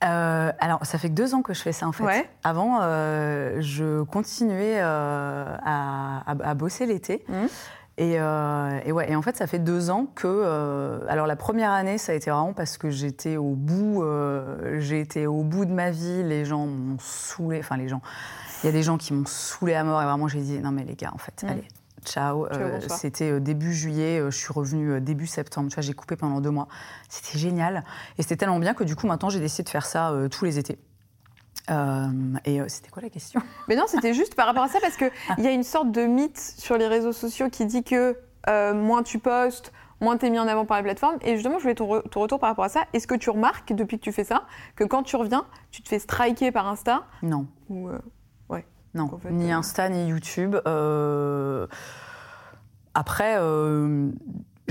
Euh, 0.04 0.52
alors, 0.60 0.84
ça 0.84 0.98
fait 0.98 1.10
que 1.10 1.14
deux 1.14 1.36
ans 1.36 1.44
que 1.44 1.54
je 1.54 1.62
fais 1.62 1.74
ça 1.74 1.88
en 1.88 1.92
fait. 1.92 2.28
Avant, 2.44 2.82
je 2.82 4.02
continuais 4.04 4.80
à, 4.80 6.24
à, 6.26 6.54
bosser 6.56 6.88
l'été. 6.88 7.24
Mmh. 7.28 7.46
Euh, 8.02 8.80
et, 8.86 8.92
ouais, 8.92 9.12
et 9.12 9.16
en 9.16 9.22
fait, 9.22 9.38
ça 9.38 9.48
fait 9.48 9.60
deux 9.60 9.90
ans 9.90 10.08
que. 10.16 10.28
Euh, 10.28 11.00
alors, 11.08 11.28
la 11.28 11.36
première 11.36 11.72
année, 11.72 11.98
ça 11.98 12.12
a 12.12 12.16
été 12.16 12.32
vraiment 12.32 12.54
parce 12.54 12.78
que 12.78 12.90
j'étais 12.90 13.38
au 13.38 13.56
bout. 13.56 14.04
Euh, 14.04 14.80
j'ai 14.80 15.00
été 15.00 15.28
au 15.28 15.44
bout 15.44 15.66
de 15.66 15.72
ma 15.72 15.92
vie. 15.92 16.24
Les 16.24 16.46
gens 16.46 16.66
m'ont 16.66 16.98
saoulé. 17.00 17.60
Enfin, 17.60 17.78
les 17.78 17.88
gens. 17.88 18.02
Il 18.64 18.68
y 18.68 18.70
a 18.70 18.72
des 18.72 18.84
gens 18.84 18.98
qui 18.98 19.14
m'ont 19.14 19.26
saoulé 19.26 19.76
à 19.76 19.84
mort. 19.84 20.02
Et 20.02 20.06
vraiment, 20.06 20.28
j'ai 20.28 20.42
dit 20.42 20.60
non, 20.60 20.72
mais 20.72 20.84
les 20.84 20.96
gars, 20.96 21.12
en 21.14 21.18
fait, 21.18 21.44
mm. 21.44 21.50
allez. 21.50 21.68
Ciao. 22.04 22.48
c'était 22.90 23.40
début 23.40 23.76
juillet, 23.76 24.24
je 24.26 24.36
suis 24.36 24.52
revenue 24.52 25.00
début 25.00 25.28
septembre. 25.28 25.70
Tu 25.70 25.76
vois, 25.76 25.84
j'ai 25.84 25.94
coupé 25.94 26.16
pendant 26.16 26.42
deux 26.42 26.50
mois. 26.50 26.68
C'était 27.10 27.38
génial. 27.38 27.84
Et 28.18 28.24
c'était 28.24 28.38
tellement 28.38 28.58
bien 28.58 28.74
que 28.74 28.84
du 28.84 28.96
coup, 28.96 29.06
maintenant, 29.06 29.30
j'ai 29.30 29.40
décidé 29.40 29.66
de 29.66 29.70
faire 29.70 29.86
ça 29.86 30.12
tous 30.32 30.44
les 30.44 30.58
étés. 30.58 30.80
Euh, 31.69 32.08
et 32.45 32.60
euh, 32.60 32.65
c'était 32.67 32.89
quoi 32.89 33.02
la 33.02 33.10
question? 33.10 33.41
Mais 33.67 33.76
non, 33.76 33.84
c'était 33.88 34.13
juste 34.13 34.36
par 34.36 34.47
rapport 34.47 34.63
à 34.63 34.67
ça 34.67 34.80
parce 34.82 34.97
qu'il 34.97 35.12
ah. 35.30 35.36
y 35.39 35.47
a 35.47 35.52
une 35.52 35.63
sorte 35.63 35.91
de 35.91 36.02
mythe 36.02 36.39
sur 36.39 36.78
les 36.78 36.88
réseaux 36.88 37.13
sociaux 37.13 37.50
qui 37.50 37.65
dit 37.65 37.84
que 37.84 38.17
moins 38.74 39.04
tu 39.04 39.19
postes, 39.19 39.71
moins 40.00 40.17
tu 40.17 40.26
es 40.26 40.30
mis 40.30 40.39
en 40.39 40.47
avant 40.47 40.65
par 40.65 40.78
la 40.78 40.84
plateforme. 40.84 41.17
Et 41.21 41.36
justement, 41.36 41.58
je 41.58 41.63
voulais 41.63 41.76
ton, 41.76 41.88
retour 41.88 42.39
par 42.39 42.50
rapport 42.50 42.65
à 42.65 42.69
ça. 42.69 42.86
Est-ce 42.93 43.08
que 43.08 43.15
tu 43.15 43.30
remarques, 43.30 43.74
depuis 43.74 43.97
que 43.97 44.04
tu 44.04 44.12
fais 44.12 44.24
ça, 44.24 44.43
que 44.76 44.84
quand 44.84 45.04
tu 45.04 45.15
reviens, 45.15 45.45
tu 45.69 45.82
te 45.84 45.89
fais 45.89 46.00
striker 46.00 46.52
par 46.52 46.67
Insta? 46.67 47.04
Non. 47.21 47.47
Ou, 47.69 47.89
ouais. 48.50 48.65
Non, 48.93 49.10
ni 49.30 49.52
Insta, 49.52 49.89
ni 49.89 50.08
YouTube. 50.08 50.56
Après, 52.93 53.38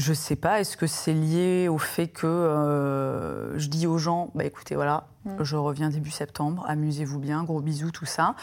je 0.01 0.15
sais 0.15 0.37
pas, 0.37 0.61
est-ce 0.61 0.77
que 0.77 0.87
c'est 0.87 1.13
lié 1.13 1.69
au 1.69 1.79
fait 1.79 2.09
que 2.09 2.27
euh, 2.27 3.57
je 3.59 3.69
dis 3.69 3.87
aux 3.87 3.99
gens, 3.99 4.31
bah 4.35 4.45
écoutez, 4.45 4.75
voilà, 4.75 5.09
mm. 5.27 5.43
je 5.43 5.57
reviens 5.57 5.91
début 5.91 6.11
septembre, 6.11 6.65
amusez-vous 6.67 7.19
bien, 7.19 7.45
gros 7.45 7.61
bisous, 7.61 7.91
tout 7.91 8.07
ça. 8.07 8.35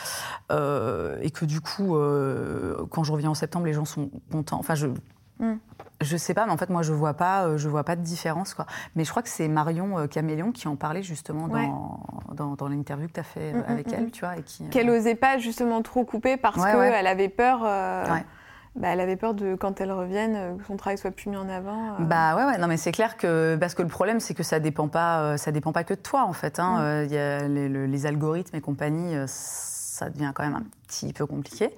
Euh, 0.52 1.17
et 1.22 1.32
que 1.32 1.46
du 1.46 1.60
coup, 1.60 1.96
euh, 1.96 2.86
quand 2.91 3.04
je 3.04 3.12
reviens 3.12 3.32
en 3.32 3.34
septembre, 3.34 3.65
les 3.65 3.74
gens 3.74 3.86
sont 3.86 4.12
contents. 4.32 4.60
Enfin, 4.60 4.76
je. 4.76 4.88
Mm. 5.39 5.56
Je 6.00 6.15
sais 6.15 6.36
pas, 6.36 6.46
mais 6.46 6.52
en 6.52 6.58
fait, 6.58 6.70
moi, 6.70 6.84
je 6.84 6.93
vois 6.93 7.15
pas, 7.15 7.58
je 7.58 7.67
vois 7.67 7.84
pas 7.84 7.96
de 7.96 8.04
différence, 8.04 8.54
quoi. 8.54 8.67
Mais 8.96 9.04
je 9.04 9.10
crois 9.10 9.24
que 9.24 9.30
c'est 9.30 9.48
Marion 9.48 10.08
Caméléon 10.08 10.52
qui 10.52 10.67
en 10.67 10.76
parlait 10.76 11.02
justement 11.02 11.48
dans, 11.48 12.56
dans, 12.56 12.67
l'interview 12.67 13.08
que 13.08 13.13
tu 13.13 13.20
as 13.20 13.24
fait 13.24 13.54
mm, 13.54 13.63
avec 13.67 13.91
elle, 13.91 14.12
tu 14.12 14.20
vois. 14.20 14.38
et 14.38 14.43
qui 14.43 14.70
Qu'elle 14.70 14.91
osait 14.91 15.15
pas 15.15 15.39
justement 15.39 15.82
trop 15.82 16.06
couper 16.06 16.38
parce 16.38 16.63
qu'elle 16.63 17.08
avait 17.08 17.30
peur. 17.30 17.63
Bah, 18.78 18.90
elle 18.90 19.00
avait 19.00 19.16
peur 19.16 19.34
de 19.34 19.56
quand 19.56 19.82
elle 19.82 19.92
revienne 19.92 20.36
euh, 20.36 20.56
que 20.56 20.63
son 20.66 20.78
travail 20.78 21.00
soit 21.00 21.10
plus 21.10 21.32
mis 21.32 21.38
en 21.38 21.50
avant. 21.50 21.94
Euh. 21.94 22.02
Bah 22.02 22.36
ouais, 22.36 22.46
ouais, 22.46 22.58
non 22.60 22.68
mais 22.68 22.78
c'est 22.78 22.92
clair 22.92 23.18
que 23.18 23.58
parce 23.60 23.74
que 23.74 23.82
le 23.82 23.88
problème 23.88 24.20
c'est 24.20 24.36
que 24.36 24.44
ça 24.44 24.60
dépend 24.60 24.88
pas, 24.88 25.22
euh, 25.22 25.38
ça 25.38 25.52
dépend 25.52 25.72
pas 25.72 25.84
que 25.84 25.96
de 25.96 26.00
toi 26.00 26.26
en 26.26 26.34
fait. 26.34 26.60
Hein. 26.60 27.04
Y 27.06 27.18
a 27.18 27.48
les, 27.48 28.06
algorithmes 28.06 28.56
et 28.56 28.62
compagnie, 28.62 29.16
ça 29.26 30.10
devient 30.12 30.32
quand 30.36 30.44
même 30.44 30.56
un 30.56 30.66
petit 30.88 31.12
peu 31.12 31.26
compliqué. 31.26 31.76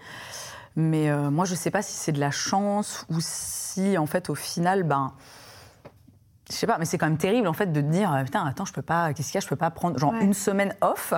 Mais 0.75 1.09
moi 1.29 1.45
je 1.45 1.55
sais 1.55 1.71
pas 1.71 1.81
si 1.81 1.93
c'est 1.93 2.11
de 2.11 2.19
la 2.19 2.31
chance 2.31 3.05
ou 3.09 3.15
si 3.19 3.97
en 3.97 4.05
fait 4.05 4.29
au 4.29 4.35
final 4.35 4.83
ben 4.83 5.13
je 6.49 6.55
sais 6.55 6.67
pas, 6.67 6.77
mais 6.79 6.85
c'est 6.85 6.97
quand 6.97 7.07
même 7.07 7.17
terrible 7.17 7.47
en 7.47 7.53
fait 7.53 7.71
de 7.71 7.79
te 7.79 7.85
dire 7.85 8.13
putain 8.25 8.45
attends 8.45 8.65
je 8.65 8.73
peux 8.73 8.81
pas, 8.81 9.13
qu'est-ce 9.13 9.31
qu'il 9.31 9.35
y 9.35 9.37
a, 9.37 9.41
je 9.41 9.47
peux 9.47 9.55
pas 9.55 9.71
prendre 9.71 9.97
genre 9.97 10.13
une 10.19 10.33
semaine 10.33 10.75
off. 10.81 11.13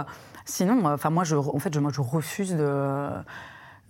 Sinon, 0.45 0.85
enfin 0.85 1.09
moi 1.09 1.23
je, 1.23 1.35
en 1.35 1.59
fait 1.59 1.73
je, 1.73 1.79
moi 1.79 1.91
je 1.93 2.01
refuse 2.01 2.55
de 2.55 3.09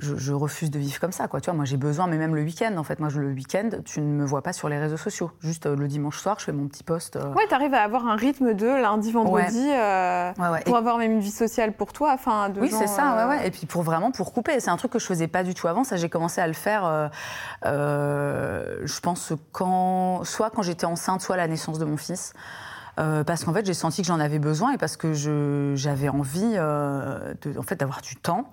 je, 0.02 0.34
refuse 0.34 0.72
de 0.72 0.80
vivre 0.80 1.00
comme 1.00 1.12
ça. 1.12 1.28
Quoi. 1.28 1.42
Tu 1.42 1.46
vois, 1.46 1.56
moi, 1.56 1.66
j'ai 1.66 1.78
besoin, 1.78 2.08
mais 2.08 2.18
même 2.18 2.36
le 2.36 2.42
week-end, 2.42 2.76
en 2.78 2.84
fait, 2.84 3.00
moi, 3.00 3.10
le 3.16 3.32
week-end, 3.32 3.70
tu 3.86 4.02
ne 4.02 4.08
me 4.08 4.26
vois 4.26 4.42
pas 4.42 4.54
sur 4.54 4.68
les 4.70 4.78
réseaux 4.78 4.98
sociaux. 4.98 5.32
Juste 5.42 5.66
euh, 5.66 5.76
le 5.76 5.88
dimanche 5.88 6.18
soir, 6.18 6.38
je 6.40 6.46
fais 6.46 6.52
mon 6.52 6.68
petit 6.68 6.84
post. 6.84 7.16
Euh. 7.16 7.34
Ouais, 7.34 7.48
tu 7.48 7.54
arrives 7.54 7.74
à 7.74 7.82
avoir 7.82 8.08
un 8.08 8.16
rythme 8.16 8.54
de 8.54 8.66
lundi, 8.66 9.12
vendredi, 9.12 9.70
euh, 9.70 10.32
pour 10.66 10.76
avoir 10.76 10.98
même 10.98 11.12
une 11.12 11.20
vie 11.20 11.32
sociale 11.32 11.74
pour 11.74 11.94
toi. 11.94 12.12
Enfin, 12.14 12.50
de 12.50 12.60
oui, 12.60 12.72
c'est 12.72 12.88
ça, 12.88 13.16
ouais, 13.16 13.36
ouais. 13.36 13.48
Et 13.48 13.52
puis 13.52 13.66
pour 13.66 13.84
vraiment, 13.84 14.12
pour 14.12 14.34
couper. 14.34 14.60
C'est 14.60 14.72
un 14.72 14.78
truc 14.78 14.92
que 14.92 15.00
je 15.00 15.06
faisais 15.06 15.28
pas 15.28 15.44
du 15.44 15.54
tout 15.54 15.68
avant. 15.68 15.84
Ça, 15.84 15.98
j'ai 15.98 16.10
commencé 16.10 16.42
à 16.42 16.48
le 16.48 16.54
faire, 16.54 17.12
je 17.64 19.00
pense, 19.02 19.34
quand, 19.52 20.24
soit 20.24 20.50
quand 20.50 20.64
j'étais 20.64 20.86
enceinte, 20.86 21.22
soit 21.22 21.36
à 21.36 21.38
la 21.38 21.48
naissance 21.48 21.80
de 21.80 21.86
mon 21.86 21.98
fils. 21.98 22.34
parce 22.96 23.44
qu'en 23.44 23.54
fait, 23.54 23.66
j'ai 23.66 23.74
senti 23.74 24.02
que 24.02 24.08
j'en 24.08 24.20
avais 24.20 24.40
besoin 24.40 24.72
et 24.74 24.78
parce 24.78 24.98
que 24.98 25.14
j'avais 25.76 26.10
envie 26.10 26.54
de, 26.54 27.58
en 27.60 27.64
fait, 27.64 27.76
d'avoir 27.76 28.02
du 28.02 28.16
temps 28.16 28.52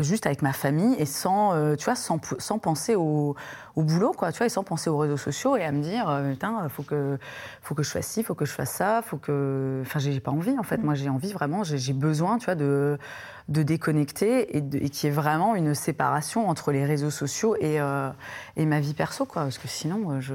juste 0.00 0.26
avec 0.26 0.42
ma 0.42 0.52
famille 0.52 0.94
et 0.98 1.06
sans, 1.06 1.54
euh, 1.54 1.76
tu 1.76 1.84
vois, 1.84 1.94
sans, 1.94 2.20
sans 2.38 2.58
penser 2.58 2.94
au, 2.94 3.36
au, 3.76 3.82
boulot, 3.82 4.12
quoi, 4.12 4.32
tu 4.32 4.38
vois, 4.38 4.46
et 4.46 4.50
sans 4.50 4.64
penser 4.64 4.90
aux 4.90 4.98
réseaux 4.98 5.16
sociaux 5.16 5.56
et 5.56 5.64
à 5.64 5.72
me 5.72 5.82
dire, 5.82 6.08
euh, 6.08 6.32
putain, 6.32 6.68
faut 6.68 6.82
que, 6.82 7.18
faut 7.62 7.74
que 7.74 7.82
je 7.82 7.90
fasse 7.90 8.06
ci, 8.06 8.22
faut 8.22 8.34
que 8.34 8.44
je 8.44 8.52
fasse 8.52 8.70
ça, 8.70 9.02
faut 9.02 9.18
que, 9.18 9.82
enfin, 9.82 9.98
j'ai 9.98 10.18
pas 10.20 10.32
envie 10.32 10.58
en 10.58 10.62
fait. 10.62 10.78
Mm. 10.78 10.84
Moi, 10.84 10.94
j'ai 10.94 11.08
envie 11.08 11.32
vraiment, 11.32 11.62
j'ai 11.62 11.92
besoin, 11.92 12.38
tu 12.38 12.46
vois, 12.46 12.54
de, 12.54 12.98
de 13.48 13.62
déconnecter 13.62 14.56
et, 14.56 14.58
et 14.58 14.90
qu'il 14.90 15.08
y 15.08 15.12
ait 15.12 15.14
vraiment 15.14 15.54
une 15.54 15.74
séparation 15.74 16.48
entre 16.48 16.72
les 16.72 16.84
réseaux 16.84 17.10
sociaux 17.10 17.56
et, 17.56 17.80
euh, 17.80 18.10
et 18.56 18.66
ma 18.66 18.80
vie 18.80 18.94
perso, 18.94 19.24
quoi, 19.24 19.42
parce 19.42 19.58
que 19.58 19.68
sinon, 19.68 20.20
je, 20.20 20.34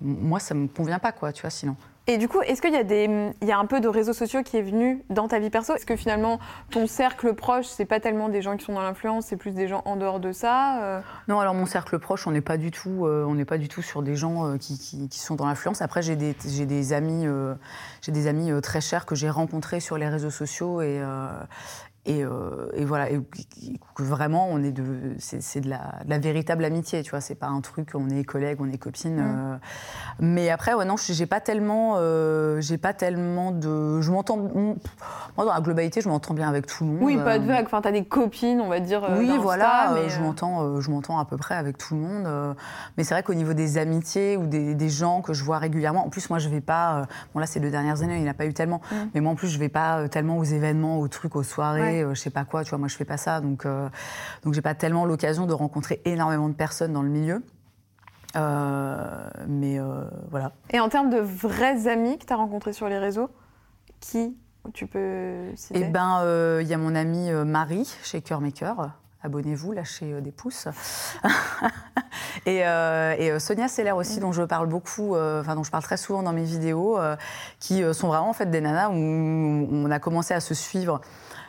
moi, 0.00 0.38
ça 0.38 0.54
me 0.54 0.68
convient 0.68 0.98
pas, 0.98 1.12
quoi, 1.12 1.32
tu 1.32 1.42
vois, 1.42 1.50
sinon. 1.50 1.76
Et 2.08 2.18
du 2.18 2.28
coup, 2.28 2.40
est-ce 2.42 2.62
qu'il 2.62 2.72
y, 2.72 2.76
a 2.76 2.84
des, 2.84 3.32
il 3.42 3.48
y 3.48 3.50
a 3.50 3.58
un 3.58 3.66
peu 3.66 3.80
de 3.80 3.88
réseaux 3.88 4.12
sociaux 4.12 4.44
qui 4.44 4.56
est 4.56 4.62
venu 4.62 5.02
dans 5.10 5.26
ta 5.26 5.40
vie 5.40 5.50
perso? 5.50 5.74
Est-ce 5.74 5.86
que 5.86 5.96
finalement, 5.96 6.38
ton 6.70 6.86
cercle 6.86 7.34
proche, 7.34 7.66
c'est 7.66 7.84
pas 7.84 7.98
tellement 7.98 8.28
des 8.28 8.42
gens 8.42 8.56
qui 8.56 8.64
sont 8.64 8.74
dans 8.74 8.82
l'influence, 8.82 9.26
c'est 9.26 9.36
plus 9.36 9.54
des 9.54 9.66
gens 9.66 9.82
en 9.86 9.96
dehors 9.96 10.20
de 10.20 10.30
ça 10.30 10.82
euh? 10.82 11.00
Non, 11.26 11.40
alors 11.40 11.54
mon 11.54 11.66
cercle 11.66 11.98
proche, 11.98 12.28
on 12.28 12.30
n'est 12.30 12.40
pas 12.40 12.58
du 12.58 12.70
tout, 12.70 13.06
euh, 13.06 13.24
on 13.26 13.34
n'est 13.34 13.44
pas 13.44 13.58
du 13.58 13.66
tout 13.66 13.82
sur 13.82 14.04
des 14.04 14.14
gens 14.14 14.46
euh, 14.46 14.56
qui, 14.56 14.78
qui, 14.78 15.08
qui, 15.08 15.18
sont 15.18 15.34
dans 15.34 15.46
l'influence. 15.46 15.82
Après, 15.82 16.00
j'ai 16.00 16.14
des, 16.14 16.36
j'ai 16.46 16.64
des 16.64 16.92
amis, 16.92 17.26
j'ai 18.02 18.12
des 18.12 18.28
amis 18.28 18.52
très 18.62 18.80
chers 18.80 19.04
que 19.04 19.16
j'ai 19.16 19.28
rencontrés 19.28 19.80
sur 19.80 19.98
les 19.98 20.08
réseaux 20.08 20.30
sociaux 20.30 20.82
et, 20.82 21.02
euh, 22.08 22.68
et, 22.74 22.84
voilà, 22.84 23.10
et 23.10 23.20
que 23.94 24.02
vraiment, 24.02 24.48
on 24.50 24.62
est 24.62 24.72
de, 24.72 25.14
c'est, 25.18 25.60
de, 25.60 25.68
la, 25.68 26.18
véritable 26.18 26.64
amitié, 26.64 27.02
tu 27.02 27.10
vois. 27.10 27.20
C'est 27.20 27.34
pas 27.34 27.48
un 27.48 27.60
truc, 27.60 27.90
on 27.94 28.08
est 28.08 28.24
collègues, 28.24 28.58
on 28.60 28.70
est 28.70 28.78
copines. 28.78 29.16
Mm. 29.16 29.52
Euh. 29.52 29.56
mais 30.20 30.50
après, 30.50 30.74
ouais, 30.74 30.84
non, 30.84 30.96
j'ai 30.96 31.26
pas 31.26 31.40
tellement, 31.40 31.94
euh, 31.96 32.60
j'ai 32.60 32.78
pas 32.78 32.92
tellement 32.92 33.50
de, 33.50 34.00
je 34.00 34.10
m'entends, 34.10 34.36
moi 34.36 35.44
dans 35.44 35.52
la 35.52 35.60
globalité, 35.60 36.00
je 36.00 36.08
m'entends 36.08 36.34
bien 36.34 36.48
avec 36.48 36.66
tout 36.66 36.84
le 36.84 36.90
monde. 36.90 36.98
Oui, 37.02 37.16
pas 37.16 37.38
de 37.38 37.46
vague. 37.46 37.66
Enfin, 37.66 37.80
t'as 37.80 37.92
des 37.92 38.04
copines, 38.04 38.60
on 38.60 38.68
va 38.68 38.80
dire. 38.80 39.02
oui, 39.18 39.30
voilà, 39.40 39.92
mais... 39.94 40.08
je 40.08 40.20
m'entends, 40.20 40.80
je 40.80 40.90
m'entends 40.90 41.18
à 41.18 41.24
peu 41.24 41.36
près 41.36 41.56
avec 41.56 41.78
tout 41.78 41.94
le 41.94 42.00
monde. 42.00 42.56
mais 42.96 43.04
c'est 43.04 43.14
vrai 43.14 43.22
qu'au 43.22 43.34
niveau 43.34 43.52
des 43.52 43.78
amitiés 43.78 44.36
ou 44.36 44.46
des, 44.46 44.86
gens 44.86 45.20
que 45.20 45.32
je 45.32 45.42
vois 45.42 45.58
régulièrement, 45.58 46.06
en 46.06 46.10
plus, 46.10 46.30
moi, 46.30 46.38
je 46.38 46.48
vais 46.48 46.60
pas. 46.60 47.06
bon, 47.34 47.40
là, 47.40 47.46
c'est 47.46 47.58
deux 47.58 47.70
dernières 47.70 48.02
années, 48.02 48.16
il 48.16 48.22
n'y 48.22 48.28
a 48.28 48.34
pas 48.34 48.46
eu 48.46 48.54
tellement. 48.54 48.80
Mm. 48.92 48.94
Mais 49.14 49.20
moi, 49.20 49.32
en 49.32 49.34
plus, 49.34 49.48
je 49.48 49.58
vais 49.58 49.68
pas 49.68 50.08
tellement 50.08 50.38
aux 50.38 50.44
événements, 50.44 51.00
aux 51.00 51.08
trucs, 51.08 51.34
aux 51.34 51.42
soirées. 51.42 51.95
Euh, 52.02 52.14
je 52.14 52.20
sais 52.20 52.30
pas 52.30 52.44
quoi, 52.44 52.64
tu 52.64 52.70
vois, 52.70 52.78
moi 52.78 52.88
je 52.88 52.96
fais 52.96 53.04
pas 53.04 53.16
ça, 53.16 53.40
donc 53.40 53.66
euh, 53.66 53.88
donc 54.42 54.54
j'ai 54.54 54.62
pas 54.62 54.74
tellement 54.74 55.04
l'occasion 55.04 55.46
de 55.46 55.52
rencontrer 55.52 56.00
énormément 56.04 56.48
de 56.48 56.54
personnes 56.54 56.92
dans 56.92 57.02
le 57.02 57.08
milieu. 57.08 57.42
Euh, 58.34 59.28
mais 59.48 59.78
voilà. 60.30 60.52
Et 60.70 60.80
en 60.80 60.88
termes 60.88 61.10
de 61.10 61.18
vrais 61.18 61.88
amis 61.88 62.18
que 62.18 62.26
tu 62.26 62.32
as 62.32 62.36
rencontrés 62.36 62.72
sur 62.72 62.88
les 62.88 62.98
réseaux, 62.98 63.30
qui 64.00 64.36
tu 64.74 64.86
peux 64.86 65.54
citer? 65.54 65.80
Eh 65.80 65.84
ben, 65.84 66.22
il 66.60 66.66
y 66.66 66.74
a 66.74 66.78
mon 66.78 66.94
amie 66.94 67.30
Marie 67.30 67.96
chez 68.02 68.20
Cœur 68.20 68.40
Maker. 68.40 68.90
Abonnez-vous, 69.22 69.72
lâchez 69.72 70.20
des 70.20 70.32
pouces. 70.32 70.68
et, 72.46 72.62
Sonia 73.38 73.68
Seller 73.68 73.92
aussi, 73.92 74.20
dont 74.20 74.32
je 74.32 74.42
parle 74.42 74.66
beaucoup, 74.66 75.16
enfin 75.16 75.54
dont 75.54 75.62
je 75.62 75.70
parle 75.70 75.84
très 75.84 75.96
souvent 75.96 76.22
dans 76.22 76.32
mes 76.32 76.44
vidéos, 76.44 76.98
qui 77.58 77.82
sont 77.94 78.08
vraiment 78.08 78.28
en 78.28 78.34
fait 78.34 78.50
des 78.50 78.60
nanas 78.60 78.90
où 78.90 78.94
on 78.94 79.90
a 79.90 79.98
commencé 79.98 80.34
à 80.34 80.40
se 80.40 80.52
suivre 80.52 81.00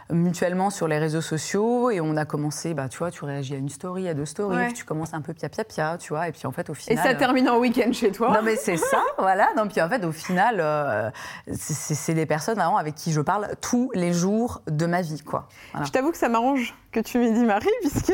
mutuellement 0.10 0.70
sur 0.70 0.88
les 0.88 0.98
réseaux 1.00 1.22
sociaux 1.22 1.90
et 1.90 2.00
on 2.02 2.16
a 2.16 2.26
commencé, 2.26 2.74
bah, 2.74 2.90
tu 2.90 2.98
vois, 2.98 3.12
tu 3.12 3.26
réagis 3.26 3.56
à 3.56 3.58
une 3.58 3.70
story, 3.70 4.08
à 4.08 4.14
deux 4.14 4.26
stories, 4.26 4.74
tu 4.74 4.86
commences 4.86 5.14
un 5.14 5.22
peu 5.22 5.34
pia 5.34 5.50
pia 5.50 5.64
pia, 5.64 5.98
tu 5.98 6.14
vois, 6.14 6.28
et 6.28 6.32
puis 6.32 6.46
en 6.46 6.52
fait 6.52 6.70
au 6.70 6.74
final. 6.74 6.98
Et 6.98 7.02
ça 7.02 7.16
termine 7.16 7.50
en 7.50 7.58
week-end 7.58 7.92
chez 7.92 8.12
toi. 8.12 8.32
Non 8.32 8.42
mais 8.44 8.56
c'est 8.56 8.78
ça, 8.78 9.02
voilà. 9.18 9.50
Non 9.56 9.68
puis 9.68 9.82
en 9.82 9.90
fait 9.90 10.04
au 10.06 10.12
final, 10.12 10.58
euh, 10.60 11.10
c'est 11.52 12.14
des 12.14 12.26
personnes 12.26 12.56
vraiment 12.56 12.78
avec 12.78 12.96
qui 12.96 13.12
je 13.12 13.22
parle 13.22 13.50
tous 13.62 13.92
les 13.94 14.14
jours 14.14 14.62
de 14.68 14.86
ma 14.86 15.02
vie, 15.02 15.22
quoi. 15.22 15.48
Je 15.84 15.92
t'avoue 15.92 16.12
que 16.12 16.18
ça 16.18 16.30
m'arrange 16.30 16.74
que 16.92 17.00
tu 17.00 17.18
m'aies 17.20 17.32
dit 17.32 17.46
Marie, 17.46 17.68
puisque 17.82 18.14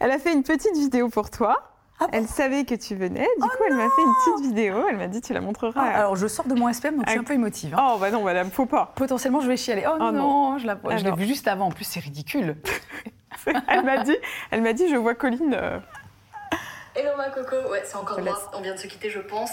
elle 0.00 0.10
a 0.10 0.18
fait 0.18 0.32
une 0.32 0.42
petite 0.42 0.74
vidéo 0.74 1.08
pour 1.08 1.30
toi. 1.30 1.71
Ah 2.02 2.08
elle 2.12 2.26
savait 2.26 2.64
que 2.64 2.74
tu 2.74 2.96
venais, 2.96 3.28
du 3.38 3.42
oh 3.42 3.46
coup 3.46 3.62
elle 3.68 3.76
m'a 3.76 3.88
fait 3.88 4.02
une 4.02 4.14
petite 4.14 4.46
vidéo, 4.48 4.84
elle 4.88 4.96
m'a 4.96 5.06
dit 5.06 5.20
tu 5.20 5.32
la 5.32 5.40
montreras. 5.40 5.80
Ah, 5.80 5.98
alors 5.98 6.16
je 6.16 6.26
sors 6.26 6.46
de 6.46 6.54
mon 6.54 6.72
SPM 6.72 6.96
donc 6.96 7.04
je 7.06 7.10
suis 7.10 7.20
un 7.20 7.24
peu 7.24 7.34
émotive. 7.34 7.74
Hein. 7.74 7.92
Oh 7.94 7.98
bah 7.98 8.10
non 8.10 8.24
madame, 8.24 8.50
faut 8.50 8.66
pas. 8.66 8.92
Potentiellement 8.96 9.40
je 9.40 9.48
vais 9.48 9.56
chialer. 9.56 9.84
Oh, 9.86 9.96
oh 10.00 10.10
non, 10.10 10.58
je 10.58 10.66
l'ai 11.04 11.12
vu 11.12 11.26
juste 11.26 11.46
avant, 11.46 11.66
en 11.66 11.70
plus 11.70 11.84
c'est 11.84 12.00
ridicule. 12.00 12.56
elle 13.68 13.84
m'a 13.84 14.02
dit, 14.02 14.16
elle 14.50 14.62
m'a 14.62 14.72
dit 14.72 14.88
je 14.88 14.96
vois 14.96 15.14
Colline 15.14 15.54
euh, 15.54 15.78
Hello 16.94 17.16
ma 17.16 17.30
coco, 17.30 17.56
ouais 17.70 17.80
c'est 17.84 17.96
encore 17.96 18.20
moi, 18.20 18.38
on 18.52 18.60
vient 18.60 18.74
de 18.74 18.78
se 18.78 18.86
quitter 18.86 19.08
je 19.08 19.18
pense. 19.18 19.50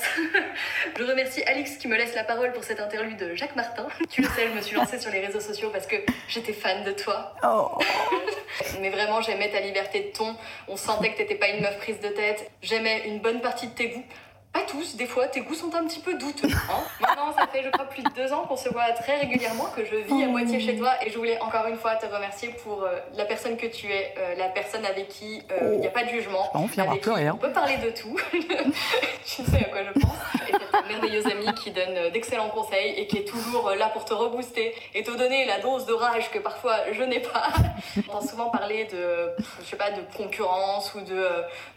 je 0.97 1.04
remercie 1.06 1.41
Alix 1.43 1.78
qui 1.78 1.88
me 1.88 1.95
laisse 1.95 2.13
la 2.13 2.25
parole 2.25 2.52
pour 2.52 2.65
cette 2.65 2.82
interview 2.82 3.15
de 3.15 3.34
Jacques 3.34 3.56
Martin. 3.56 3.88
Tu 4.10 4.21
le 4.21 4.28
sais, 4.28 4.47
je 4.49 4.58
me 4.58 4.62
suis 4.62 4.75
lancée 4.75 4.99
sur 4.99 5.10
les 5.10 5.25
réseaux 5.25 5.39
sociaux 5.39 5.69
parce 5.71 5.88
que 5.88 5.95
j'étais 6.28 6.52
fan 6.52 6.84
de 6.84 6.91
toi. 6.91 7.34
Oh. 7.43 7.78
Mais 8.82 8.89
vraiment 8.89 9.21
j'aimais 9.21 9.49
ta 9.49 9.62
liberté 9.62 10.12
de 10.12 10.17
ton, 10.17 10.36
on 10.67 10.75
sentait 10.75 11.13
que 11.13 11.17
t'étais 11.17 11.36
pas 11.36 11.47
une 11.47 11.62
meuf 11.62 11.78
prise 11.78 12.02
de 12.02 12.10
tête, 12.10 12.52
j'aimais 12.62 13.08
une 13.08 13.19
bonne 13.19 13.39
partie 13.39 13.67
de 13.67 13.73
tes 13.73 13.88
goûts. 13.88 14.06
Pas 14.51 14.62
tous, 14.62 14.95
des 14.95 15.05
fois, 15.05 15.27
tes 15.27 15.41
goûts 15.41 15.53
sont 15.53 15.73
un 15.75 15.85
petit 15.85 15.99
peu 15.99 16.15
douteux. 16.15 16.47
Hein. 16.47 16.81
Maintenant, 17.01 17.31
ça 17.38 17.45
fait, 17.45 17.62
je 17.62 17.69
crois, 17.69 17.85
plus 17.85 18.01
de 18.01 18.09
deux 18.09 18.33
ans 18.33 18.45
qu'on 18.47 18.57
se 18.57 18.67
voit 18.69 18.89
très 18.93 19.19
régulièrement, 19.19 19.65
que 19.75 19.85
je 19.85 19.95
vis 19.95 20.23
à 20.23 20.27
oh. 20.27 20.31
moitié 20.31 20.59
chez 20.59 20.75
toi. 20.75 20.93
Et 21.05 21.12
je 21.12 21.17
voulais 21.17 21.39
encore 21.39 21.67
une 21.67 21.75
fois 21.75 21.95
te 21.97 22.07
remercier 22.07 22.49
pour 22.63 22.83
euh, 22.83 22.97
la 23.15 23.25
personne 23.25 23.57
que 23.57 23.67
tu 23.67 23.91
es, 23.91 24.15
euh, 24.17 24.33
la 24.38 24.49
personne 24.49 24.85
avec 24.88 25.09
qui 25.09 25.43
euh, 25.51 25.73
il 25.75 25.81
n'y 25.81 25.88
a 25.88 25.91
pas 25.91 26.03
de 26.03 26.09
jugement. 26.09 26.49
On, 26.55 26.67
avec 26.81 27.01
qui 27.01 27.09
on 27.09 27.38
peut 27.38 27.51
parler 27.51 27.77
de 27.77 27.91
tout. 27.91 28.17
tu 28.31 29.43
sais 29.43 29.57
à 29.57 29.65
quoi 29.65 29.81
je 29.83 29.99
pense. 29.99 30.17
Et 30.49 30.88
merveilleuse 30.88 31.27
amie 31.27 31.53
qui 31.53 31.69
donne 31.69 32.09
d'excellents 32.12 32.49
conseils 32.49 32.93
et 32.97 33.05
qui 33.05 33.17
est 33.17 33.27
toujours 33.27 33.71
là 33.77 33.89
pour 33.89 34.05
te 34.05 34.13
rebooster 34.13 34.73
et 34.95 35.03
te 35.03 35.12
donner 35.12 35.45
la 35.45 35.59
dose 35.59 35.85
de 35.85 35.93
rage 35.93 36.31
que 36.31 36.39
parfois 36.39 36.75
je 36.91 37.03
n'ai 37.03 37.19
pas. 37.19 37.49
On 38.09 38.15
entend 38.15 38.27
souvent 38.27 38.49
parler 38.49 38.85
de, 38.85 39.31
je 39.62 39.65
sais 39.65 39.75
pas, 39.75 39.91
de 39.91 40.01
concurrence 40.17 40.95
ou 40.95 41.01
de, 41.01 41.27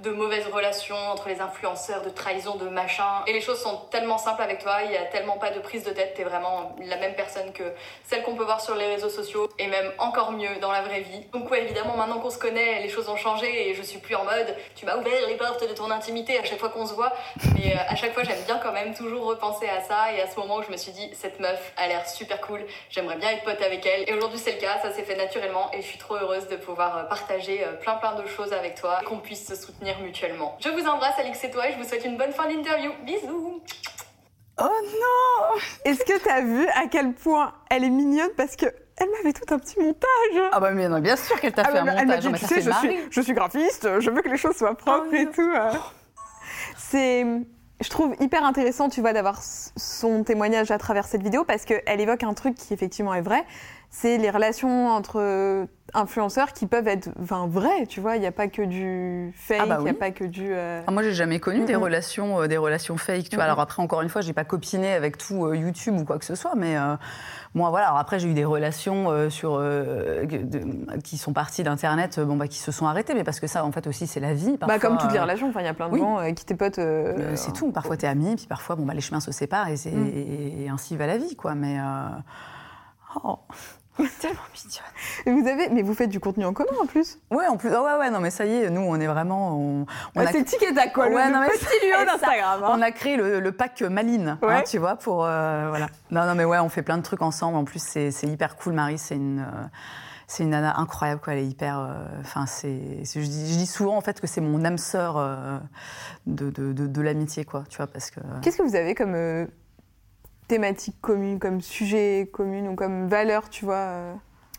de 0.01 0.11
mauvaises 0.11 0.47
relations 0.47 0.97
entre 1.11 1.29
les 1.29 1.41
influenceurs, 1.41 2.03
de 2.03 2.11
trahison, 2.11 2.57
de 2.57 2.62
machin. 2.71 3.23
Et 3.27 3.33
les 3.33 3.41
choses 3.41 3.61
sont 3.61 3.77
tellement 3.91 4.19
simples 4.19 4.43
avec 4.43 4.63
toi, 4.63 4.83
il 4.85 4.91
n'y 4.91 4.97
a 4.97 5.05
tellement 5.05 5.39
pas 5.39 5.51
de 5.51 5.61
prise 5.61 5.85
de 5.85 5.91
tête, 5.91 6.15
t'es 6.15 6.25
vraiment 6.25 6.77
la 6.85 6.97
même 6.97 7.15
personne 7.15 7.53
que 7.53 7.65
celle 8.05 8.23
qu'on 8.23 8.35
peut 8.35 8.45
voir 8.45 8.61
sur 8.61 8.75
les 8.75 8.87
réseaux 8.87 9.11
sociaux 9.11 9.49
et 9.59 9.67
même 9.67 9.93
encore 9.99 10.33
mieux 10.33 10.57
dans 10.61 10.73
la 10.73 10.83
vraie 10.83 11.01
vie. 11.01 11.21
Donc 11.33 11.51
ouais, 11.51 11.63
évidemment, 11.63 11.97
maintenant 11.97 12.19
qu'on 12.19 12.31
se 12.31 12.39
connaît, 12.39 12.81
les 12.81 12.89
choses 12.89 13.09
ont 13.09 13.17
changé 13.17 13.69
et 13.69 13.75
je 13.75 13.83
suis 13.83 13.99
plus 13.99 14.15
en 14.15 14.25
mode 14.25 14.57
tu 14.75 14.87
m'as 14.87 14.97
ouvert 14.97 15.27
les 15.27 15.37
portes 15.37 15.69
de 15.69 15.75
ton 15.75 15.91
intimité 15.91 16.39
à 16.39 16.45
chaque 16.45 16.59
fois 16.59 16.69
qu'on 16.69 16.87
se 16.87 16.95
voit. 16.95 17.13
Mais 17.55 17.75
euh, 17.75 17.79
à 17.89 17.97
chaque 17.97 18.15
fois, 18.15 18.23
j'aime 18.23 18.43
bien 18.47 18.59
quand 18.59 18.73
même 18.73 18.95
toujours 18.95 19.27
repenser 19.27 19.69
à 19.69 19.81
ça 19.81 20.13
et 20.13 20.21
à 20.21 20.27
ce 20.27 20.39
moment 20.39 20.57
où 20.57 20.63
je 20.63 20.71
me 20.71 20.77
suis 20.77 20.93
dit 20.93 21.11
cette 21.15 21.41
meuf 21.41 21.73
a 21.77 21.89
l'air 21.89 22.09
super 22.09 22.41
cool, 22.41 22.65
j'aimerais 22.91 23.17
bien 23.17 23.31
être 23.31 23.45
pote 23.45 23.61
avec 23.63 23.85
elle. 23.87 24.09
Et 24.09 24.15
aujourd'hui, 24.15 24.39
c'est 24.39 24.53
le 24.53 24.59
cas, 24.59 24.79
ça 24.83 24.93
s'est 24.93 25.03
fait 25.03 25.17
naturellement 25.17 25.71
et 25.73 25.83
je 25.83 25.87
suis 25.87 25.99
trop 25.99 26.17
heureuse 26.17 26.49
de 26.49 26.57
pouvoir 26.57 26.97
euh, 26.97 27.03
partager 27.05 27.65
euh, 27.65 27.73
plein 27.73 27.95
plein 27.95 28.15
de 28.15 28.27
choses 28.27 28.53
avec 28.53 28.75
toi 28.75 29.01
qu'on 29.07 29.19
puisse 29.19 29.47
se 29.47 29.55
soutenir 29.55 29.99
mutuellement. 30.01 30.57
Je 30.61 30.69
vous 30.69 30.87
embrasse, 30.87 31.19
Alix 31.19 31.43
et 31.45 31.51
toi, 31.51 31.69
et 31.69 31.73
je 31.73 31.79
vous 31.79 31.85
souhaite 31.85 32.05
une 32.05 32.17
bonne 32.17 32.33
fin 32.33 32.49
d'interview. 32.57 32.93
Bisous 33.05 33.63
Oh 34.61 34.65
non 34.65 35.61
Est-ce 35.85 36.05
que 36.05 36.19
t'as 36.23 36.43
vu 36.43 36.67
à 36.69 36.87
quel 36.91 37.15
point 37.15 37.55
elle 37.71 37.85
est 37.85 37.91
mignonne 37.91 38.31
parce 38.37 38.57
que 38.57 38.67
elle 38.99 39.09
m'avait 39.11 39.33
tout 39.33 39.53
un 39.53 39.59
petit 39.59 39.81
montage. 39.81 40.51
Ah 40.53 40.61
bah 40.61 40.71
mais 40.73 40.89
non, 40.89 41.01
bien 41.01 41.17
sûr 41.17 41.41
qu'elle 41.41 41.53
t'a 41.53 41.63
ah 41.65 41.73
fait 41.73 41.79
un 41.79 41.85
montage. 41.85 42.01
Elle 42.03 42.09
m'a 42.09 42.19
dit, 42.19 42.33
tu 42.33 42.47
sais, 42.47 42.61
je 42.61 42.71
suis, 42.71 42.97
je 43.11 43.21
suis, 43.21 43.33
graphiste, 43.33 44.01
je 44.01 44.11
veux 44.11 44.21
que 44.21 44.29
les 44.29 44.37
choses 44.37 44.55
soient 44.55 44.77
propres 44.77 45.09
oh 45.11 45.15
et 45.15 45.27
tout. 45.31 45.41
Euh. 45.41 45.73
C'est, 46.77 47.25
je 47.81 47.89
trouve 47.89 48.15
hyper 48.21 48.45
intéressant, 48.45 48.89
tu 48.89 49.01
vois, 49.01 49.13
d'avoir 49.13 49.41
son 49.43 50.23
témoignage 50.25 50.71
à 50.71 50.79
travers 50.79 51.07
cette 51.07 51.23
vidéo 51.23 51.45
parce 51.45 51.65
qu'elle 51.65 52.01
évoque 52.01 52.23
un 52.23 52.35
truc 52.35 52.55
qui 52.55 52.75
effectivement 52.75 53.15
est 53.15 53.23
vrai, 53.23 53.45
c'est 53.95 54.17
les 54.17 54.31
relations 54.31 54.89
entre 54.89 55.69
influenceurs 55.95 56.55
qui 56.55 56.67
peuvent 56.67 56.89
être 56.89 57.11
enfin, 57.21 57.47
vrais, 57.47 57.87
tu 57.87 58.01
vois. 58.01 58.17
Il 58.17 58.21
n'y 58.21 58.27
a 58.27 58.33
pas 58.33 58.49
que 58.49 58.63
du 58.63 59.33
fake, 59.37 59.61
ah 59.63 59.67
bah 59.67 59.77
il 59.81 59.85
n'y 59.85 59.91
a 59.91 59.95
pas 59.95 60.11
que 60.11 60.25
du. 60.25 60.49
Euh... 60.51 60.83
Ah, 60.87 60.91
moi, 60.91 61.03
j'ai 61.03 61.13
jamais 61.13 61.39
connu 61.39 61.67
des, 61.67 61.77
relations, 61.77 62.41
euh, 62.41 62.47
des 62.47 62.57
relations 62.57 62.97
fake, 62.97 63.29
tu 63.29 63.37
vois. 63.37 63.45
Alors 63.45 63.61
après, 63.61 63.83
encore 63.83 64.01
une 64.01 64.09
fois, 64.09 64.23
j'ai 64.23 64.33
pas 64.33 64.45
copiné 64.45 64.95
avec 64.95 65.19
tout 65.19 65.45
euh, 65.45 65.57
YouTube 65.57 65.99
ou 65.99 66.05
quoi 66.07 66.19
que 66.19 66.25
ce 66.25 66.35
soit, 66.35 66.55
mais 66.57 66.79
euh, 66.79 66.97
moi, 67.55 67.69
voilà. 67.69 67.89
Alors 67.89 67.99
après, 67.99 68.19
j'ai 68.19 68.29
eu 68.29 68.35
des 68.35 68.47
relations 68.47 69.29
sur, 69.29 69.63
qui 71.05 71.19
sont 71.19 71.35
parties 71.35 71.63
d'Internet, 71.63 72.19
bon, 72.19 72.37
bah, 72.37 72.49
qui 72.49 72.59
se 72.59 72.73
sont 72.73 72.87
arrêtées, 72.87 73.13
mais 73.13 73.25
parce 73.25 73.41
que 73.41 73.47
ça, 73.47 73.63
en 73.63 73.73
fait, 73.73 73.87
aussi, 73.87 74.07
c'est 74.07 74.21
la 74.21 74.33
vie. 74.33 74.57
bah, 74.59 74.79
comme 74.79 74.97
toutes 74.97 75.13
les 75.13 75.21
relations, 75.21 75.53
il 75.55 75.65
y 75.65 75.69
a 75.69 75.75
plein 75.75 75.91
de 75.91 75.99
gens 75.99 76.33
qui 76.35 76.47
t'es 76.47 76.55
potes. 76.55 76.81
c'est 77.35 77.53
tout. 77.53 77.71
Parfois, 77.73 77.99
tu 77.99 78.07
es 78.07 78.09
ami, 78.09 78.37
puis 78.37 78.47
parfois, 78.47 78.77
bon, 78.77 78.87
bah, 78.87 78.95
les 78.95 79.03
chemins 79.03 79.21
se 79.21 79.33
séparent 79.33 79.69
et, 79.69 79.75
mm. 79.75 80.65
et, 80.65 80.69
ainsi 80.71 80.97
va 80.97 81.07
la 81.07 81.19
vie, 81.19 81.37
quoi. 81.37 81.55
Mais. 81.55 81.77
Oh. 83.25 83.39
Tellement 84.21 84.41
mignonne. 84.55 85.27
Et 85.27 85.31
vous 85.31 85.47
avez, 85.47 85.69
mais 85.69 85.83
vous 85.83 85.95
faites 85.95 86.09
du 86.09 86.19
contenu 86.19 86.47
en 86.47 86.55
commun 86.55 86.73
en 86.83 86.87
plus? 86.87 87.19
Ouais, 87.31 87.47
en 87.47 87.59
plus. 87.59 87.69
Oh 87.75 87.85
ouais, 87.85 87.99
ouais, 87.99 88.11
non, 88.11 88.21
mais 88.21 88.31
ça 88.31 88.47
y 88.47 88.55
est, 88.55 88.71
nous, 88.71 88.81
on 88.81 88.99
est 88.99 89.07
vraiment. 89.07 89.59
On, 89.59 89.87
on 90.17 90.27
C'est 90.29 90.45
ticket 90.45 90.79
à 90.79 90.89
quoi 90.89 91.09
ouais, 91.09 91.27
le, 91.27 91.33
non, 91.33 91.41
petit 91.47 91.87
lieu 91.87 92.07
d'Instagram. 92.07 92.65
Hein. 92.65 92.71
On 92.71 92.81
a 92.81 92.91
créé 92.91 93.17
le, 93.17 93.53
pack 93.53 93.83
Maline, 93.83 94.39
hein, 94.43 94.63
tu 94.67 94.79
vois, 94.79 94.97
pour. 94.97 95.27
Euh, 95.27 95.67
voilà. 95.69 95.89
Non, 96.11 96.25
non, 96.25 96.35
mais 96.35 96.45
ouais, 96.45 96.59
on 96.59 96.71
fait 96.71 96.83
plein 96.83 96.97
de 96.97 97.03
trucs 97.03 97.23
ensemble. 97.23 97.57
En 97.57 97.65
plus, 97.65 97.83
c'est 97.83 98.11
hyper 98.23 98.57
cool. 98.57 98.73
Marie, 98.73 98.99
c'est 98.99 99.17
une. 99.17 99.41
Euh, 99.41 99.65
c'est 100.27 100.45
une 100.45 100.51
nana 100.51 100.79
incroyable, 100.79 101.21
quoi. 101.21 101.35
Elle 101.35 101.41
est 101.41 101.47
hyper. 101.47 101.79
Euh, 101.79 101.93
enfin, 102.21 102.47
c'est. 102.47 103.05
Je, 103.05 103.21
je, 103.21 103.27
dis 103.27 103.67
souvent 103.67 103.99
en 103.99 104.01
fait 104.01 104.19
que 104.19 104.27
c'est 104.27 104.41
mon 104.41 104.65
âme 104.65 104.79
sœur 104.79 105.17
de, 106.27 106.49
de, 106.49 106.73
de, 106.73 106.87
de 106.87 107.03
l'amitié, 107.03 107.45
quoi. 107.45 107.65
Tu 107.69 107.77
vois, 107.77 107.87
parce 107.87 108.11
que. 108.11 108.21
Qu'est-ce 108.41 108.57
que 108.57 108.63
vous 108.63 108.77
avez 108.77 108.95
comme 108.95 109.49
thématique 110.53 110.97
commune, 111.01 111.39
comme 111.39 111.63
sujet 111.63 112.29
commun 112.31 112.67
ou 112.67 112.75
comme 112.75 113.09
valeur, 113.09 113.49
tu 113.49 113.65
vois 113.65 113.75
euh. 113.77 114.13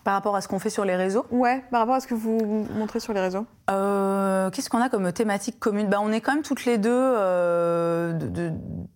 Par 0.03 0.15
rapport 0.15 0.35
à 0.35 0.41
ce 0.41 0.47
qu'on 0.47 0.57
fait 0.57 0.71
sur 0.71 0.85
les 0.85 0.95
réseaux? 0.95 1.23
Ouais, 1.29 1.63
par 1.69 1.81
rapport 1.81 1.93
à 1.93 1.99
ce 1.99 2.07
que 2.07 2.15
vous 2.15 2.65
montrez 2.73 2.99
sur 2.99 3.13
les 3.13 3.21
réseaux. 3.21 3.45
Euh, 3.69 4.49
qu'est-ce 4.49 4.71
qu'on 4.71 4.81
a 4.81 4.89
comme 4.89 5.13
thématique 5.13 5.59
commune 5.59 5.87
bah, 5.89 5.99
On 6.01 6.11
est 6.11 6.19
quand 6.19 6.33
même 6.33 6.41
toutes 6.41 6.65
les 6.65 6.79
deux, 6.79 6.89
euh, 6.91 8.11
de, 8.11 8.51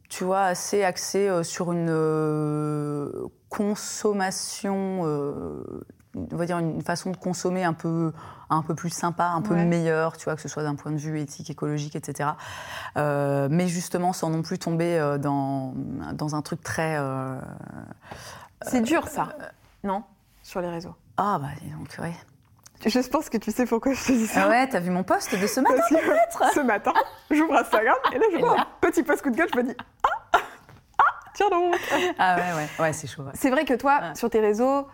tu 0.10 0.24
vois, 0.24 0.42
assez 0.42 0.84
axées 0.84 1.30
sur 1.44 1.72
une 1.72 1.94
consommation 3.48 5.06
on 6.32 6.36
va 6.36 6.46
dire 6.46 6.60
une 6.60 6.82
façon 6.82 7.12
de 7.12 7.18
consommer 7.18 7.64
un 7.64 7.74
peu 7.74 8.12
un 8.50 8.62
peu 8.62 8.76
plus 8.76 8.90
sympa, 8.90 9.26
un 9.26 9.42
peu 9.42 9.56
meilleure, 9.56 10.18
tu 10.18 10.26
vois, 10.26 10.36
que 10.36 10.42
ce 10.42 10.48
soit 10.48 10.64
d'un 10.64 10.76
point 10.76 10.92
de 10.92 10.98
vue 10.98 11.20
éthique, 11.20 11.50
écologique, 11.50 11.96
etc. 11.96 12.30
Euh, 12.98 13.48
mais 13.52 13.68
justement, 13.68 14.14
sans 14.14 14.30
non 14.30 14.42
plus 14.42 14.58
tomber 14.58 14.98
euh, 14.98 15.18
dans, 15.18 15.74
dans 16.14 16.36
un 16.36 16.42
truc 16.42 16.62
très. 16.62 16.98
Euh, 16.98 17.40
c'est 18.62 18.82
dur, 18.82 19.08
ça, 19.08 19.30
non? 19.84 20.04
Sur 20.44 20.62
les 20.62 20.70
réseaux. 20.70 20.96
Ah, 21.18 21.40
bah, 21.42 21.50
donc, 21.78 21.98
ouais. 22.00 22.16
Je 22.86 23.10
pense 23.10 23.30
que 23.30 23.38
tu 23.38 23.52
sais 23.52 23.66
pourquoi 23.66 23.94
je 23.94 24.06
te 24.06 24.12
dis 24.12 24.28
ça. 24.28 24.44
Ah 24.46 24.50
ouais, 24.50 24.68
t'as 24.70 24.80
vu 24.80 24.92
mon 24.92 25.04
post 25.04 25.38
de 25.38 25.48
ce 25.48 25.60
matin, 25.60 25.82
peut-être 25.90 26.54
Ce 26.54 26.60
matin, 26.60 26.94
j'ouvre 27.32 27.56
Instagram 27.56 27.96
et 28.14 28.20
là, 28.20 28.26
je 28.32 28.38
vois 28.38 28.60
un 28.60 28.68
petit 28.80 29.02
post 29.02 29.24
coup 29.24 29.32
de 29.32 29.36
gueule, 29.36 29.50
je 29.52 29.58
me 29.58 29.64
dis 29.64 29.76
Ah 30.04 30.40
Ah 31.04 31.08
Tiens 31.34 31.50
donc 31.50 31.76
Ah 32.20 32.36
ouais, 32.36 32.54
ouais, 32.54 32.70
ouais 32.80 32.94
c'est 32.94 33.08
chaud. 33.08 33.24
C'est 33.34 33.50
vrai 33.50 33.66
que 33.66 33.74
toi, 33.74 34.14
sur 34.14 34.30
tes 34.30 34.40
réseaux, 34.40 34.88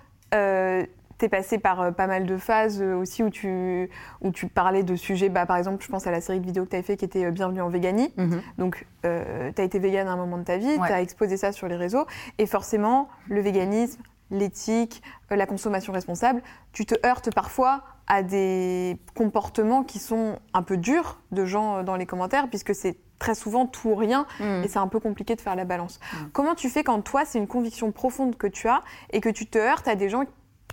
tu 1.24 1.28
es 1.28 1.30
passé 1.30 1.58
par 1.58 1.80
euh, 1.80 1.92
pas 1.92 2.08
mal 2.08 2.26
de 2.26 2.38
phases 2.38 2.82
euh, 2.82 2.96
aussi 2.96 3.24
où 3.24 3.30
tu, 3.30 3.90
où 4.20 4.32
tu 4.32 4.48
parlais 4.48 4.84
de 4.84 4.96
sujets, 4.98 5.30
bah, 5.30 5.46
par 5.46 5.56
exemple, 5.56 5.82
je 5.82 5.90
pense 5.90 6.06
à 6.06 6.12
la 6.12 6.20
série 6.20 6.42
de 6.42 6.46
vidéos 6.46 6.66
que 6.66 6.72
tu 6.72 6.76
avais 6.76 6.84
fait 6.84 6.98
qui 6.98 7.06
était 7.06 7.26
euh, 7.26 7.32
Bienvenue 7.32 7.62
en 7.62 7.70
véganie. 7.70 8.14
Mhm. 8.18 8.42
Donc, 8.58 8.86
tu 9.02 9.08
as 9.08 9.64
été 9.64 9.80
végane 9.80 10.08
à 10.08 10.12
un 10.12 10.18
moment 10.18 10.38
de 10.38 10.44
ta 10.44 10.58
vie, 10.58 10.76
tu 10.76 10.92
as 10.92 11.02
exposé 11.02 11.38
ça 11.38 11.52
sur 11.52 11.68
les 11.68 11.76
réseaux. 11.76 12.06
Et 12.38 12.46
forcément, 12.46 13.10
le 13.28 13.42
véganisme, 13.42 14.02
l'éthique, 14.32 15.02
la 15.30 15.46
consommation 15.46 15.94
responsable, 15.94 16.42
tu 16.72 16.86
te 16.86 16.96
heurtes 17.06 17.34
parfois 17.34 17.84
à 18.08 18.24
des 18.24 18.98
comportements 19.16 19.84
qui 19.84 20.00
sont 20.00 20.40
un 20.54 20.62
peu 20.62 20.78
durs 20.78 21.20
de 21.32 21.46
gens 21.46 21.84
dans 21.84 21.96
les 21.96 22.06
commentaires, 22.06 22.50
puisque 22.50 22.76
c'est 22.76 22.98
très 23.20 23.36
souvent 23.36 23.66
tout 23.66 23.90
ou 23.90 23.96
rien, 23.96 24.26
mhm. 24.40 24.64
et 24.64 24.68
c'est 24.68 24.80
un 24.80 24.88
peu 24.88 25.00
compliqué 25.00 25.36
de 25.36 25.42
faire 25.42 25.56
la 25.56 25.66
balance. 25.66 26.00
Mhm. 26.14 26.30
Comment 26.32 26.56
tu 26.56 26.70
fais 26.70 26.84
quand 26.84 27.02
toi, 27.02 27.24
c'est 27.26 27.40
une 27.40 27.48
conviction 27.48 27.92
profonde 27.92 28.38
que 28.38 28.48
tu 28.48 28.68
as, 28.68 28.82
et 29.12 29.22
que 29.22 29.30
tu 29.30 29.48
te 29.48 29.58
heurtes 29.58 29.88
à 29.88 29.96
des 29.96 30.10
gens 30.10 30.24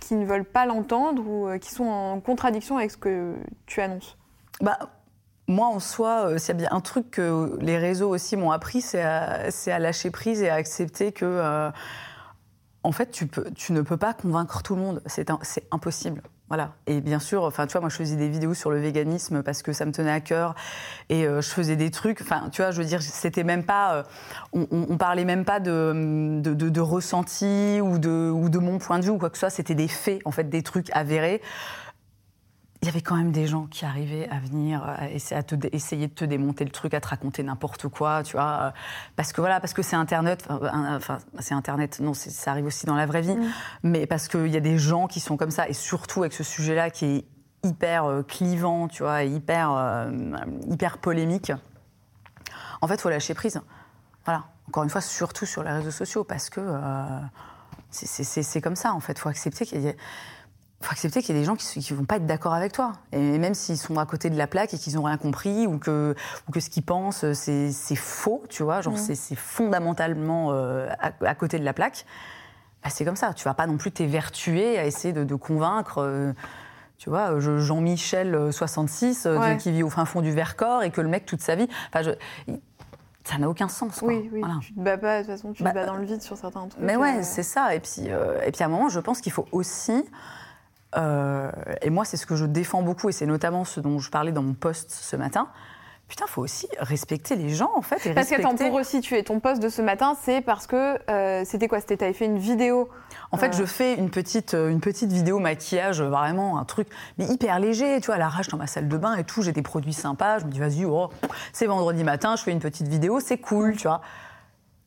qui 0.01 0.15
ne 0.15 0.25
veulent 0.25 0.43
pas 0.43 0.65
l'entendre 0.65 1.23
ou 1.25 1.47
euh, 1.47 1.57
qui 1.57 1.71
sont 1.71 1.85
en 1.85 2.19
contradiction 2.19 2.77
avec 2.77 2.91
ce 2.91 2.97
que 2.97 3.35
tu 3.65 3.79
annonces 3.79 4.17
bah, 4.59 4.77
moi, 5.47 5.67
en 5.67 5.79
soi, 5.79 6.27
euh, 6.27 6.37
s'il 6.37 6.55
bien 6.55 6.69
un 6.71 6.81
truc 6.81 7.11
que 7.11 7.57
les 7.59 7.77
réseaux 7.77 8.09
aussi 8.09 8.37
m'ont 8.37 8.51
appris, 8.51 8.81
c'est 8.81 9.01
à, 9.01 9.49
à, 9.67 9.79
lâcher 9.79 10.09
prise 10.09 10.41
et 10.41 10.49
à 10.49 10.55
accepter 10.55 11.11
que, 11.11 11.25
euh, 11.25 11.69
en 12.83 12.91
fait, 12.91 13.11
tu, 13.11 13.27
peux, 13.27 13.51
tu 13.51 13.73
ne 13.73 13.81
peux 13.81 13.97
pas 13.97 14.13
convaincre 14.13 14.63
tout 14.63 14.75
le 14.75 14.81
monde. 14.81 15.01
C'est 15.05 15.29
impossible. 15.71 16.21
Voilà. 16.51 16.73
Et 16.85 16.99
bien 16.99 17.19
sûr, 17.19 17.45
enfin, 17.45 17.65
tu 17.65 17.71
vois, 17.71 17.79
moi, 17.79 17.89
je 17.89 17.95
faisais 17.95 18.17
des 18.17 18.27
vidéos 18.27 18.53
sur 18.53 18.71
le 18.71 18.77
véganisme 18.77 19.41
parce 19.41 19.61
que 19.63 19.71
ça 19.71 19.85
me 19.85 19.93
tenait 19.93 20.11
à 20.11 20.19
cœur 20.19 20.53
et 21.07 21.25
euh, 21.25 21.41
je 21.41 21.47
faisais 21.47 21.77
des 21.77 21.91
trucs. 21.91 22.19
Enfin, 22.19 22.49
tu 22.51 22.61
vois, 22.61 22.71
je 22.71 22.81
veux 22.81 22.85
dire, 22.85 23.01
c'était 23.01 23.45
même 23.45 23.63
pas, 23.63 23.93
euh, 23.93 24.03
on, 24.51 24.97
parlait 24.97 25.23
même 25.23 25.45
pas 25.45 25.61
de, 25.61 26.81
ressenti 26.81 27.79
ou 27.81 27.99
de, 27.99 28.29
ou 28.29 28.49
de 28.49 28.59
mon 28.59 28.79
point 28.79 28.99
de 28.99 29.05
vue 29.05 29.11
ou 29.11 29.17
quoi 29.17 29.29
que 29.29 29.37
ce 29.37 29.41
soit. 29.41 29.49
C'était 29.49 29.75
des 29.75 29.87
faits, 29.87 30.19
en 30.25 30.31
fait, 30.31 30.49
des 30.49 30.61
trucs 30.61 30.89
avérés 30.91 31.41
il 32.81 32.87
y 32.87 32.89
avait 32.89 33.01
quand 33.01 33.15
même 33.15 33.31
des 33.31 33.45
gens 33.45 33.67
qui 33.67 33.85
arrivaient 33.85 34.27
à 34.29 34.39
venir 34.39 34.83
à 34.83 35.07
essayer, 35.09 35.43
te, 35.43 35.55
essayer 35.71 36.07
de 36.07 36.13
te 36.13 36.25
démonter 36.25 36.63
le 36.63 36.71
truc, 36.71 36.95
à 36.95 36.99
te 36.99 37.07
raconter 37.07 37.43
n'importe 37.43 37.87
quoi, 37.87 38.23
tu 38.23 38.33
vois. 38.33 38.59
Euh, 38.61 38.71
parce 39.15 39.33
que 39.33 39.41
voilà, 39.41 39.59
parce 39.59 39.73
que 39.73 39.83
c'est 39.83 39.95
Internet, 39.95 40.47
enfin, 40.49 41.19
c'est 41.39 41.53
Internet, 41.53 41.99
non, 41.99 42.15
ça 42.15 42.49
arrive 42.49 42.65
aussi 42.65 42.87
dans 42.87 42.95
la 42.95 43.05
vraie 43.05 43.21
vie, 43.21 43.35
mm. 43.35 43.51
mais 43.83 44.07
parce 44.07 44.27
qu'il 44.27 44.47
y 44.47 44.57
a 44.57 44.61
des 44.61 44.79
gens 44.79 45.05
qui 45.05 45.19
sont 45.19 45.37
comme 45.37 45.51
ça, 45.51 45.69
et 45.69 45.73
surtout 45.73 46.21
avec 46.21 46.33
ce 46.33 46.43
sujet-là 46.43 46.89
qui 46.89 47.05
est 47.05 47.25
hyper 47.63 48.05
euh, 48.05 48.23
clivant, 48.23 48.87
tu 48.87 49.03
vois, 49.03 49.23
hyper, 49.25 49.71
euh, 49.71 50.11
hyper 50.67 50.97
polémique. 50.97 51.51
En 52.81 52.87
fait, 52.87 52.95
il 52.95 53.01
faut 53.01 53.09
lâcher 53.09 53.35
prise. 53.35 53.61
Voilà. 54.25 54.45
Encore 54.69 54.83
une 54.83 54.89
fois, 54.89 55.01
surtout 55.01 55.45
sur 55.45 55.61
les 55.61 55.71
réseaux 55.71 55.91
sociaux, 55.91 56.23
parce 56.23 56.49
que 56.49 56.61
c'est 57.91 58.61
comme 58.61 58.75
ça, 58.75 58.93
en 58.93 58.99
fait. 59.01 59.13
Il 59.13 59.19
faut 59.19 59.29
accepter 59.29 59.65
qu'il 59.65 59.81
y 59.81 59.87
ait 59.87 59.97
faut 60.81 60.91
accepter 60.91 61.21
qu'il 61.21 61.35
y 61.35 61.37
a 61.37 61.41
des 61.41 61.45
gens 61.45 61.55
qui 61.55 61.79
ne 61.79 61.97
vont 61.97 62.05
pas 62.05 62.17
être 62.17 62.25
d'accord 62.25 62.53
avec 62.53 62.71
toi. 62.71 62.93
Et 63.11 63.37
même 63.37 63.53
s'ils 63.53 63.77
sont 63.77 63.97
à 63.97 64.05
côté 64.05 64.29
de 64.29 64.37
la 64.37 64.47
plaque 64.47 64.73
et 64.73 64.77
qu'ils 64.77 64.95
n'ont 64.95 65.03
rien 65.03 65.17
compris 65.17 65.67
ou 65.67 65.77
que, 65.77 66.15
ou 66.47 66.51
que 66.51 66.59
ce 66.59 66.69
qu'ils 66.69 66.83
pensent, 66.83 67.31
c'est 67.33 67.95
faux, 67.95 68.43
tu 68.49 68.63
vois, 68.63 68.81
genre 68.81 68.93
mmh. 68.93 69.15
c'est 69.15 69.35
fondamentalement 69.35 70.51
euh, 70.51 70.89
à, 70.99 71.35
côté 71.35 71.59
de 71.59 71.63
la 71.63 71.73
plaque, 71.73 72.05
bah, 72.83 72.89
c'est 72.89 73.05
comme 73.05 73.15
ça. 73.15 73.33
Tu 73.33 73.43
vas 73.43 73.53
pas 73.53 73.67
non 73.67 73.77
plus 73.77 73.91
t'évertuer 73.91 74.79
à 74.79 74.85
essayer 74.85 75.13
de, 75.13 75.35
convaincre. 75.35 75.99
Euh, 75.99 76.33
tu 76.97 77.09
vois, 77.09 77.39
Jean-Michel 77.39 78.51
66 78.51 79.25
euh, 79.25 79.55
qui 79.55 79.71
vit 79.71 79.83
au 79.83 79.89
fin 79.89 80.05
fond 80.05 80.21
du 80.21 80.31
Vercors 80.31 80.83
et 80.83 80.91
que 80.91 81.01
le 81.01 81.09
mec 81.09 81.25
toute 81.25 81.41
sa 81.41 81.55
vie. 81.55 81.67
Enfin, 81.89 82.03
je, 82.03 82.11
ça 83.23 83.37
n'a 83.37 83.49
aucun 83.49 83.67
sens. 83.67 83.99
Quoi. 83.99 84.09
Oui, 84.09 84.29
oui. 84.31 84.41
Tu 84.61 84.73
te 84.73 84.79
bats 84.79 84.97
pas, 84.97 85.21
de 85.21 85.27
toute 85.27 85.31
façon, 85.31 85.51
tu 85.51 85.59
te 85.59 85.63
bah, 85.63 85.73
bats 85.73 85.85
dans 85.85 85.95
le 85.95 86.05
vide 86.05 86.21
sur 86.21 86.37
certains 86.37 86.67
trucs. 86.67 86.81
Mais 86.81 86.95
ouais, 86.95 87.23
c'est 87.23 87.43
ça. 87.43 87.75
Et 87.75 87.79
puis, 87.79 88.07
et 88.45 88.51
puis 88.51 88.63
à 88.63 88.65
un 88.65 88.69
moment, 88.69 88.89
je 88.89 88.99
pense 88.99 89.21
qu'il 89.21 89.31
faut 89.31 89.47
aussi 89.51 90.03
euh, 90.97 91.51
et 91.81 91.89
moi, 91.89 92.05
c'est 92.05 92.17
ce 92.17 92.25
que 92.25 92.35
je 92.35 92.45
défends 92.45 92.81
beaucoup, 92.81 93.09
et 93.09 93.11
c'est 93.11 93.25
notamment 93.25 93.65
ce 93.65 93.79
dont 93.79 93.99
je 93.99 94.09
parlais 94.09 94.31
dans 94.31 94.43
mon 94.43 94.53
post 94.53 94.91
ce 94.91 95.15
matin, 95.15 95.47
putain, 96.11 96.27
faut 96.27 96.41
aussi 96.41 96.67
respecter 96.77 97.37
les 97.37 97.49
gens 97.49 97.71
en 97.73 97.81
fait. 97.81 98.05
Et 98.05 98.13
parce 98.13 98.29
respecter... 98.29 98.65
que 98.65 98.69
pour 98.69 98.77
resituer, 98.77 99.23
ton 99.23 99.39
poste 99.39 99.63
de 99.63 99.69
ce 99.69 99.81
matin, 99.81 100.17
c'est 100.21 100.41
parce 100.41 100.67
que 100.67 100.99
euh, 101.09 101.43
c'était 101.45 101.69
quoi? 101.69 101.79
C'était 101.79 101.95
t'avais 101.95 102.11
fait 102.11 102.25
une 102.25 102.37
vidéo. 102.37 102.89
En 103.31 103.37
fait, 103.37 103.55
je 103.55 103.63
fais 103.63 103.95
une 103.95 104.09
petite, 104.09 104.53
une 104.53 104.81
petite 104.81 105.09
vidéo 105.13 105.39
maquillage, 105.39 106.01
vraiment 106.01 106.59
un 106.59 106.65
truc, 106.65 106.89
mais 107.17 107.25
hyper 107.27 107.59
léger, 107.59 108.01
tu 108.01 108.07
vois, 108.07 108.15
à 108.15 108.17
l'arrache 108.17 108.49
dans 108.49 108.57
ma 108.57 108.67
salle 108.67 108.89
de 108.89 108.97
bain 108.97 109.15
et 109.15 109.23
tout. 109.23 109.41
J'ai 109.41 109.53
des 109.53 109.61
produits 109.61 109.93
sympas. 109.93 110.39
Je 110.39 110.45
me 110.45 110.51
dis, 110.51 110.59
vas-y, 110.59 110.83
oh, 110.83 111.09
c'est 111.53 111.65
vendredi 111.65 112.03
matin, 112.03 112.35
je 112.35 112.43
fais 112.43 112.51
une 112.51 112.59
petite 112.59 112.89
vidéo, 112.89 113.21
c'est 113.21 113.37
cool, 113.37 113.77
tu 113.77 113.87
vois. 113.87 114.01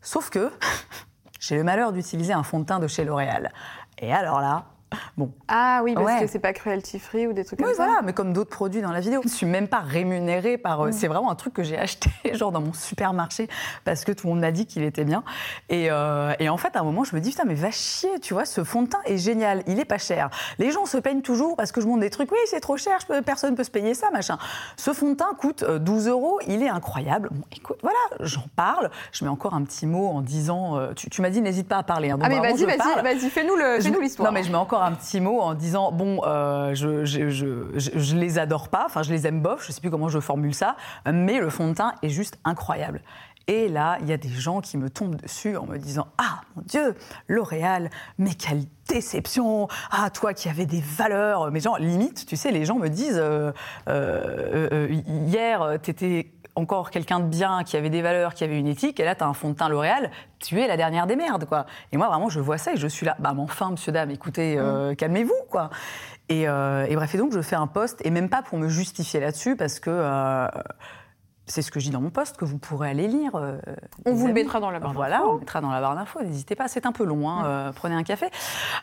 Sauf 0.02 0.28
que 0.28 0.52
j'ai 1.40 1.56
le 1.56 1.64
malheur 1.64 1.92
d'utiliser 1.92 2.34
un 2.34 2.42
fond 2.42 2.60
de 2.60 2.66
teint 2.66 2.80
de 2.80 2.86
chez 2.86 3.04
L'Oréal. 3.04 3.50
Et 3.98 4.12
alors 4.12 4.42
là, 4.42 4.66
Bon. 5.16 5.32
Ah 5.48 5.80
oui, 5.82 5.94
parce 5.94 6.20
que 6.22 6.26
c'est 6.26 6.38
pas 6.38 6.52
cruelty 6.52 6.98
free 6.98 7.26
ou 7.26 7.32
des 7.32 7.44
trucs 7.44 7.58
comme 7.58 7.66
ça. 7.66 7.72
Oui, 7.72 7.76
voilà, 7.76 8.02
mais 8.02 8.12
comme 8.12 8.32
d'autres 8.32 8.50
produits 8.50 8.82
dans 8.82 8.92
la 8.92 9.00
vidéo. 9.00 9.20
Je 9.24 9.28
suis 9.28 9.46
même 9.46 9.68
pas 9.68 9.80
rémunérée 9.80 10.58
par. 10.58 10.80
Euh, 10.80 10.88
mm. 10.88 10.92
C'est 10.92 11.08
vraiment 11.08 11.30
un 11.30 11.34
truc 11.34 11.54
que 11.54 11.62
j'ai 11.62 11.78
acheté, 11.78 12.10
genre 12.34 12.52
dans 12.52 12.60
mon 12.60 12.72
supermarché, 12.72 13.48
parce 13.84 14.04
que 14.04 14.12
tout 14.12 14.26
le 14.26 14.32
monde 14.32 14.40
m'a 14.40 14.52
dit 14.52 14.66
qu'il 14.66 14.82
était 14.82 15.04
bien. 15.04 15.24
Et, 15.68 15.88
euh, 15.90 16.32
et, 16.38 16.48
en 16.48 16.56
fait, 16.56 16.76
à 16.76 16.80
un 16.80 16.84
moment, 16.84 17.04
je 17.04 17.14
me 17.14 17.20
dis, 17.20 17.30
putain, 17.30 17.44
mais 17.44 17.54
va 17.54 17.70
chier, 17.70 18.20
tu 18.20 18.34
vois, 18.34 18.44
ce 18.44 18.64
fond 18.64 18.82
de 18.82 18.88
teint 18.88 19.00
est 19.06 19.18
génial, 19.18 19.62
il 19.66 19.78
est 19.80 19.84
pas 19.84 19.98
cher. 19.98 20.30
Les 20.58 20.70
gens 20.70 20.86
se 20.86 20.98
peignent 20.98 21.22
toujours 21.22 21.56
parce 21.56 21.72
que 21.72 21.80
je 21.80 21.86
montre 21.86 22.00
des 22.00 22.10
trucs, 22.10 22.30
oui, 22.32 22.38
c'est 22.46 22.60
trop 22.60 22.76
cher, 22.76 22.98
je 23.00 23.06
peux, 23.06 23.22
personne 23.22 23.54
peut 23.54 23.64
se 23.64 23.70
payer 23.70 23.94
ça, 23.94 24.10
machin. 24.10 24.38
Ce 24.76 24.92
fond 24.92 25.10
de 25.10 25.14
teint 25.14 25.34
coûte 25.38 25.64
12 25.64 26.06
euh, 26.06 26.10
euros, 26.10 26.38
il 26.46 26.62
est 26.62 26.68
incroyable. 26.68 27.28
Bon, 27.32 27.44
écoute, 27.54 27.78
voilà, 27.82 27.98
j'en 28.20 28.46
parle. 28.56 28.90
Je 29.12 29.24
mets 29.24 29.30
encore 29.30 29.54
un 29.54 29.64
petit 29.64 29.86
mot 29.86 30.08
en 30.08 30.20
disant, 30.20 30.78
tu, 30.94 31.22
m'as 31.22 31.30
dit, 31.30 31.40
n'hésite 31.40 31.68
pas 31.68 31.78
à 31.78 31.82
parler. 31.82 32.10
Hein, 32.10 32.18
ah, 32.22 32.28
mais 32.28 32.40
vas-y, 32.40 32.64
vas-y, 32.64 33.02
vas-y, 33.02 33.30
fais-nous 33.30 33.56
l'histoire. 34.00 34.30
non, 34.30 34.34
mais 34.34 34.42
je 34.42 34.50
mets 34.50 34.56
encore 34.56 34.82
un 34.84 34.92
petit 34.92 35.20
mot 35.20 35.40
en 35.40 35.54
disant 35.54 35.92
bon, 35.92 36.20
euh, 36.24 36.74
je, 36.74 37.04
je, 37.04 37.28
je, 37.30 38.16
les 38.16 38.38
adore 38.38 38.68
pas, 38.68 38.84
enfin 38.86 39.02
je 39.02 39.10
les 39.12 39.26
aime 39.26 39.40
bof, 39.40 39.66
je 39.66 39.72
sais 39.72 39.80
plus 39.80 39.90
comment 39.90 40.08
je 40.08 40.20
formule 40.20 40.54
ça, 40.54 40.76
mais 41.10 41.40
le 41.40 41.50
fond 41.50 41.68
de 41.68 41.74
teint 41.74 41.94
est 42.02 42.08
juste 42.08 42.38
incroyable. 42.44 43.00
Et 43.46 43.68
là, 43.68 43.98
il 44.00 44.08
y 44.08 44.12
a 44.12 44.16
des 44.16 44.28
gens 44.28 44.60
qui 44.60 44.78
me 44.78 44.88
tombent 44.88 45.16
dessus 45.16 45.56
en 45.56 45.66
me 45.66 45.76
disant 45.76 46.08
Ah 46.16 46.40
mon 46.56 46.62
Dieu, 46.62 46.94
L'Oréal, 47.28 47.90
mais 48.18 48.34
quelle 48.34 48.62
déception 48.88 49.68
Ah, 49.90 50.08
toi 50.10 50.32
qui 50.32 50.48
avais 50.48 50.66
des 50.66 50.80
valeurs. 50.80 51.50
Mais 51.50 51.60
genre, 51.60 51.78
limite, 51.78 52.24
tu 52.26 52.36
sais, 52.36 52.50
les 52.50 52.64
gens 52.64 52.78
me 52.78 52.88
disent 52.88 53.18
euh, 53.18 53.52
euh, 53.88 54.68
euh 54.72 54.88
Hier, 55.26 55.78
t'étais 55.82 56.32
encore 56.56 56.90
quelqu'un 56.90 57.20
de 57.20 57.26
bien, 57.26 57.64
qui 57.64 57.76
avait 57.76 57.90
des 57.90 58.02
valeurs, 58.02 58.34
qui 58.34 58.44
avait 58.44 58.58
une 58.58 58.66
éthique, 58.66 59.00
et 59.00 59.04
là, 59.04 59.14
tu 59.14 59.24
as 59.24 59.26
un 59.26 59.34
fond 59.34 59.50
de 59.50 59.54
teint 59.54 59.68
L'Oréal, 59.68 60.10
tu 60.38 60.60
es 60.60 60.68
la 60.68 60.76
dernière 60.76 61.06
des 61.06 61.16
merdes, 61.16 61.46
quoi. 61.46 61.66
Et 61.92 61.96
moi, 61.96 62.08
vraiment, 62.08 62.28
je 62.28 62.40
vois 62.40 62.58
ça 62.58 62.72
et 62.72 62.76
je 62.76 62.86
suis 62.86 63.04
là, 63.04 63.16
bah, 63.18 63.34
enfin, 63.36 63.70
monsieur, 63.70 63.92
dame, 63.92 64.10
écoutez, 64.10 64.56
euh, 64.58 64.92
mm. 64.92 64.96
calmez-vous, 64.96 65.32
quoi. 65.50 65.70
Euh, 66.32 66.86
et, 66.88 66.94
bref, 66.94 67.14
et 67.14 67.18
donc, 67.18 67.32
je 67.32 67.40
fais 67.42 67.56
un 67.56 67.66
poste, 67.66 68.04
et 68.06 68.10
même 68.10 68.28
pas 68.28 68.42
pour 68.42 68.58
me 68.58 68.68
justifier 68.68 69.20
là-dessus, 69.20 69.56
parce 69.56 69.80
que. 69.80 69.90
Euh, 69.90 70.48
c'est 71.46 71.60
ce 71.60 71.70
que 71.70 71.78
je 71.78 71.84
dis 71.84 71.90
dans 71.90 72.00
mon 72.00 72.08
poste, 72.08 72.38
que 72.38 72.46
vous 72.46 72.56
pourrez 72.56 72.88
aller 72.88 73.06
lire. 73.06 73.32
on 74.06 74.14
vous 74.14 74.26
le 74.26 74.32
mettra 74.32 74.60
dans 74.60 74.70
la 74.70 74.80
barre 74.80 74.94
Voilà, 74.94 75.26
on 75.26 75.36
mettra 75.36 75.60
dans 75.60 75.70
la 75.70 75.82
barre 75.82 75.94
d'infos, 75.94 76.22
n'hésitez 76.22 76.54
pas, 76.54 76.68
c'est 76.68 76.86
un 76.86 76.92
peu 76.92 77.04
long, 77.04 77.28
hein, 77.28 77.68
mm. 77.68 77.74
prenez 77.74 77.94
un 77.94 78.02
café. 78.02 78.30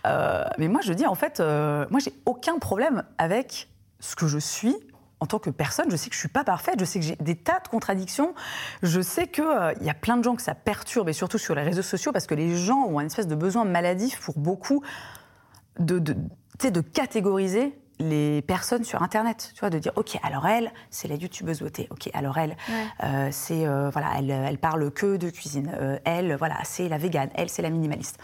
mais 0.05 0.67
moi, 0.67 0.81
je 0.83 0.93
dis, 0.93 1.07
en 1.07 1.15
fait, 1.15 1.39
moi, 1.39 1.99
j'ai 1.99 2.13
aucun 2.27 2.59
problème 2.59 3.01
avec 3.17 3.67
ce 3.99 4.15
que 4.15 4.27
je 4.27 4.37
suis 4.37 4.75
en 5.21 5.27
tant 5.27 5.39
que 5.39 5.51
personne, 5.51 5.89
je 5.89 5.95
sais 5.95 6.09
que 6.09 6.15
je 6.15 6.19
suis 6.19 6.27
pas 6.27 6.43
parfaite, 6.43 6.79
je 6.79 6.85
sais 6.85 6.99
que 6.99 7.05
j'ai 7.05 7.15
des 7.17 7.35
tas 7.35 7.59
de 7.59 7.67
contradictions, 7.67 8.33
je 8.81 8.99
sais 8.99 9.27
qu'il 9.27 9.43
euh, 9.43 9.71
y 9.79 9.89
a 9.89 9.93
plein 9.93 10.17
de 10.17 10.23
gens 10.23 10.35
que 10.35 10.41
ça 10.41 10.55
perturbe, 10.55 11.07
et 11.09 11.13
surtout 11.13 11.37
sur 11.37 11.53
les 11.53 11.61
réseaux 11.61 11.83
sociaux, 11.83 12.11
parce 12.11 12.25
que 12.25 12.33
les 12.33 12.57
gens 12.57 12.85
ont 12.87 12.97
un 12.97 13.05
espèce 13.05 13.27
de 13.27 13.35
besoin 13.35 13.63
maladif 13.63 14.19
pour 14.19 14.37
beaucoup 14.37 14.83
de, 15.79 15.99
de, 15.99 16.15
de 16.69 16.81
catégoriser 16.81 17.77
les 17.99 18.41
personnes 18.41 18.83
sur 18.83 19.03
Internet, 19.03 19.51
tu 19.53 19.59
vois, 19.59 19.69
de 19.69 19.77
dire, 19.77 19.91
ok, 19.95 20.17
alors 20.23 20.47
elle, 20.47 20.73
c'est 20.89 21.07
la 21.07 21.13
youtubeuse 21.13 21.61
beauté, 21.61 21.87
ok, 21.91 22.09
alors 22.15 22.39
elle, 22.39 22.57
euh, 23.03 23.29
c'est, 23.29 23.67
euh, 23.67 23.91
voilà, 23.91 24.13
elle, 24.17 24.31
elle, 24.31 24.57
parle 24.57 24.89
que 24.89 25.17
de 25.17 25.29
cuisine, 25.29 25.71
elle, 26.03 26.35
voilà, 26.35 26.55
c'est 26.63 26.89
la 26.89 26.97
végane, 26.97 27.29
elle, 27.35 27.49
c'est 27.49 27.61
la 27.61 27.69
minimaliste. 27.69 28.17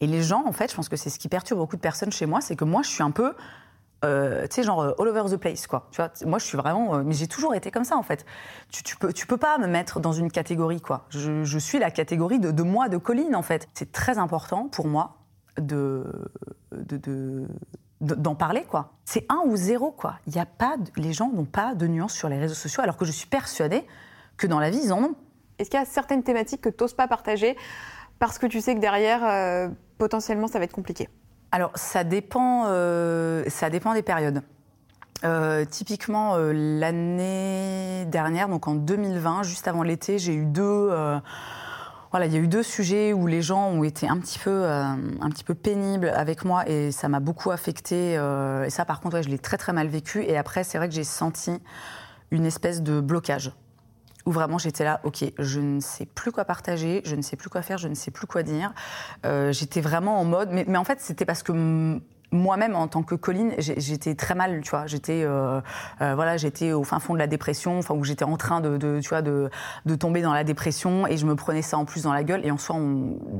Et 0.00 0.08
les 0.08 0.22
gens, 0.22 0.42
en 0.46 0.52
fait, 0.52 0.68
je 0.68 0.74
pense 0.74 0.88
que 0.88 0.96
c'est 0.96 1.10
ce 1.10 1.18
qui 1.20 1.28
perturbe 1.28 1.60
beaucoup 1.60 1.76
de 1.76 1.80
personnes 1.80 2.10
chez 2.10 2.26
moi, 2.26 2.40
c'est 2.40 2.56
que 2.56 2.64
moi, 2.64 2.82
je 2.82 2.88
suis 2.88 3.04
un 3.04 3.12
peu 3.12 3.34
euh, 4.04 4.46
tu 4.46 4.56
sais, 4.56 4.62
genre 4.62 4.80
euh, 4.80 4.92
all 4.98 5.08
over 5.08 5.24
the 5.30 5.36
place, 5.36 5.66
quoi. 5.66 5.88
Tu 5.90 5.96
vois, 5.96 6.10
moi, 6.24 6.38
je 6.38 6.46
suis 6.46 6.56
vraiment. 6.56 6.94
Euh, 6.94 7.02
mais 7.04 7.12
j'ai 7.12 7.26
toujours 7.26 7.54
été 7.54 7.70
comme 7.70 7.84
ça, 7.84 7.96
en 7.96 8.02
fait. 8.02 8.24
Tu, 8.70 8.82
tu, 8.82 9.26
peux, 9.26 9.36
pas 9.36 9.58
me 9.58 9.66
mettre 9.66 10.00
dans 10.00 10.12
une 10.12 10.30
catégorie, 10.30 10.80
quoi. 10.80 11.06
Je, 11.10 11.58
suis 11.58 11.78
la 11.78 11.90
catégorie 11.90 12.38
de, 12.38 12.62
moi, 12.62 12.88
de 12.88 12.96
Colline, 12.96 13.36
en 13.36 13.42
fait. 13.42 13.68
C'est 13.74 13.92
très 13.92 14.18
important 14.18 14.68
pour 14.68 14.86
moi 14.86 15.16
de 15.58 16.06
d'en 18.00 18.34
parler 18.34 18.62
quoi. 18.62 18.94
C'est 19.04 19.26
un 19.28 19.42
ou 19.44 19.56
zéro 19.56 19.90
quoi. 19.90 20.20
Il 20.26 20.34
y 20.34 20.38
a 20.38 20.46
pas 20.46 20.76
les 20.96 21.12
gens 21.12 21.30
n'ont 21.30 21.44
pas 21.44 21.74
de 21.74 21.86
nuances 21.86 22.14
sur 22.14 22.30
les 22.30 22.38
réseaux 22.38 22.54
sociaux 22.54 22.82
alors 22.82 22.96
que 22.96 23.04
je 23.04 23.12
suis 23.12 23.26
persuadée 23.26 23.84
que 24.38 24.46
dans 24.46 24.58
la 24.58 24.70
vie 24.70 24.80
ils 24.84 24.92
en 24.92 25.02
ont. 25.02 25.14
Est-ce 25.58 25.68
qu'il 25.68 25.78
y 25.78 25.82
a 25.82 25.84
certaines 25.84 26.22
thématiques 26.22 26.62
que 26.62 26.70
tu 26.70 26.82
n'oses 26.82 26.94
pas 26.94 27.08
partager 27.08 27.58
parce 28.18 28.38
que 28.38 28.46
tu 28.46 28.62
sais 28.62 28.74
que 28.74 28.80
derrière 28.80 29.70
potentiellement 29.98 30.46
ça 30.46 30.58
va 30.58 30.64
être 30.64 30.72
compliqué? 30.72 31.10
Alors, 31.52 31.72
ça 31.74 32.04
dépend, 32.04 32.66
euh, 32.68 33.42
ça 33.48 33.70
dépend 33.70 33.92
des 33.94 34.02
périodes. 34.02 34.42
Euh, 35.24 35.64
typiquement, 35.64 36.36
euh, 36.36 36.52
l'année 36.54 38.04
dernière, 38.06 38.48
donc 38.48 38.68
en 38.68 38.74
2020, 38.74 39.42
juste 39.42 39.66
avant 39.66 39.82
l'été, 39.82 40.18
j'ai 40.18 40.34
eu 40.34 40.46
deux. 40.46 40.90
voilà, 42.12 42.26
il 42.26 42.32
y 42.32 42.36
a 42.36 42.40
eu 42.40 42.48
deux 42.48 42.62
sujets 42.62 43.12
où 43.12 43.26
les 43.26 43.42
gens 43.42 43.66
ont 43.68 43.82
été 43.82 44.08
un 44.08 44.18
petit 44.18 44.38
peu, 44.38 44.64
un 44.64 45.30
petit 45.30 45.44
peu 45.44 45.54
pénibles 45.54 46.08
avec 46.08 46.44
moi 46.44 46.68
et 46.68 46.92
ça 46.92 47.08
m'a 47.08 47.20
beaucoup 47.20 47.50
affecté. 47.50 48.14
et 48.14 48.70
ça, 48.70 48.84
par 48.84 49.00
contre, 49.00 49.22
je 49.22 49.28
l'ai 49.28 49.38
très 49.38 49.56
très 49.58 49.72
mal 49.72 49.88
vécu. 49.88 50.22
Et 50.22 50.36
après, 50.36 50.64
c'est 50.64 50.78
vrai 50.78 50.88
que 50.88 50.94
j'ai 50.94 51.04
senti 51.04 51.52
une 52.30 52.46
espèce 52.46 52.82
de 52.82 53.00
blocage 53.00 53.52
où 54.26 54.32
vraiment 54.32 54.58
j'étais 54.58 54.84
là, 54.84 55.00
ok, 55.04 55.24
je 55.38 55.60
ne 55.60 55.80
sais 55.80 56.06
plus 56.06 56.32
quoi 56.32 56.44
partager, 56.44 57.02
je 57.04 57.16
ne 57.16 57.22
sais 57.22 57.36
plus 57.36 57.48
quoi 57.48 57.62
faire, 57.62 57.78
je 57.78 57.88
ne 57.88 57.94
sais 57.94 58.10
plus 58.10 58.26
quoi 58.26 58.42
dire. 58.42 58.72
Euh, 59.24 59.52
j'étais 59.52 59.80
vraiment 59.80 60.20
en 60.20 60.24
mode, 60.24 60.50
mais, 60.52 60.64
mais 60.68 60.78
en 60.78 60.84
fait 60.84 61.00
c'était 61.00 61.24
parce 61.24 61.42
que 61.42 62.00
moi-même 62.32 62.76
en 62.76 62.88
tant 62.88 63.02
que 63.02 63.14
Colline, 63.14 63.52
j'étais 63.58 64.14
très 64.14 64.34
mal, 64.34 64.60
tu 64.62 64.70
vois. 64.70 64.86
J'étais, 64.86 65.22
euh, 65.24 65.60
euh, 66.00 66.14
voilà, 66.14 66.36
j'étais 66.36 66.72
au 66.72 66.84
fin 66.84 67.00
fond 67.00 67.14
de 67.14 67.18
la 67.18 67.26
dépression, 67.26 67.78
enfin 67.78 67.94
où 67.94 68.04
j'étais 68.04 68.24
en 68.24 68.36
train 68.36 68.60
de, 68.60 69.00
tu 69.00 69.08
vois, 69.08 69.22
de, 69.22 69.50
tomber 69.98 70.22
dans 70.22 70.32
la 70.32 70.44
dépression 70.44 71.06
et 71.06 71.16
je 71.16 71.26
me 71.26 71.34
prenais 71.34 71.62
ça 71.62 71.76
en 71.76 71.84
plus 71.84 72.04
dans 72.04 72.12
la 72.12 72.24
gueule. 72.24 72.44
Et 72.44 72.50
en 72.50 72.58
soi, 72.58 72.76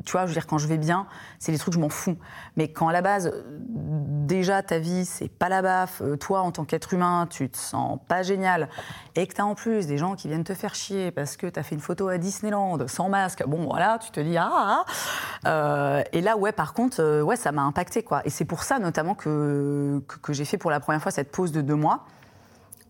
tu 0.05 0.13
vois, 0.13 0.23
je 0.23 0.29
veux 0.29 0.35
dire, 0.35 0.47
quand 0.47 0.59
je 0.59 0.67
vais 0.67 0.79
bien, 0.79 1.07
c'est 1.39 1.53
des 1.53 1.59
trucs 1.59 1.75
je 1.75 1.79
m'en 1.79 1.89
fous. 1.89 2.17
Mais 2.57 2.69
quand 2.69 2.89
à 2.89 2.93
la 2.93 3.03
base, 3.03 3.33
déjà 4.31 4.63
ta 4.63 4.79
vie 4.79 5.05
c'est 5.05 5.29
pas 5.29 5.49
la 5.49 5.63
baffe, 5.63 6.03
euh, 6.03 6.17
toi 6.17 6.41
en 6.41 6.51
tant 6.51 6.65
qu'être 6.65 6.93
humain, 6.93 7.27
tu 7.31 7.49
te 7.49 7.57
sens 7.57 7.99
pas 8.09 8.23
génial 8.23 8.69
et 9.15 9.27
que 9.27 9.35
t'as 9.35 9.45
en 9.45 9.55
plus 9.55 9.87
des 9.87 9.99
gens 9.99 10.15
qui 10.15 10.29
viennent 10.29 10.45
te 10.45 10.55
faire 10.55 10.75
chier 10.75 11.11
parce 11.11 11.37
que 11.37 11.47
t'as 11.47 11.63
fait 11.63 11.75
une 11.75 11.81
photo 11.81 12.09
à 12.09 12.19
Disneyland 12.19 12.87
sans 12.89 13.09
masque, 13.09 13.45
bon 13.47 13.67
voilà, 13.67 13.99
tu 13.99 14.11
te 14.11 14.21
dis 14.21 14.37
ah. 14.37 14.51
ah, 14.53 14.85
ah. 15.45 16.03
et 16.13 16.21
là 16.21 16.37
ouais, 16.37 16.53
par 16.53 16.75
contre, 16.75 17.23
ouais, 17.23 17.37
ça 17.37 17.53
m'a 17.53 17.63
impacté 17.63 18.03
quoi. 18.03 18.23
Et 18.25 18.31
c'est 18.31 18.45
pour 18.45 18.65
ça 18.65 18.80
notamment 18.81 19.15
que, 19.15 20.03
que, 20.23 20.33
j'ai 20.33 20.45
fait 20.45 20.59
pour 20.59 20.71
la 20.71 20.81
première 20.81 21.03
fois 21.03 21.13
cette 21.13 21.31
pause 21.31 21.53
de 21.53 21.61
deux 21.61 21.75
mois. 21.75 22.07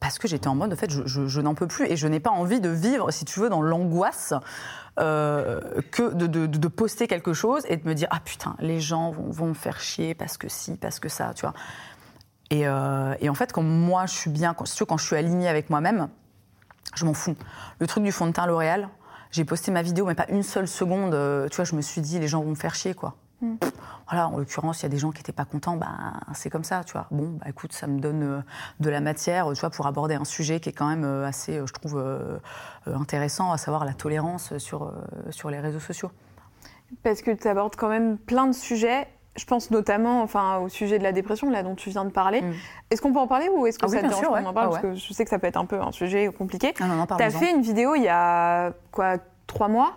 Parce 0.00 0.18
que 0.18 0.26
j'étais 0.26 0.48
en 0.48 0.54
mode, 0.54 0.72
en 0.72 0.76
fait, 0.76 0.90
je, 0.90 1.40
n'en 1.42 1.54
peux 1.54 1.66
plus 1.66 1.84
et 1.86 1.94
je 1.94 2.08
n'ai 2.08 2.20
pas 2.20 2.30
envie 2.30 2.60
de 2.60 2.70
vivre, 2.70 3.10
si 3.10 3.26
tu 3.26 3.38
veux, 3.38 3.50
dans 3.50 3.60
l'angoisse 3.60 4.32
euh, 4.98 5.60
que 5.92 6.12
de, 6.14 6.26
de, 6.26 6.68
poster 6.68 7.06
quelque 7.06 7.32
chose 7.32 7.62
et 7.68 7.76
de 7.76 7.88
me 7.88 7.94
dire 7.94 8.08
ah 8.10 8.20
putain 8.22 8.56
les 8.58 8.80
gens 8.80 9.10
vont, 9.12 9.30
vont, 9.30 9.46
me 9.46 9.54
faire 9.54 9.80
chier 9.80 10.14
parce 10.14 10.36
que 10.36 10.48
si 10.48 10.76
parce 10.76 10.98
que 10.98 11.08
ça 11.08 11.32
tu 11.32 11.42
vois 11.42 11.54
et, 12.50 12.66
euh, 12.66 13.14
et 13.20 13.28
en 13.30 13.34
fait 13.34 13.52
quand 13.52 13.62
moi 13.62 14.06
je 14.06 14.14
suis 14.14 14.30
bien 14.30 14.52
quand, 14.52 14.64
quand 14.86 14.96
je 14.98 15.06
suis 15.06 15.16
alignée 15.16 15.48
avec 15.48 15.70
moi-même 15.70 16.08
je 16.94 17.04
m'en 17.04 17.14
fous 17.14 17.36
le 17.78 17.86
truc 17.86 18.02
du 18.02 18.10
fond 18.10 18.26
de 18.26 18.32
teint 18.32 18.46
L'Oréal 18.46 18.88
j'ai 19.30 19.44
posté 19.44 19.70
ma 19.70 19.82
vidéo 19.82 20.06
mais 20.06 20.16
pas 20.16 20.26
une 20.28 20.42
seule 20.42 20.66
seconde 20.66 21.14
euh, 21.14 21.48
tu 21.48 21.56
vois 21.56 21.64
je 21.64 21.76
me 21.76 21.82
suis 21.82 22.00
dit 22.00 22.18
les 22.18 22.28
gens 22.28 22.42
vont 22.42 22.50
me 22.50 22.56
faire 22.56 22.74
chier 22.74 22.92
quoi 22.92 23.14
Mm. 23.40 23.56
Voilà, 24.08 24.28
en 24.28 24.38
l'occurrence, 24.38 24.80
il 24.80 24.82
y 24.84 24.86
a 24.86 24.88
des 24.88 24.98
gens 24.98 25.10
qui 25.10 25.18
n'étaient 25.18 25.32
pas 25.32 25.44
contents, 25.44 25.76
bah, 25.76 25.88
c'est 26.34 26.50
comme 26.50 26.64
ça, 26.64 26.82
tu 26.84 26.92
vois. 26.92 27.06
Bon, 27.10 27.38
bah, 27.38 27.46
écoute, 27.48 27.72
ça 27.72 27.86
me 27.86 28.00
donne 28.00 28.22
euh, 28.22 28.40
de 28.80 28.90
la 28.90 29.00
matière, 29.00 29.50
tu 29.52 29.60
vois, 29.60 29.70
pour 29.70 29.86
aborder 29.86 30.14
un 30.14 30.24
sujet 30.24 30.60
qui 30.60 30.68
est 30.68 30.72
quand 30.72 30.88
même 30.88 31.04
euh, 31.04 31.26
assez, 31.26 31.58
euh, 31.58 31.66
je 31.66 31.72
trouve, 31.72 32.02
intéressant, 32.86 33.52
à 33.52 33.58
savoir 33.58 33.84
la 33.84 33.94
tolérance 33.94 34.56
sur, 34.58 34.92
sur 35.30 35.50
les 35.50 35.60
réseaux 35.60 35.80
sociaux. 35.80 36.10
Parce 37.02 37.22
que 37.22 37.30
tu 37.30 37.46
abordes 37.46 37.76
quand 37.76 37.88
même 37.88 38.18
plein 38.18 38.46
de 38.46 38.52
sujets. 38.52 39.06
Je 39.36 39.44
pense 39.44 39.70
notamment 39.70 40.22
enfin, 40.22 40.58
au 40.58 40.68
sujet 40.68 40.98
de 40.98 41.04
la 41.04 41.12
dépression, 41.12 41.50
là, 41.50 41.62
dont 41.62 41.76
tu 41.76 41.90
viens 41.90 42.04
de 42.04 42.10
parler. 42.10 42.42
Mm. 42.42 42.52
Est-ce 42.90 43.00
qu'on 43.00 43.12
peut 43.12 43.20
en 43.20 43.28
parler 43.28 43.48
ou 43.48 43.64
est-ce 43.66 43.78
que 43.78 43.86
ah 43.86 43.88
ça 43.88 44.02
te 44.02 44.08
dérange 44.08 44.26
qu'on 44.26 44.44
en 44.44 44.52
parle? 44.52 44.66
Ah 44.66 44.70
Parce 44.70 44.82
que 44.82 44.94
je 44.94 45.12
sais 45.12 45.22
que 45.22 45.30
ça 45.30 45.38
peut 45.38 45.46
être 45.46 45.56
un 45.56 45.66
peu 45.66 45.80
un 45.80 45.92
sujet 45.92 46.28
compliqué. 46.36 46.74
Tu 46.74 46.82
as 46.82 47.30
fait 47.30 47.52
une 47.52 47.62
vidéo 47.62 47.94
il 47.94 48.02
y 48.02 48.08
a, 48.08 48.72
quoi, 48.90 49.18
trois 49.46 49.68
mois? 49.68 49.94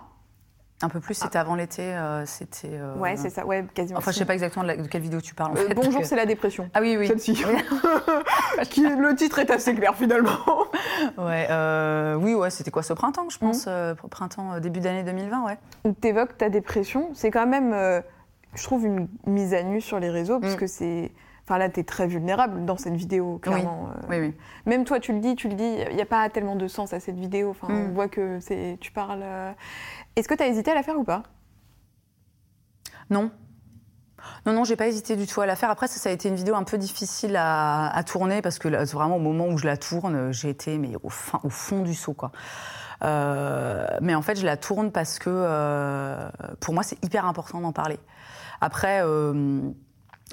Un 0.82 0.88
peu 0.88 1.00
plus, 1.00 1.14
c'était 1.14 1.38
avant 1.38 1.54
l'été, 1.54 1.82
euh, 1.82 2.26
c'était. 2.26 2.72
Euh, 2.72 2.96
ouais, 2.96 3.16
c'est 3.16 3.30
ça, 3.30 3.46
ouais, 3.46 3.64
quasiment. 3.74 3.98
Enfin, 3.98 4.10
je 4.10 4.18
sais 4.18 4.24
pas 4.24 4.34
exactement 4.34 4.64
de, 4.64 4.86
quelle 4.88 5.02
vidéo 5.02 5.20
tu 5.20 5.34
parles. 5.34 5.52
En 5.52 5.56
euh, 5.56 5.74
bonjour, 5.74 6.04
c'est 6.04 6.16
la 6.16 6.26
dépression. 6.26 6.68
Ah 6.74 6.80
oui, 6.80 6.96
oui. 6.98 7.06
Celle-ci. 7.06 7.32
le 8.76 9.14
titre 9.14 9.38
est 9.38 9.50
assez 9.50 9.74
clair 9.74 9.94
finalement. 9.94 10.30
ouais, 11.18 11.48
oui, 12.16 12.34
ouais, 12.34 12.50
c'était 12.50 12.70
quoi 12.70 12.82
ce 12.82 12.92
printemps, 12.92 13.28
je 13.30 13.38
pense, 13.38 13.66
mmh. 13.66 14.08
printemps 14.10 14.60
début 14.60 14.80
d'année 14.80 15.04
2020, 15.04 15.44
ouais. 15.44 15.58
Tu 16.02 16.08
évoques 16.08 16.36
ta 16.36 16.50
dépression, 16.50 17.10
c'est 17.14 17.30
quand 17.30 17.46
même, 17.46 17.72
je 18.54 18.62
trouve, 18.62 18.84
une 18.84 19.08
mise 19.26 19.54
à 19.54 19.62
nu 19.62 19.80
sur 19.80 20.00
les 20.00 20.10
réseaux, 20.10 20.40
parce 20.40 20.54
mmh. 20.54 20.58
que 20.58 20.66
c'est 20.66 21.12
Enfin 21.44 21.58
là, 21.58 21.68
tu 21.68 21.80
es 21.80 21.84
très 21.84 22.06
vulnérable 22.06 22.64
dans 22.64 22.76
cette 22.76 22.94
vidéo, 22.94 23.38
clairement. 23.38 23.90
Oui. 24.08 24.18
oui, 24.18 24.34
Même 24.64 24.84
toi, 24.84 24.98
tu 24.98 25.12
le 25.12 25.20
dis, 25.20 25.36
tu 25.36 25.48
le 25.48 25.54
dis, 25.54 25.76
il 25.90 25.96
n'y 25.96 26.02
a 26.02 26.06
pas 26.06 26.28
tellement 26.30 26.56
de 26.56 26.66
sens 26.68 26.92
à 26.94 27.00
cette 27.00 27.18
vidéo. 27.18 27.50
Enfin, 27.50 27.66
on 27.70 27.88
mm. 27.88 27.92
voit 27.92 28.08
que 28.08 28.38
tu 28.76 28.92
parles. 28.92 29.24
Est-ce 30.16 30.26
que 30.26 30.34
tu 30.34 30.42
as 30.42 30.48
hésité 30.48 30.70
à 30.70 30.74
la 30.74 30.82
faire 30.82 30.98
ou 30.98 31.04
pas? 31.04 31.22
Non. 33.10 33.30
Non, 34.46 34.54
non, 34.54 34.64
j'ai 34.64 34.76
pas 34.76 34.88
hésité 34.88 35.16
du 35.16 35.26
tout 35.26 35.42
à 35.42 35.46
la 35.46 35.54
faire. 35.54 35.68
Après, 35.68 35.86
ça, 35.86 36.08
a 36.08 36.12
été 36.12 36.30
une 36.30 36.34
vidéo 36.34 36.54
un 36.54 36.64
peu 36.64 36.78
difficile 36.78 37.36
à, 37.38 38.02
tourner 38.06 38.40
parce 38.40 38.58
que 38.58 38.68
vraiment 38.92 39.16
au 39.16 39.20
moment 39.20 39.46
où 39.48 39.58
je 39.58 39.66
la 39.66 39.76
tourne, 39.76 40.32
j'ai 40.32 40.48
été 40.48 40.78
mais 40.78 40.96
au, 40.96 41.10
au 41.42 41.50
fond 41.50 41.82
du 41.82 41.94
saut, 41.94 42.14
quoi. 42.14 42.32
Euh, 43.02 43.86
mais 44.00 44.14
en 44.14 44.22
fait, 44.22 44.38
je 44.38 44.46
la 44.46 44.56
tourne 44.56 44.90
parce 44.90 45.18
que 45.18 45.30
euh, 45.30 46.28
pour 46.60 46.74
moi, 46.74 46.82
c'est 46.82 47.02
hyper 47.04 47.26
important 47.26 47.60
d'en 47.60 47.72
parler. 47.72 47.98
Après, 48.60 49.02
euh, 49.02 49.60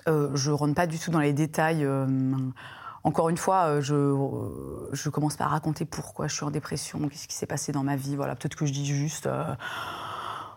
je 0.07 0.51
rentre 0.51 0.75
pas 0.75 0.87
du 0.87 0.99
tout 0.99 1.11
dans 1.11 1.19
les 1.19 1.33
détails. 1.33 1.87
Encore 3.03 3.29
une 3.29 3.37
fois, 3.37 3.81
je, 3.81 4.15
je 4.93 5.09
commence 5.09 5.35
pas 5.35 5.45
à 5.45 5.47
raconter 5.47 5.85
pourquoi 5.85 6.27
je 6.27 6.35
suis 6.35 6.45
en 6.45 6.51
dépression, 6.51 7.07
qu'est-ce 7.09 7.27
qui 7.27 7.35
s'est 7.35 7.47
passé 7.47 7.71
dans 7.71 7.83
ma 7.83 7.95
vie. 7.95 8.15
Voilà, 8.15 8.35
peut-être 8.35 8.55
que 8.55 8.65
je 8.65 8.71
dis 8.71 8.85
juste 8.85 9.27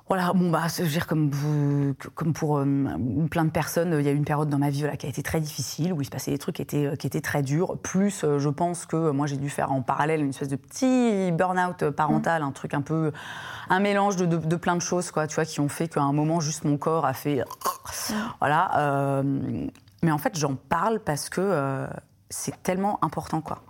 voilà, 0.06 0.34
bon, 0.34 0.50
bah, 0.50 0.66
je 0.68 0.82
veux 0.82 0.88
dire, 0.88 1.06
comme, 1.06 1.30
comme 2.14 2.34
pour 2.34 2.58
euh, 2.58 2.66
plein 3.30 3.46
de 3.46 3.50
personnes, 3.50 3.96
il 3.98 4.04
y 4.04 4.08
a 4.08 4.12
eu 4.12 4.16
une 4.16 4.26
période 4.26 4.50
dans 4.50 4.58
ma 4.58 4.68
vie 4.68 4.84
qui 4.98 5.06
a 5.06 5.08
été 5.08 5.22
très 5.22 5.40
difficile, 5.40 5.94
où 5.94 6.02
il 6.02 6.04
se 6.04 6.10
passait 6.10 6.30
des 6.30 6.36
trucs 6.36 6.56
qui 6.56 6.62
étaient, 6.62 6.86
euh, 6.86 6.96
qui 6.96 7.06
étaient 7.06 7.22
très 7.22 7.42
durs. 7.42 7.78
Plus, 7.78 8.22
euh, 8.22 8.38
je 8.38 8.50
pense 8.50 8.84
que 8.84 9.10
moi, 9.12 9.26
j'ai 9.26 9.38
dû 9.38 9.48
faire 9.48 9.72
en 9.72 9.80
parallèle 9.80 10.20
une 10.20 10.28
espèce 10.28 10.48
de 10.48 10.56
petit 10.56 11.32
burn-out 11.32 11.88
parental, 11.90 12.42
mmh. 12.42 12.46
un 12.46 12.52
truc 12.52 12.74
un 12.74 12.82
peu. 12.82 13.12
un 13.70 13.80
mélange 13.80 14.16
de, 14.16 14.26
de, 14.26 14.56
plein 14.56 14.76
de 14.76 14.82
choses, 14.82 15.10
quoi, 15.10 15.26
tu 15.26 15.36
vois, 15.36 15.46
qui 15.46 15.60
ont 15.60 15.70
fait 15.70 15.88
qu'à 15.88 16.02
un 16.02 16.12
moment, 16.12 16.38
juste 16.38 16.64
mon 16.64 16.76
corps 16.76 17.06
a 17.06 17.14
fait. 17.14 17.38
Mmh. 17.38 18.14
Voilà. 18.40 19.22
mais 20.02 20.10
en 20.10 20.18
fait, 20.18 20.38
j'en 20.38 20.54
parle 20.54 21.00
parce 21.00 21.30
que 21.30 21.86
c'est 22.28 22.62
tellement 22.62 23.02
important, 23.02 23.40
quoi. 23.40 23.62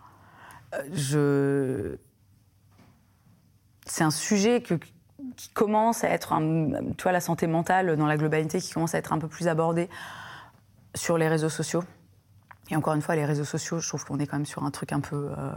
je. 0.93 1.97
C'est 3.87 4.03
un 4.03 4.11
sujet 4.11 4.63
que, 4.63 4.75
qui 5.37 5.49
commence 5.51 6.05
à 6.05 6.09
être, 6.09 6.33
un, 6.33 6.71
tu 6.97 7.03
vois, 7.03 7.13
la 7.13 7.21
santé 7.21 7.47
mentale 7.47 7.97
dans 7.97 8.07
la 8.07 8.17
globalité 8.17 8.61
qui 8.61 8.73
commence 8.73 8.95
à 8.95 8.99
être 8.99 9.13
un 9.13 9.19
peu 9.19 9.29
plus 9.29 9.49
abordée 9.49 9.89
sur 10.95 11.19
les 11.19 11.29
réseaux 11.29 11.49
sociaux. 11.49 11.85
Et 12.71 12.77
encore 12.77 12.95
une 12.95 13.03
fois, 13.03 13.17
les 13.17 13.25
réseaux 13.25 13.45
sociaux, 13.45 13.79
je 13.79 13.89
trouve 13.89 14.05
qu'on 14.05 14.19
est 14.19 14.27
quand 14.27 14.37
même 14.37 14.47
sur 14.47 14.65
un 14.65 14.71
truc 14.71 14.93
un 14.93 15.01
peu. 15.01 15.31
Euh, 15.37 15.53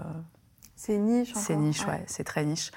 c'est 0.75 0.97
niche. 0.97 1.34
C'est 1.36 1.55
niche, 1.55 1.86
ouais, 1.88 2.03
c'est 2.07 2.23
très 2.23 2.43
niche. 2.43 2.71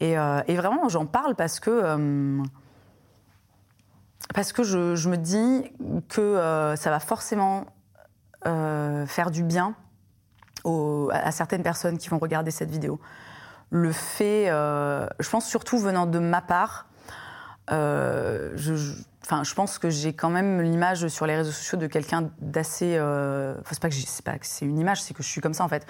Et, 0.00 0.18
euh, 0.18 0.40
et 0.46 0.56
vraiment, 0.56 0.88
j'en 0.88 1.06
parle 1.06 1.34
parce 1.34 1.60
que. 1.60 1.70
Euh, 1.70 2.42
parce 4.34 4.52
que 4.52 4.62
je, 4.62 4.96
je, 4.96 5.08
me 5.08 5.16
dis 5.16 5.70
que 6.08 6.74
ça 6.76 6.90
va 6.90 6.98
forcément 6.98 7.66
faire 8.44 9.30
du 9.30 9.44
bien 9.44 9.74
aux, 10.64 11.10
à 11.12 11.30
certaines 11.30 11.62
personnes 11.62 11.96
qui 11.96 12.08
vont 12.08 12.18
regarder 12.18 12.50
cette 12.50 12.70
vidéo 12.70 13.00
le 13.70 13.92
fait, 13.92 14.48
euh, 14.48 15.06
je 15.18 15.28
pense 15.28 15.46
surtout 15.46 15.78
venant 15.78 16.06
de 16.06 16.18
ma 16.18 16.40
part, 16.40 16.86
euh, 17.72 18.52
je, 18.54 18.74
enfin, 19.24 19.42
je 19.42 19.54
pense 19.54 19.78
que 19.78 19.90
j'ai 19.90 20.12
quand 20.12 20.30
même 20.30 20.62
l'image 20.62 21.08
sur 21.08 21.26
les 21.26 21.34
réseaux 21.34 21.50
sociaux 21.50 21.78
de 21.78 21.88
quelqu'un 21.88 22.30
d'assez. 22.40 22.96
Euh, 22.96 23.56
c'est 23.68 23.80
pas 23.80 23.88
que 23.88 23.94
c'est 23.94 24.24
pas 24.24 24.36
c'est 24.42 24.66
une 24.66 24.78
image, 24.78 25.02
c'est 25.02 25.14
que 25.14 25.22
je 25.22 25.28
suis 25.28 25.40
comme 25.40 25.54
ça 25.54 25.64
en 25.64 25.68
fait. 25.68 25.84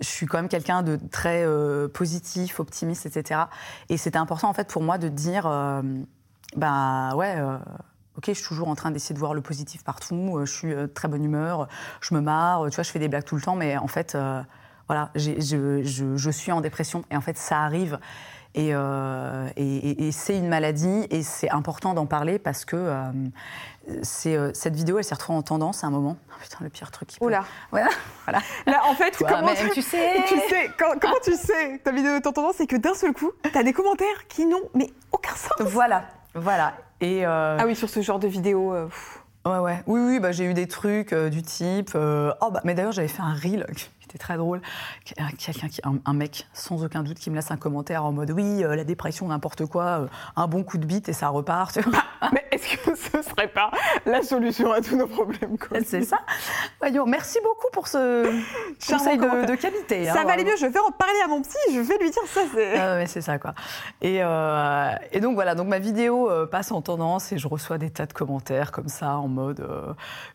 Je 0.00 0.06
suis 0.06 0.26
quand 0.26 0.38
même 0.38 0.48
quelqu'un 0.48 0.82
de 0.82 0.98
très 1.10 1.46
positif, 1.92 2.58
optimiste, 2.58 3.06
etc. 3.06 3.42
Et 3.88 3.96
c'était 3.96 4.18
important 4.18 4.48
en 4.48 4.54
fait 4.54 4.68
pour 4.68 4.82
moi 4.82 4.98
de 4.98 5.08
dire, 5.08 5.44
bah 6.56 7.14
ouais. 7.14 7.36
Ok, 8.14 8.24
je 8.26 8.32
suis 8.32 8.44
toujours 8.44 8.68
en 8.68 8.74
train 8.74 8.90
d'essayer 8.90 9.14
de 9.14 9.18
voir 9.18 9.32
le 9.32 9.40
positif 9.40 9.84
partout. 9.84 10.40
Je 10.44 10.50
suis 10.50 10.74
très 10.94 11.08
bonne 11.08 11.24
humeur, 11.24 11.68
je 12.00 12.14
me 12.14 12.20
marre, 12.20 12.68
tu 12.68 12.74
vois, 12.74 12.84
je 12.84 12.90
fais 12.90 12.98
des 12.98 13.08
blagues 13.08 13.24
tout 13.24 13.36
le 13.36 13.42
temps, 13.42 13.54
mais 13.54 13.76
en 13.76 13.86
fait, 13.86 14.16
voilà, 14.88 15.10
je, 15.14 16.30
suis 16.30 16.52
en 16.52 16.60
dépression 16.60 17.04
et 17.10 17.16
en 17.16 17.20
fait 17.20 17.38
ça 17.38 17.60
arrive. 17.62 17.98
Euh, 18.58 19.48
et, 19.56 20.12
c'est 20.12 20.36
une 20.36 20.48
maladie 20.48 21.06
et 21.10 21.22
c'est 21.22 21.50
important 21.50 21.94
d'en 21.94 22.04
parler 22.04 22.38
parce 22.38 22.66
que 22.66 22.76
euh, 22.76 23.02
euh, 24.26 24.50
cette 24.52 24.76
vidéo 24.76 24.98
elle 24.98 25.04
s'est 25.04 25.14
retrouvée 25.14 25.38
en 25.38 25.42
tendance 25.42 25.84
à 25.84 25.86
un 25.86 25.90
moment. 25.90 26.18
Oh, 26.28 26.34
putain, 26.40 26.58
le 26.60 26.68
pire 26.68 26.90
truc. 26.90 27.08
Qui 27.08 27.18
peut... 27.18 27.24
Oula. 27.24 27.44
Voilà. 27.70 27.88
voilà. 28.24 28.40
Là, 28.66 28.82
en 28.84 28.94
fait, 28.94 29.16
comment 29.26 29.54
tu... 29.54 29.80
sais, 29.80 30.22
tu 30.28 30.38
sais 30.38 30.70
comment 30.76 31.14
tu 31.22 31.34
sais 31.34 31.78
ta 31.82 31.92
vidéo 31.92 32.16
est 32.16 32.26
en 32.26 32.32
tendance, 32.32 32.56
c'est 32.58 32.66
que 32.66 32.76
d'un 32.76 32.94
seul 32.94 33.14
coup, 33.14 33.30
tu 33.50 33.56
as 33.56 33.62
des 33.62 33.72
commentaires 33.72 34.28
qui 34.28 34.44
n'ont 34.44 34.68
mais 34.74 34.90
aucun 35.12 35.34
sens. 35.34 35.52
Voilà, 35.60 36.04
voilà. 36.34 36.74
Et 37.00 37.24
Ah 37.24 37.64
oui, 37.64 37.74
sur 37.74 37.88
ce 37.88 38.02
genre 38.02 38.18
de 38.18 38.28
vidéo. 38.28 38.74
Ouais, 39.44 39.58
ouais. 39.58 39.82
Oui, 39.86 40.00
oui, 40.00 40.20
bah, 40.20 40.30
j'ai 40.30 40.44
eu 40.44 40.54
des 40.54 40.68
trucs 40.68 41.14
du 41.14 41.42
type. 41.42 41.92
oh, 41.94 42.50
bah, 42.50 42.60
mais 42.64 42.74
d'ailleurs, 42.74 42.92
j'avais 42.92 43.08
fait 43.08 43.22
un 43.22 43.34
reel 43.34 43.66
c'était 44.12 44.22
très 44.22 44.36
drôle. 44.36 44.60
Quelqu'un 45.38 45.68
qui, 45.68 45.80
un, 46.04 46.12
mec, 46.12 46.46
sans 46.52 46.84
aucun 46.84 47.02
doute, 47.02 47.18
qui 47.18 47.30
me 47.30 47.36
laisse 47.36 47.50
un 47.50 47.56
commentaire 47.56 48.04
en 48.04 48.12
mode 48.12 48.30
oui, 48.30 48.62
euh, 48.62 48.76
la 48.76 48.84
dépression, 48.84 49.28
n'importe 49.28 49.66
quoi, 49.66 49.84
euh, 49.84 50.06
un 50.36 50.46
bon 50.46 50.64
coup 50.64 50.78
de 50.78 50.84
bite 50.84 51.08
et 51.08 51.12
ça 51.12 51.28
repart. 51.28 51.78
Mais 52.32 52.44
est-ce 52.50 52.76
que 52.76 52.94
ce 52.94 53.22
serait 53.22 53.48
pas 53.48 53.70
la 54.04 54.22
solution 54.22 54.70
à 54.72 54.80
tous 54.80 54.96
nos 54.96 55.06
problèmes 55.06 55.56
C'est 55.84 56.02
ça. 56.02 56.18
Voyons, 56.78 57.06
merci 57.06 57.38
beaucoup 57.42 57.68
pour 57.72 57.88
ce 57.88 58.24
conseil 58.88 59.16
de, 59.16 59.54
qualité. 59.54 60.04
Ça 60.04 60.20
hein, 60.20 60.24
va 60.24 60.32
aller 60.32 60.44
mieux. 60.44 60.56
Je 60.56 60.66
vais 60.66 60.78
en 60.78 60.90
parler 60.90 61.18
à 61.24 61.28
mon 61.28 61.40
psy. 61.42 61.56
Je 61.72 61.80
vais 61.80 61.98
lui 61.98 62.10
dire 62.10 62.22
ça. 62.26 62.40
C'est 62.54 62.78
ah 62.78 63.06
c'est 63.06 63.20
ça 63.22 63.38
quoi. 63.38 63.54
Et, 64.02 64.18
euh, 64.22 64.92
et, 65.10 65.20
donc 65.20 65.34
voilà. 65.34 65.54
Donc 65.54 65.68
ma 65.68 65.78
vidéo 65.78 66.30
passe 66.50 66.70
en 66.70 66.82
tendance 66.82 67.32
et 67.32 67.38
je 67.38 67.48
reçois 67.48 67.78
des 67.78 67.90
tas 67.90 68.06
de 68.06 68.12
commentaires 68.12 68.72
comme 68.72 68.88
ça 68.88 69.16
en 69.16 69.28
mode. 69.28 69.66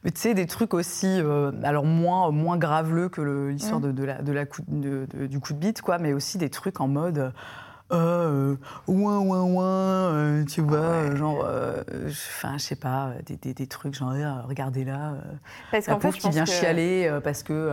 mais 0.03 0.11
tu 0.11 0.19
sais 0.19 0.33
des 0.33 0.47
trucs 0.47 0.73
aussi, 0.73 1.21
alors 1.63 1.85
moins 1.85 2.31
moins 2.31 2.57
graveleux 2.57 3.09
que 3.09 3.21
l'histoire 3.71 3.93
de, 3.93 4.03
la, 4.03 4.21
de 4.21 4.31
la 4.31 4.45
du 5.27 5.39
coup 5.39 5.53
de 5.53 5.59
bite, 5.59 5.81
quoi, 5.81 5.97
mais 5.97 6.13
aussi 6.13 6.37
des 6.37 6.49
trucs 6.49 6.79
en 6.79 6.87
mode. 6.87 7.33
Euh, 7.93 8.55
ouin, 8.87 9.19
ouin, 9.19 9.43
ouin, 9.43 9.65
euh, 9.65 10.43
tu 10.43 10.59
vois, 10.59 11.03
ah 11.09 11.15
genre, 11.15 11.45
euh, 11.45 11.81
enfin, 12.09 12.57
je 12.57 12.63
sais 12.63 12.75
pas, 12.75 13.13
des, 13.25 13.37
des, 13.37 13.53
des, 13.53 13.67
trucs, 13.67 13.93
genre, 13.93 14.13
regardez 14.45 14.83
là, 14.83 15.13
parce 15.71 15.87
la 15.87 15.95
pauvre 15.95 16.17
qui 16.17 16.29
vient 16.29 16.45
chialer 16.45 17.19
parce 17.23 17.43
que. 17.43 17.71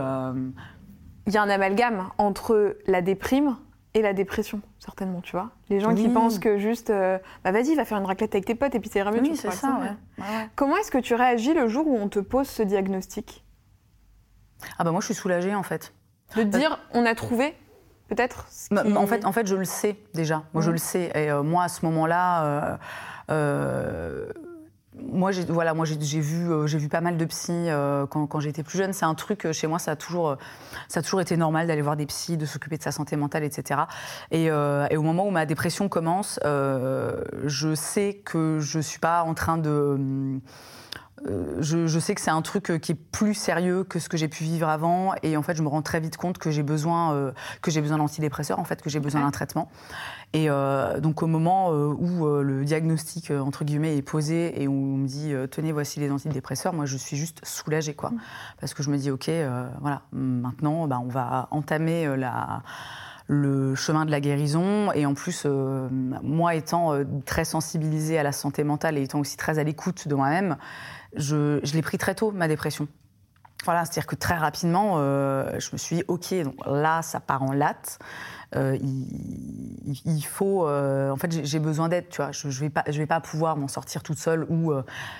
Il 1.27 1.33
y 1.33 1.37
a 1.37 1.41
un 1.41 1.49
amalgame 1.49 2.09
entre 2.19 2.77
la 2.85 3.01
déprime 3.01 3.57
et 3.95 4.03
la 4.03 4.13
dépression, 4.13 4.61
certainement, 4.77 5.21
tu 5.21 5.31
vois. 5.31 5.49
Les 5.69 5.79
gens 5.79 5.95
qui 5.95 6.07
pensent 6.07 6.39
que 6.39 6.59
juste, 6.59 6.91
bah 7.43 7.51
vas-y, 7.51 7.75
va 7.75 7.83
faire 7.83 7.97
une 7.97 8.05
raclette 8.05 8.35
avec 8.35 8.45
tes 8.45 8.55
potes 8.55 8.75
et 8.75 8.79
puis 8.79 8.89
ça 8.89 8.99
ira 8.99 9.11
mieux. 9.11 9.21
Oui, 9.21 9.35
c'est 9.35 9.51
ça, 9.51 9.79
ouais. 9.81 10.23
Comment 10.55 10.77
est-ce 10.77 10.91
que 10.91 10.99
tu 10.99 11.13
réagis 11.13 11.53
le 11.53 11.67
jour 11.67 11.87
où 11.87 11.97
on 11.97 12.07
te 12.07 12.19
pose 12.19 12.47
ce 12.47 12.63
diagnostic? 12.63 13.44
Ah 14.77 14.83
bah 14.83 14.91
moi 14.91 15.01
je 15.01 15.05
suis 15.05 15.15
soulagée 15.15 15.55
en 15.55 15.63
fait. 15.63 15.93
De 16.35 16.43
te 16.43 16.57
dire 16.57 16.79
on 16.93 17.05
a 17.05 17.15
trouvé 17.15 17.55
peut-être 18.07 18.47
en, 18.71 19.07
fait, 19.07 19.25
en 19.25 19.31
fait 19.31 19.47
je 19.47 19.55
le 19.55 19.65
sais 19.65 19.97
déjà. 20.13 20.43
Moi 20.53 20.61
je 20.63 20.71
le 20.71 20.77
sais. 20.77 21.11
Et 21.15 21.31
euh, 21.31 21.43
moi 21.43 21.63
à 21.63 21.69
ce 21.69 21.85
moment-là. 21.85 22.43
Euh, 22.43 22.77
euh, 23.31 24.25
moi, 24.97 25.33
j'ai 25.33 25.43
voilà, 25.43 25.73
moi 25.73 25.85
j'ai 25.85 26.21
vu, 26.21 26.47
j'ai 26.67 26.77
vu 26.77 26.87
pas 26.87 27.01
mal 27.01 27.17
de 27.17 27.25
psys 27.25 27.67
quand, 28.09 28.27
quand 28.27 28.39
j'étais 28.39 28.63
plus 28.63 28.77
jeune. 28.77 28.93
C'est 28.93 29.03
un 29.03 29.13
truc 29.13 29.51
chez 29.51 29.67
moi, 29.67 29.77
ça 29.77 29.91
a 29.91 29.95
toujours, 29.97 30.37
ça 30.87 31.01
a 31.01 31.03
toujours 31.03 31.19
été 31.19 31.35
normal 31.35 31.67
d'aller 31.67 31.81
voir 31.81 31.97
des 31.97 32.05
psys, 32.05 32.37
de 32.37 32.45
s'occuper 32.45 32.77
de 32.77 32.81
sa 32.81 32.93
santé 32.93 33.17
mentale, 33.17 33.43
etc. 33.43 33.81
Et, 34.31 34.45
et, 34.45 34.97
au 34.97 35.01
moment 35.01 35.27
où 35.27 35.31
ma 35.31 35.45
dépression 35.45 35.89
commence, 35.89 36.39
je 36.45 37.75
sais 37.75 38.21
que 38.23 38.59
je 38.61 38.79
suis 38.79 38.99
pas 38.99 39.23
en 39.23 39.33
train 39.33 39.57
de 39.57 40.39
euh, 41.27 41.61
je, 41.61 41.99
sais 41.99 42.13
que 42.13 42.19
c'est 42.19 42.31
un 42.31 42.41
truc 42.41 42.69
euh, 42.69 42.77
qui 42.77 42.91
est 42.91 42.95
plus 42.95 43.33
sérieux 43.33 43.85
que 43.85 43.99
ce 43.99 44.09
que 44.09 44.17
j'ai 44.17 44.27
pu 44.27 44.43
vivre 44.43 44.67
avant 44.67 45.13
et 45.23 45.37
en 45.37 45.43
fait 45.43 45.55
je 45.55 45.63
me 45.63 45.69
rends 45.69 45.81
très 45.81 46.01
vite 46.01 46.17
compte 46.17 46.37
que 46.37 46.51
j'ai 46.51 46.61
besoin 46.61 47.13
euh, 47.13 47.31
que 47.61 47.71
j'ai 47.71 47.79
besoin 47.79 47.97
d'antidépresseurs 47.97 48.59
en 48.59 48.65
fait 48.65 48.81
que 48.81 48.89
j'ai 48.89 48.99
besoin 48.99 49.21
d'un 49.21 49.31
traitement 49.31 49.71
et 50.33 50.49
donc 50.99 51.23
au 51.23 51.27
moment 51.27 51.69
où 51.69 52.25
le 52.41 52.65
diagnostic 52.65 53.31
entre 53.31 53.63
guillemets 53.63 53.95
est 53.95 54.01
posé 54.01 54.61
et 54.61 54.67
où 54.67 54.73
on 54.73 54.97
me 54.97 55.07
dit 55.07 55.33
tenez 55.49 55.71
voici 55.71 56.01
les 56.01 56.11
antidépresseurs 56.11 56.73
moi 56.73 56.85
je 56.85 56.97
suis 56.97 57.15
juste 57.15 57.39
soulagée 57.45 57.93
quoi 57.93 58.09
mm. 58.09 58.19
parce 58.59 58.73
que 58.73 58.83
je 58.83 58.89
me 58.89 58.97
dis 58.97 59.11
ok 59.11 59.31
voilà 59.79 60.01
maintenant 60.11 60.87
bah, 60.87 60.99
on 61.01 61.07
va 61.07 61.47
entamer 61.51 62.17
la 62.17 62.63
le 63.27 63.73
chemin 63.73 64.05
de 64.05 64.11
la 64.11 64.19
guérison. 64.19 64.91
Et 64.91 65.07
en 65.07 65.15
plus, 65.15 65.47
moi 65.47 66.53
étant 66.53 66.93
très 67.25 67.43
sensibilisée 67.43 68.19
à 68.19 68.23
la 68.23 68.31
santé 68.31 68.63
mentale 68.63 68.99
et 68.99 69.03
étant 69.03 69.19
aussi 69.19 69.35
très 69.35 69.57
à 69.57 69.63
l'écoute 69.63 70.07
de 70.07 70.13
moi-même, 70.13 70.57
je, 71.17 71.59
l'ai 71.73 71.81
pris 71.81 71.97
très 71.97 72.15
tôt, 72.15 72.31
ma 72.31 72.47
dépression. 72.47 72.87
Voilà, 73.63 73.83
c'est-à-dire 73.85 74.05
que 74.05 74.15
très 74.15 74.35
rapidement, 74.35 74.95
euh, 74.97 75.59
je 75.59 75.69
me 75.73 75.77
suis 75.77 75.97
dit, 75.97 76.03
OK, 76.07 76.33
donc 76.43 76.55
là, 76.65 77.01
ça 77.01 77.19
part 77.19 77.41
en 77.41 77.51
latte. 77.51 77.97
Euh, 78.55 78.77
il, 78.79 80.21
faut, 80.21 80.67
euh, 80.67 81.09
en 81.09 81.15
fait, 81.15 81.43
j'ai 81.43 81.59
besoin 81.59 81.89
d'aide, 81.89 82.07
tu 82.09 82.21
vois. 82.21 82.31
Je, 82.31 82.49
je 82.49 82.59
vais 82.59 82.69
pas, 82.69 82.83
je 82.87 82.97
vais 82.97 83.07
pas 83.07 83.19
pouvoir 83.19 83.57
m'en 83.57 83.67
sortir 83.67 84.03
toute 84.03 84.19
seule 84.19 84.45
ou 84.49 84.71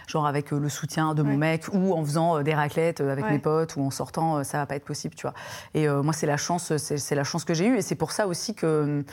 genre 0.08 0.28
avec 0.28 0.52
le 0.52 0.70
soutien 0.70 1.16
de 1.16 1.24
mon 1.24 1.38
mec 1.38 1.66
ou 1.74 1.94
en 1.94 2.06
faisant 2.06 2.44
des 2.44 2.54
raclettes 2.54 3.02
avec 3.02 3.30
mes 3.30 3.40
potes 3.40 3.76
ou 3.78 3.82
en 3.82 3.90
sortant, 3.90 4.44
ça 4.44 4.60
va 4.60 4.66
pas 4.68 4.76
être 4.76 4.86
possible, 4.86 5.16
tu 5.16 5.24
vois. 5.24 5.34
Et 5.74 5.88
moi, 5.88 6.14
c'est 6.14 6.28
la 6.28 6.38
chance, 6.38 6.78
c'est 6.78 7.16
la 7.16 7.24
chance 7.24 7.46
que 7.46 7.56
j'ai 7.56 7.68
eue 7.68 7.78
et 7.78 7.82
c'est 7.82 7.96
pour 7.96 8.12
ça 8.12 8.28
aussi 8.28 8.54
que 8.54 9.04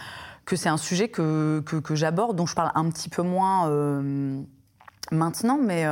que 0.45 0.57
c'est 0.57 0.69
un 0.69 0.77
sujet 0.77 1.09
que, 1.09 1.63
que, 1.65 1.77
que 1.77 1.95
j'aborde, 1.95 2.37
dont 2.37 2.47
je 2.47 2.55
parle 2.55 2.73
un 2.75 2.91
petit 2.91 3.09
peu 3.09 3.23
moins 3.23 3.69
maintenant, 5.13 5.59
mais 5.61 5.85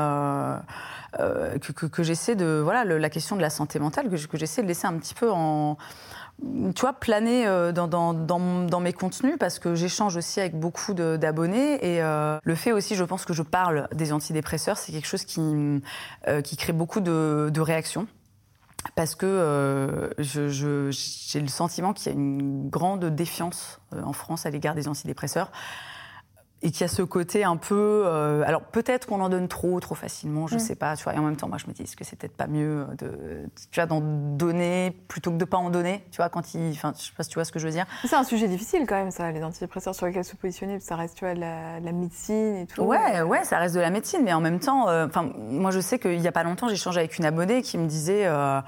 que, 1.13 2.03
j'essaie 2.03 2.35
de 2.35 2.61
voilà 2.63 2.85
la 2.85 3.11
question 3.11 3.37
de 3.37 3.41
la 3.41 3.51
santé 3.51 3.79
mentale 3.79 4.09
que, 4.09 4.37
j'essaie 4.37 4.63
de 4.63 4.69
laisser 4.69 4.87
un 4.87 4.99
petit 4.99 5.15
peu 5.15 5.31
en 5.31 5.77
tu 6.75 6.81
vois, 6.81 6.93
planer 6.93 7.47
euh, 7.47 7.73
dans, 7.73 8.81
mes 8.81 8.93
contenus 8.93 9.37
parce 9.39 9.59
que 9.59 9.75
j'échange 9.75 10.17
aussi 10.17 10.41
avec 10.41 10.59
beaucoup 10.59 10.95
d'abonnés 10.95 11.75
et 11.75 12.03
euh, 12.03 12.39
le 12.43 12.55
fait 12.55 12.73
aussi, 12.73 12.95
je 12.95 13.05
pense 13.05 13.25
que 13.25 13.33
je 13.33 13.43
parle 13.43 13.89
des 13.93 14.13
antidépresseurs, 14.13 14.79
c'est 14.79 14.93
quelque 14.93 15.07
chose 15.07 15.25
qui, 15.25 15.41
euh, 16.29 16.41
qui 16.41 16.57
crée 16.57 16.73
beaucoup 16.73 17.01
de 17.01 17.61
réactions 17.61 18.07
parce 18.95 19.15
que 19.15 20.11
j'ai 20.19 21.41
le 21.41 21.49
sentiment 21.49 21.93
qu'il 21.93 22.13
y 22.13 22.15
a 22.15 22.19
une 22.19 22.71
grande 22.71 23.05
défiance 23.05 23.79
en 23.93 24.15
France 24.15 24.47
à 24.47 24.51
l'égard 24.51 24.75
des 24.75 24.89
antidépresseurs 24.89 25.53
et 26.63 26.71
qui 26.71 26.85
a 26.85 26.89
ce 26.89 27.03
côté 27.03 27.45
un 27.45 27.57
peu. 27.57 28.03
Euh, 28.05 28.43
alors 28.47 28.63
peut-être 28.63 29.07
qu'on 29.07 29.21
en 29.21 29.29
donne 29.29 29.49
trop, 29.49 29.81
trop 29.81 29.95
facilement, 29.95 30.47
je 30.47 30.57
mm. 30.57 30.59
sais 30.59 30.75
pas. 30.75 30.97
Tu 30.97 31.05
vois, 31.05 31.15
et 31.15 31.19
en 31.19 31.23
même 31.23 31.37
temps, 31.37 31.49
moi, 31.49 31.59
je 31.59 31.67
me 31.67 31.73
dis, 31.73 31.83
est-ce 31.83 31.97
que 31.97 32.05
c'est 32.05 32.17
peut-être 32.17 32.37
pas 32.37 32.47
mieux 32.47 32.87
de, 32.99 33.49
tu 33.71 33.81
vois, 33.81 33.87
d'en 33.87 34.01
donner 34.01 34.97
plutôt 35.09 35.31
que 35.31 35.37
de 35.37 35.45
pas 35.45 35.57
en 35.57 35.71
donner, 35.71 36.05
tu 36.11 36.19
vois, 36.19 36.29
quand 36.29 36.55
il, 36.55 36.71
enfin, 36.73 36.93
je 36.97 37.05
sais 37.05 37.13
pas 37.17 37.23
si 37.23 37.31
tu 37.31 37.35
vois 37.35 37.45
ce 37.45 37.53
que 37.53 37.59
je 37.59 37.67
veux 37.67 37.73
dire. 37.73 37.87
C'est 38.05 38.17
un 38.17 38.25
sujet 38.25 38.49
difficile 38.49 38.85
quand 38.87 38.97
même, 38.97 39.11
ça, 39.11 39.31
les 39.33 39.43
antidépresseurs 39.43 39.95
sur 39.95 40.07
lesquels 40.07 40.25
se 40.25 40.37
positionner, 40.37 40.81
ça 40.81 40.97
reste, 40.97 41.17
tu 41.17 41.25
vois, 41.25 41.35
de 41.35 41.41
la, 41.41 41.93
médecine 41.93 42.57
et 42.57 42.67
tout. 42.67 42.83
Ouais, 42.83 43.23
ouais, 43.23 43.45
ça 43.45 43.59
reste 43.59 43.75
de 43.75 43.81
la 43.81 43.91
médecine, 43.91 44.21
mais 44.23 44.33
en 44.33 44.41
même 44.41 44.61
temps, 44.61 44.89
euh, 44.89 45.07
enfin, 45.07 45.33
moi, 45.37 45.71
je 45.71 45.81
sais 45.81 45.99
qu'il 45.99 46.21
y 46.21 46.29
a 46.29 46.33
pas 46.33 46.45
longtemps, 46.45 46.69
j'ai 46.69 46.75
échangé 46.75 47.01
avec 47.01 47.19
une 47.19 47.25
abonnée 47.25 47.63
qui 47.63 47.79
me 47.79 47.87
disait. 47.87 48.27
Euh, 48.27 48.61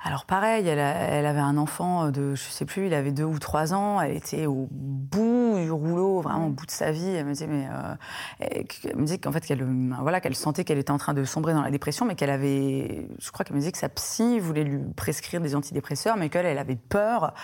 alors 0.00 0.26
pareil, 0.26 0.66
elle, 0.68 0.78
avait 0.78 1.40
un 1.40 1.56
enfant 1.56 2.10
de, 2.12 2.36
je 2.36 2.42
sais 2.42 2.64
plus, 2.64 2.86
il 2.86 2.94
avait 2.94 3.10
deux 3.10 3.24
ou 3.24 3.40
trois 3.40 3.74
ans, 3.74 4.00
elle 4.00 4.16
était 4.16 4.46
au 4.46 4.68
bout 4.70 5.56
du 5.58 5.72
rouleau, 5.72 6.20
vraiment 6.20 6.46
au 6.46 6.50
bout 6.50 6.66
de 6.66 6.70
sa 6.70 6.92
vie. 6.92 7.08
Elle 7.08 7.26
me 7.26 7.32
disait, 7.32 7.48
mais 7.48 7.66
euh, 7.68 7.94
elle 8.38 8.96
me 8.96 9.04
dit 9.04 9.18
qu'en 9.18 9.32
fait 9.32 9.44
qu'elle, 9.44 9.66
voilà, 10.00 10.20
qu'elle 10.20 10.36
sentait 10.36 10.62
qu'elle 10.62 10.78
était 10.78 10.92
en 10.92 10.98
train 10.98 11.14
de 11.14 11.24
sombrer 11.24 11.52
dans 11.52 11.62
la 11.62 11.72
dépression, 11.72 12.06
mais 12.06 12.14
qu'elle 12.14 12.30
avait, 12.30 13.08
je 13.18 13.30
crois 13.32 13.44
qu'elle 13.44 13.56
me 13.56 13.60
disait 13.60 13.72
que 13.72 13.78
sa 13.78 13.88
psy 13.88 14.38
voulait 14.38 14.62
lui 14.62 14.78
prescrire 14.94 15.40
des 15.40 15.56
antidépresseurs, 15.56 16.16
mais 16.16 16.28
qu'elle, 16.28 16.46
elle 16.46 16.58
avait 16.58 16.76
peur. 16.76 17.34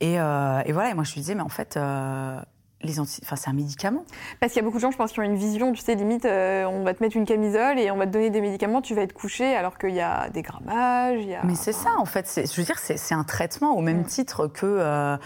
Et, 0.00 0.18
euh, 0.18 0.60
et, 0.66 0.72
voilà, 0.72 0.90
et 0.90 0.94
moi 0.94 1.04
je 1.04 1.12
lui 1.14 1.20
disais, 1.20 1.36
mais 1.36 1.42
en 1.42 1.48
fait, 1.48 1.76
euh, 1.76 2.40
les 2.82 3.00
enfin, 3.00 3.36
c'est 3.36 3.48
un 3.48 3.52
médicament. 3.52 4.04
Parce 4.40 4.52
qu'il 4.52 4.60
y 4.60 4.64
a 4.64 4.64
beaucoup 4.64 4.78
de 4.78 4.82
gens, 4.82 4.90
je 4.90 4.96
pense, 4.96 5.12
qui 5.12 5.20
ont 5.20 5.24
une 5.24 5.36
vision, 5.36 5.72
tu 5.72 5.80
sais, 5.80 5.94
limite, 5.94 6.24
euh, 6.24 6.64
on 6.64 6.82
va 6.82 6.94
te 6.94 7.02
mettre 7.02 7.16
une 7.16 7.24
camisole 7.24 7.78
et 7.78 7.90
on 7.90 7.96
va 7.96 8.06
te 8.06 8.12
donner 8.12 8.30
des 8.30 8.40
médicaments, 8.40 8.82
tu 8.82 8.94
vas 8.94 9.02
être 9.02 9.12
couché, 9.12 9.56
alors 9.56 9.78
qu'il 9.78 9.94
y 9.94 10.00
a 10.00 10.30
des 10.30 10.42
grammages, 10.42 11.20
il 11.20 11.28
y 11.28 11.34
a... 11.34 11.42
Mais 11.44 11.54
c'est 11.54 11.72
ça, 11.72 11.90
en 11.98 12.04
fait. 12.04 12.28
Je 12.34 12.56
veux 12.56 12.64
dire, 12.64 12.78
c'est 12.78 13.14
un 13.14 13.24
traitement 13.24 13.76
au 13.76 13.80
même 13.80 14.00
mm. 14.00 14.06
titre 14.06 14.46
que... 14.46 14.66
Euh, 14.66 15.16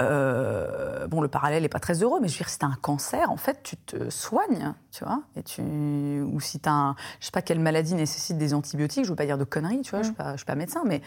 euh, 0.00 1.06
bon, 1.06 1.20
le 1.20 1.28
parallèle 1.28 1.62
n'est 1.62 1.68
pas 1.68 1.80
très 1.80 2.02
heureux, 2.02 2.18
mais 2.20 2.28
je 2.28 2.34
veux 2.34 2.38
dire, 2.38 2.48
si 2.48 2.58
tu 2.58 2.64
as 2.64 2.68
un 2.68 2.78
cancer, 2.80 3.30
en 3.30 3.36
fait, 3.36 3.62
tu 3.62 3.76
te 3.76 4.08
soignes, 4.10 4.74
tu 4.90 5.04
vois. 5.04 5.22
Et 5.36 5.42
tu, 5.42 5.62
ou 5.62 6.40
si 6.40 6.60
tu 6.60 6.68
as, 6.68 6.72
un, 6.72 6.96
je 7.20 7.26
sais 7.26 7.32
pas 7.32 7.42
quelle 7.42 7.60
maladie 7.60 7.94
nécessite 7.94 8.38
des 8.38 8.54
antibiotiques, 8.54 9.04
je 9.04 9.10
veux 9.10 9.16
pas 9.16 9.26
dire 9.26 9.38
de 9.38 9.44
conneries, 9.44 9.82
tu 9.82 9.90
vois, 9.90 10.02
je 10.02 10.10
ne 10.10 10.14
suis, 10.14 10.38
suis, 10.38 10.46
pas 10.46 10.54
médecin, 10.54 10.82
mais 10.86 11.02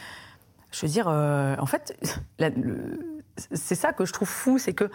je 0.71 0.85
veux 0.85 0.91
dire, 0.91 1.07
en 1.07 1.65
fait, 1.65 1.97
c'est 3.53 3.75
ça 3.75 3.93
que 3.93 4.05
je 4.05 4.13
trouve 4.13 4.27
fou, 4.27 4.57
c'est 4.57 4.73
que 4.73 4.89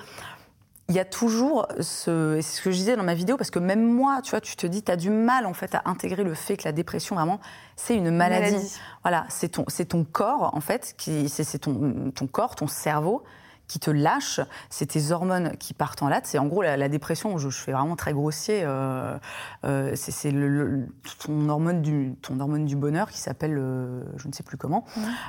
il 0.91 0.97
y 0.97 0.99
a 0.99 1.05
toujours 1.05 1.68
ce, 1.78 2.41
c'est 2.43 2.57
ce 2.57 2.62
que 2.62 2.72
je 2.72 2.76
disais 2.76 2.97
dans 2.97 3.05
ma 3.05 3.14
vidéo, 3.14 3.36
parce 3.36 3.53
que 3.53 3.61
même 3.61 3.86
moi, 3.86 4.20
tu 4.24 4.30
vois, 4.30 4.41
tu 4.41 4.57
te 4.57 4.66
dis, 4.66 4.82
tu 4.82 4.91
as 4.91 4.97
du 4.97 5.09
mal 5.09 5.47
en 5.47 5.55
fait 5.55 5.72
à 5.76 5.82
intégrer 5.84 6.24
le 6.24 6.34
fait 6.34 6.57
que 6.57 6.64
la 6.64 6.72
dépression, 6.72 7.14
vraiment, 7.14 7.38
c'est 7.76 7.95
une 7.95 8.11
maladie. 8.11 8.76
Voilà, 9.03 9.24
c'est 9.28 9.51
ton, 9.51 9.64
c'est 9.68 9.84
ton 9.84 10.03
corps 10.03 10.51
en 10.53 10.61
fait, 10.61 10.95
qui, 10.99 11.28
c'est, 11.28 11.59
ton, 11.61 12.11
ton 12.12 12.26
corps, 12.26 12.57
ton 12.57 12.66
cerveau 12.66 13.22
qui 13.68 13.78
te 13.78 13.93
lâche, 13.93 14.41
c'est 14.68 14.86
tes 14.86 15.12
hormones 15.12 15.57
qui 15.59 15.74
partent 15.74 16.03
en 16.03 16.09
latte. 16.09 16.26
C'est 16.26 16.38
en 16.38 16.47
gros 16.47 16.62
la, 16.62 16.88
dépression, 16.88 17.38
je, 17.38 17.51
je, 17.51 17.59
fais 17.61 17.70
vraiment 17.70 17.95
très 17.95 18.12
grossier, 18.12 18.62
euh, 18.64 19.16
euh, 19.64 19.93
c'est, 19.95 20.32
le, 20.32 20.88
ton, 21.24 21.49
hormone 21.49 21.82
du, 21.82 22.16
ton 22.20 22.41
hormone 22.41 22.64
du 22.64 22.74
bonheur 22.74 23.11
qui 23.11 23.18
s'appelle, 23.18 23.57
euh, 23.57 24.03
je 24.16 24.26
ne 24.26 24.32
sais 24.32 24.43
plus 24.43 24.57
comment, 24.57 24.84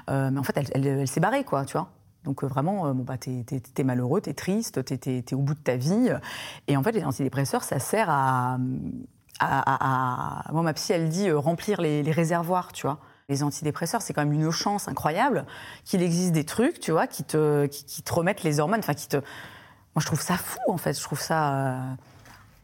mais 0.08 0.40
en 0.40 0.44
fait 0.44 0.58
elle, 0.58 0.66
elle, 0.74 0.88
elle 0.88 1.08
s'est 1.08 1.20
barrée, 1.20 1.44
quoi, 1.44 1.66
tu 1.66 1.78
vois. 1.78 1.92
Donc 2.24 2.44
euh, 2.44 2.48
vraiment, 2.48 2.88
euh, 2.88 2.94
bon, 2.94 3.04
bah, 3.04 3.18
t'es 3.18 3.44
es, 3.78 3.84
malheureux, 3.84 4.22
t'es 4.22 4.34
triste, 4.34 4.84
t'es 4.84 5.24
es, 5.28 5.34
au 5.34 5.40
bout 5.40 5.56
de 5.56 5.60
ta 5.60 5.76
vie. 5.76 6.10
Et 6.68 6.78
en 6.78 6.84
fait, 6.84 6.92
les 6.92 7.04
antidépresseurs, 7.04 7.64
ça 7.64 7.80
sert 7.80 8.10
à, 8.10 8.58
à, 9.40 10.52
Moi, 10.52 10.62
ma 10.62 10.74
psy, 10.74 10.94
elle 10.94 11.10
dit 11.10 11.30
euh, 11.30 11.40
remplir 11.40 11.82
les, 11.82 12.12
réservoirs, 12.12 12.72
tu 12.74 12.86
vois. 12.86 13.00
Les 13.30 13.44
antidépresseurs, 13.44 14.02
c'est 14.02 14.14
quand 14.14 14.24
même 14.26 14.34
une 14.34 14.52
chance 14.52 14.88
incroyable 14.88 15.46
qu'il 15.86 16.04
existe 16.04 16.34
des 16.34 16.44
trucs, 16.44 16.80
tu 16.80 16.92
vois, 16.92 17.08
qui 17.08 17.24
te, 17.24 17.66
qui, 17.68 18.04
te 18.04 18.14
remettent 18.14 18.44
les 18.44 18.60
hormones, 18.60 18.80
enfin, 18.80 18.94
qui 18.94 19.08
te... 19.08 19.18
Moi, 19.18 20.02
je 20.02 20.06
trouve 20.06 20.22
ça 20.22 20.36
fou, 20.36 20.60
en 20.68 20.78
fait. 20.78 20.98
Je 20.98 21.04
trouve 21.04 21.20
ça... 21.20 21.80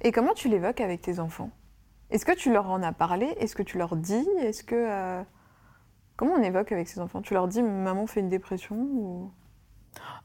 Et 0.01 0.11
comment 0.11 0.33
tu 0.33 0.49
l'évoques 0.49 0.81
avec 0.81 1.01
tes 1.01 1.19
enfants? 1.19 1.49
Est-ce 2.09 2.25
que 2.25 2.35
tu 2.35 2.51
leur 2.51 2.69
en 2.69 2.83
as 2.83 2.93
parlé? 2.93 3.25
Est-ce 3.39 3.55
que 3.55 3.63
tu 3.63 3.77
leur 3.77 3.95
dis? 3.95 4.27
Est-ce 4.41 4.63
que... 4.63 5.23
Comment 6.17 6.33
on 6.33 6.43
évoque 6.43 6.71
avec 6.71 6.87
ses 6.87 6.99
enfants? 6.99 7.21
Tu 7.21 7.33
leur 7.33 7.47
dis, 7.47 7.61
maman 7.61 8.05
fait 8.07 8.19
une 8.19 8.29
dépression 8.29 8.75
ou... 8.75 9.31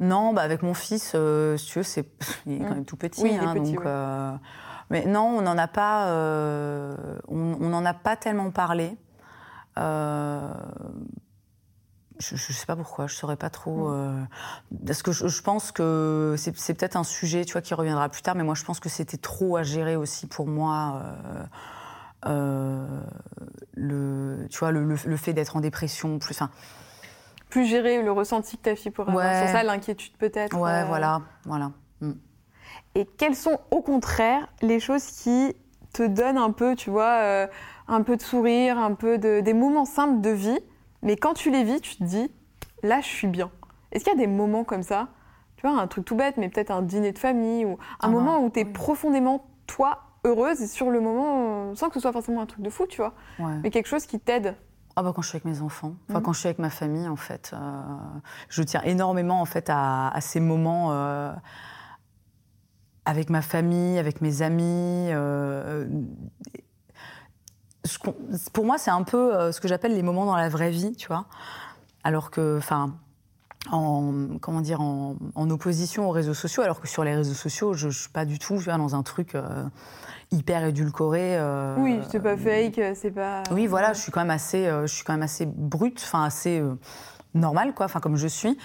Non, 0.00 0.32
bah 0.32 0.42
avec 0.42 0.62
mon 0.62 0.74
fils, 0.74 1.12
euh, 1.14 1.56
si 1.56 1.66
tu 1.66 1.78
veux, 1.78 1.84
c'est, 1.84 2.06
il 2.46 2.54
est 2.54 2.58
quand 2.58 2.70
mm. 2.70 2.74
même 2.74 2.84
tout 2.84 2.96
petit. 2.96 3.28
Hein, 3.28 3.54
donc, 3.54 3.78
euh, 3.86 4.32
mais 4.90 5.06
non, 5.06 5.38
on 5.38 5.42
n'en 5.42 5.56
a 5.56 5.68
pas, 5.68 6.08
euh, 6.08 6.96
on 7.28 7.68
n'en 7.68 7.84
a 7.84 7.94
pas 7.94 8.16
tellement 8.16 8.50
parlé. 8.50 8.96
je 9.76 10.42
ne 12.18 12.38
sais 12.38 12.66
pas 12.66 12.76
pourquoi, 12.76 13.06
je 13.06 13.14
ne 13.14 13.18
saurais 13.18 13.36
pas 13.36 13.48
trop. 13.48 13.90
Mm. 13.90 14.26
parce 14.84 15.02
que 15.02 15.12
je, 15.12 15.42
pense 15.42 15.70
que 15.72 16.34
c'est, 16.36 16.52
peut-être 16.52 16.96
un 16.96 17.04
sujet, 17.04 17.44
tu 17.44 17.52
vois, 17.52 17.62
qui 17.62 17.74
reviendra 17.74 18.08
plus 18.08 18.22
tard. 18.22 18.34
Mais 18.34 18.44
moi, 18.44 18.54
je 18.54 18.64
pense 18.64 18.80
que 18.80 18.88
c'était 18.88 19.18
trop 19.18 19.56
à 19.56 19.62
gérer 19.62 19.94
aussi 19.94 20.26
pour 20.26 20.48
moi. 20.48 21.00
le, 23.74 24.46
tu 24.50 24.58
vois, 24.58 24.72
le, 24.72 24.84
le 24.84 25.16
fait 25.16 25.32
d'être 25.32 25.56
en 25.56 25.60
dépression, 25.60 26.18
plus. 26.18 26.34
Enfin, 26.34 26.50
plus 27.52 27.66
gérer 27.66 28.00
le 28.00 28.10
ressenti 28.10 28.56
que 28.56 28.62
ta 28.62 28.74
fille 28.74 28.90
pourrait 28.90 29.12
avoir 29.12 29.36
sur 29.36 29.48
ça, 29.48 29.62
l'inquiétude 29.62 30.16
peut-être. 30.16 30.58
Ouais, 30.58 30.70
euh. 30.70 30.84
voilà, 30.86 31.20
voilà. 31.44 31.72
Mm. 32.00 32.12
Et 32.94 33.04
quelles 33.04 33.36
sont 33.36 33.60
au 33.70 33.82
contraire 33.82 34.48
les 34.62 34.80
choses 34.80 35.04
qui 35.04 35.54
te 35.92 36.02
donnent 36.02 36.38
un 36.38 36.50
peu, 36.50 36.74
tu 36.74 36.88
vois, 36.88 37.18
euh, 37.20 37.46
un 37.88 38.00
peu 38.00 38.16
de 38.16 38.22
sourire, 38.22 38.78
un 38.78 38.94
peu 38.94 39.18
de, 39.18 39.40
des 39.40 39.52
moments 39.52 39.84
simples 39.84 40.22
de 40.22 40.30
vie, 40.30 40.58
mais 41.02 41.16
quand 41.16 41.34
tu 41.34 41.50
les 41.50 41.62
vis, 41.62 41.82
tu 41.82 41.96
te 41.96 42.04
dis, 42.04 42.30
là, 42.82 43.02
je 43.02 43.08
suis 43.08 43.26
bien. 43.26 43.50
Est-ce 43.92 44.04
qu'il 44.04 44.14
y 44.14 44.16
a 44.16 44.18
des 44.18 44.26
moments 44.26 44.64
comme 44.64 44.82
ça 44.82 45.08
Tu 45.56 45.66
vois, 45.66 45.78
un 45.78 45.86
truc 45.88 46.06
tout 46.06 46.16
bête, 46.16 46.38
mais 46.38 46.48
peut-être 46.48 46.70
un 46.70 46.80
dîner 46.80 47.12
de 47.12 47.18
famille 47.18 47.66
ou 47.66 47.72
un 47.72 47.76
ah 48.00 48.08
moment 48.08 48.42
où 48.42 48.48
tu 48.48 48.60
es 48.60 48.64
profondément, 48.64 49.44
toi, 49.66 50.04
heureuse 50.24 50.62
et 50.62 50.66
sur 50.68 50.88
le 50.88 51.02
moment, 51.02 51.74
sans 51.74 51.88
que 51.88 51.94
ce 51.96 52.00
soit 52.00 52.12
forcément 52.12 52.40
un 52.40 52.46
truc 52.46 52.62
de 52.62 52.70
fou, 52.70 52.86
tu 52.86 52.96
vois, 52.96 53.12
mais 53.62 53.68
quelque 53.70 53.88
chose 53.88 54.06
qui 54.06 54.18
t'aide 54.18 54.56
ah 54.96 55.02
bah 55.02 55.12
quand 55.14 55.22
je 55.22 55.28
suis 55.28 55.36
avec 55.36 55.44
mes 55.44 55.62
enfants, 55.62 55.94
enfin 56.08 56.18
mhm. 56.18 56.24
quand 56.24 56.32
je 56.32 56.38
suis 56.38 56.48
avec 56.48 56.58
ma 56.58 56.70
famille 56.70 57.08
en 57.08 57.16
fait, 57.16 57.52
euh, 57.54 57.82
je 58.48 58.62
tiens 58.62 58.82
énormément 58.82 59.40
en 59.40 59.44
fait 59.44 59.68
à, 59.70 60.12
ces 60.20 60.40
moments 60.40 60.92
euh, 60.92 61.32
avec 63.04 63.30
ma 63.30 63.42
famille, 63.42 63.98
avec 63.98 64.20
mes 64.20 64.42
amis. 64.42 65.08
Euh, 65.10 65.86
pour 68.52 68.64
moi 68.64 68.78
c'est 68.78 68.90
un 68.90 69.02
peu 69.02 69.50
ce 69.50 69.60
que 69.60 69.68
j'appelle 69.68 69.94
les 69.94 70.02
moments 70.02 70.26
dans 70.26 70.36
la 70.36 70.48
vraie 70.48 70.70
vie, 70.70 70.94
tu 70.94 71.08
vois. 71.08 71.26
Alors 72.04 72.30
que, 72.30 72.58
enfin, 72.58 72.94
en 73.70 74.38
comment 74.40 74.60
dire, 74.60 74.80
en, 74.80 75.16
opposition 75.50 76.08
aux 76.08 76.12
réseaux 76.12 76.34
sociaux, 76.34 76.62
alors 76.62 76.80
que 76.80 76.88
sur 76.88 77.04
les 77.04 77.14
réseaux 77.14 77.34
sociaux, 77.34 77.74
je, 77.74 77.86
ne 77.86 77.92
suis 77.92 78.08
pas 78.08 78.24
du 78.24 78.38
tout 78.38 78.58
je 78.58 78.70
dans 78.70 78.94
un 78.94 79.02
truc 79.02 79.36
hyper 80.32 80.64
édulcoré. 80.64 81.36
Euh, 81.38 81.76
oui, 81.78 82.00
c'est 82.10 82.20
pas 82.20 82.36
fake, 82.36 82.80
c'est 82.94 83.10
pas. 83.10 83.42
Oui, 83.50 83.66
voilà, 83.66 83.92
je 83.92 84.00
suis 84.00 84.10
quand 84.10 84.20
même 84.20 84.30
assez, 84.30 84.66
euh, 84.66 84.86
je 84.86 84.94
suis 84.94 85.04
quand 85.04 85.12
même 85.12 85.22
assez 85.22 85.46
brute, 85.46 86.00
enfin 86.02 86.24
assez 86.24 86.58
euh, 86.58 86.74
normale, 87.34 87.74
quoi, 87.74 87.86
enfin 87.86 88.00
comme 88.00 88.16
je 88.16 88.26
suis. 88.26 88.58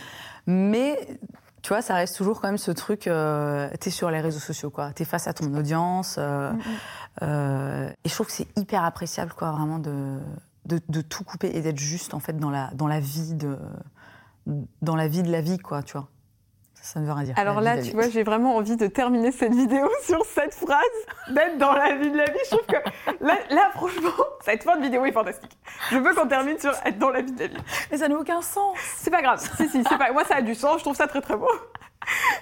Mais 0.47 0.97
tu 1.61 1.69
vois, 1.69 1.81
ça 1.81 1.93
reste 1.93 2.15
toujours 2.15 2.41
quand 2.41 2.47
même 2.47 2.57
ce 2.57 2.71
truc. 2.71 3.01
t'es 3.01 3.89
sur 3.89 4.09
les 4.09 4.21
réseaux 4.21 4.39
sociaux, 4.39 4.69
quoi. 4.69 4.91
T'es 4.93 5.05
face 5.05 5.27
à 5.27 5.33
ton 5.33 5.53
audience. 5.53 6.17
Mm, 6.17 6.57
et 7.21 8.09
je 8.09 8.13
trouve 8.13 8.27
que 8.27 8.31
c'est 8.31 8.47
hyper 8.57 8.83
appréciable, 8.85 9.33
quoi, 9.35 9.51
vraiment 9.51 9.79
de, 9.79 10.19
de, 10.65 10.79
de 10.87 11.01
tout 11.01 11.25
couper 11.25 11.51
et 11.53 11.61
d'être 11.61 11.79
juste 11.79 12.13
en 12.13 12.19
fait 12.19 12.37
dans 12.37 12.49
la 12.49 12.69
dans 12.73 12.87
la 12.87 13.01
vie 13.01 13.33
de 13.33 13.57
dans 14.81 14.95
la 14.95 15.07
vie 15.07 15.23
de 15.23 15.31
la 15.31 15.41
vie, 15.41 15.57
quoi, 15.57 15.83
tu 15.83 15.93
vois. 15.93 16.07
Ça 16.81 17.01
ne 17.01 17.05
veut 17.05 17.11
rien 17.11 17.23
dire. 17.23 17.33
Alors 17.37 17.59
là, 17.59 17.81
tu 17.81 17.91
vois, 17.91 18.07
j'ai 18.07 18.23
vraiment 18.23 18.55
envie 18.55 18.77
de 18.77 18.87
terminer 18.87 19.31
cette 19.31 19.53
vidéo 19.53 19.89
sur 20.03 20.23
cette 20.25 20.53
phrase, 20.53 20.81
d'être 21.29 21.57
dans 21.57 21.73
la 21.73 21.95
vie 21.95 22.11
de 22.11 22.17
la 22.17 22.25
vie. 22.25 22.39
Je 22.45 22.55
trouve 22.55 22.65
que 22.65 22.77
là, 23.19 23.71
franchement, 23.73 24.09
cette 24.41 24.63
fin 24.63 24.77
de 24.77 24.83
vidéo 24.83 25.03
est 25.03 25.11
fantastique. 25.11 25.57
Je 25.91 25.97
veux 25.97 26.13
qu'on 26.13 26.27
termine 26.27 26.57
sur 26.59 26.71
être 26.85 26.97
dans 26.97 27.09
la 27.09 27.21
vie 27.21 27.33
de 27.33 27.39
la 27.39 27.47
vie. 27.47 27.57
Mais 27.91 27.97
ça 27.97 28.07
n'a 28.07 28.15
aucun 28.15 28.41
sens. 28.41 28.77
C'est 28.97 29.11
pas 29.11 29.21
grave. 29.21 29.39
si, 29.57 29.67
si, 29.67 29.83
c'est 29.83 29.97
pas... 29.97 30.13
Moi, 30.13 30.23
ça 30.23 30.35
a 30.35 30.41
du 30.41 30.55
sens. 30.55 30.77
Je 30.77 30.83
trouve 30.83 30.95
ça 30.95 31.07
très, 31.07 31.21
très 31.21 31.35
beau. 31.35 31.49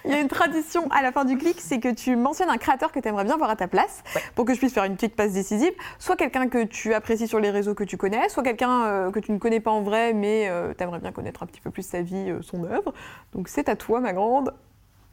Il 0.05 0.11
y 0.11 0.13
a 0.13 0.19
une 0.19 0.27
tradition 0.27 0.87
à 0.91 1.01
la 1.01 1.11
fin 1.11 1.25
du 1.25 1.37
clic, 1.37 1.59
c'est 1.59 1.79
que 1.79 1.91
tu 1.91 2.15
mentionnes 2.15 2.49
un 2.49 2.57
créateur 2.57 2.91
que 2.91 2.99
tu 2.99 3.07
aimerais 3.07 3.25
bien 3.25 3.37
voir 3.37 3.49
à 3.49 3.55
ta 3.55 3.67
place 3.67 4.03
pour 4.35 4.45
que 4.45 4.53
je 4.53 4.59
puisse 4.59 4.73
faire 4.73 4.83
une 4.83 4.95
petite 4.95 5.15
passe 5.15 5.33
décisive. 5.33 5.73
Soit 5.99 6.15
quelqu'un 6.15 6.47
que 6.47 6.63
tu 6.63 6.93
apprécies 6.93 7.27
sur 7.27 7.39
les 7.39 7.49
réseaux 7.49 7.73
que 7.73 7.83
tu 7.83 7.97
connais, 7.97 8.29
soit 8.29 8.43
quelqu'un 8.43 8.85
euh, 8.85 9.11
que 9.11 9.19
tu 9.19 9.31
ne 9.31 9.37
connais 9.37 9.59
pas 9.59 9.71
en 9.71 9.81
vrai, 9.81 10.13
mais 10.13 10.47
euh, 10.49 10.73
tu 10.77 10.83
aimerais 10.83 10.99
bien 10.99 11.11
connaître 11.11 11.43
un 11.43 11.45
petit 11.47 11.61
peu 11.61 11.71
plus 11.71 11.83
sa 11.83 12.01
vie, 12.01 12.29
euh, 12.29 12.41
son 12.41 12.63
œuvre. 12.65 12.93
Donc 13.33 13.47
c'est 13.47 13.69
à 13.69 13.75
toi, 13.75 13.99
ma 13.99 14.13
grande. 14.13 14.53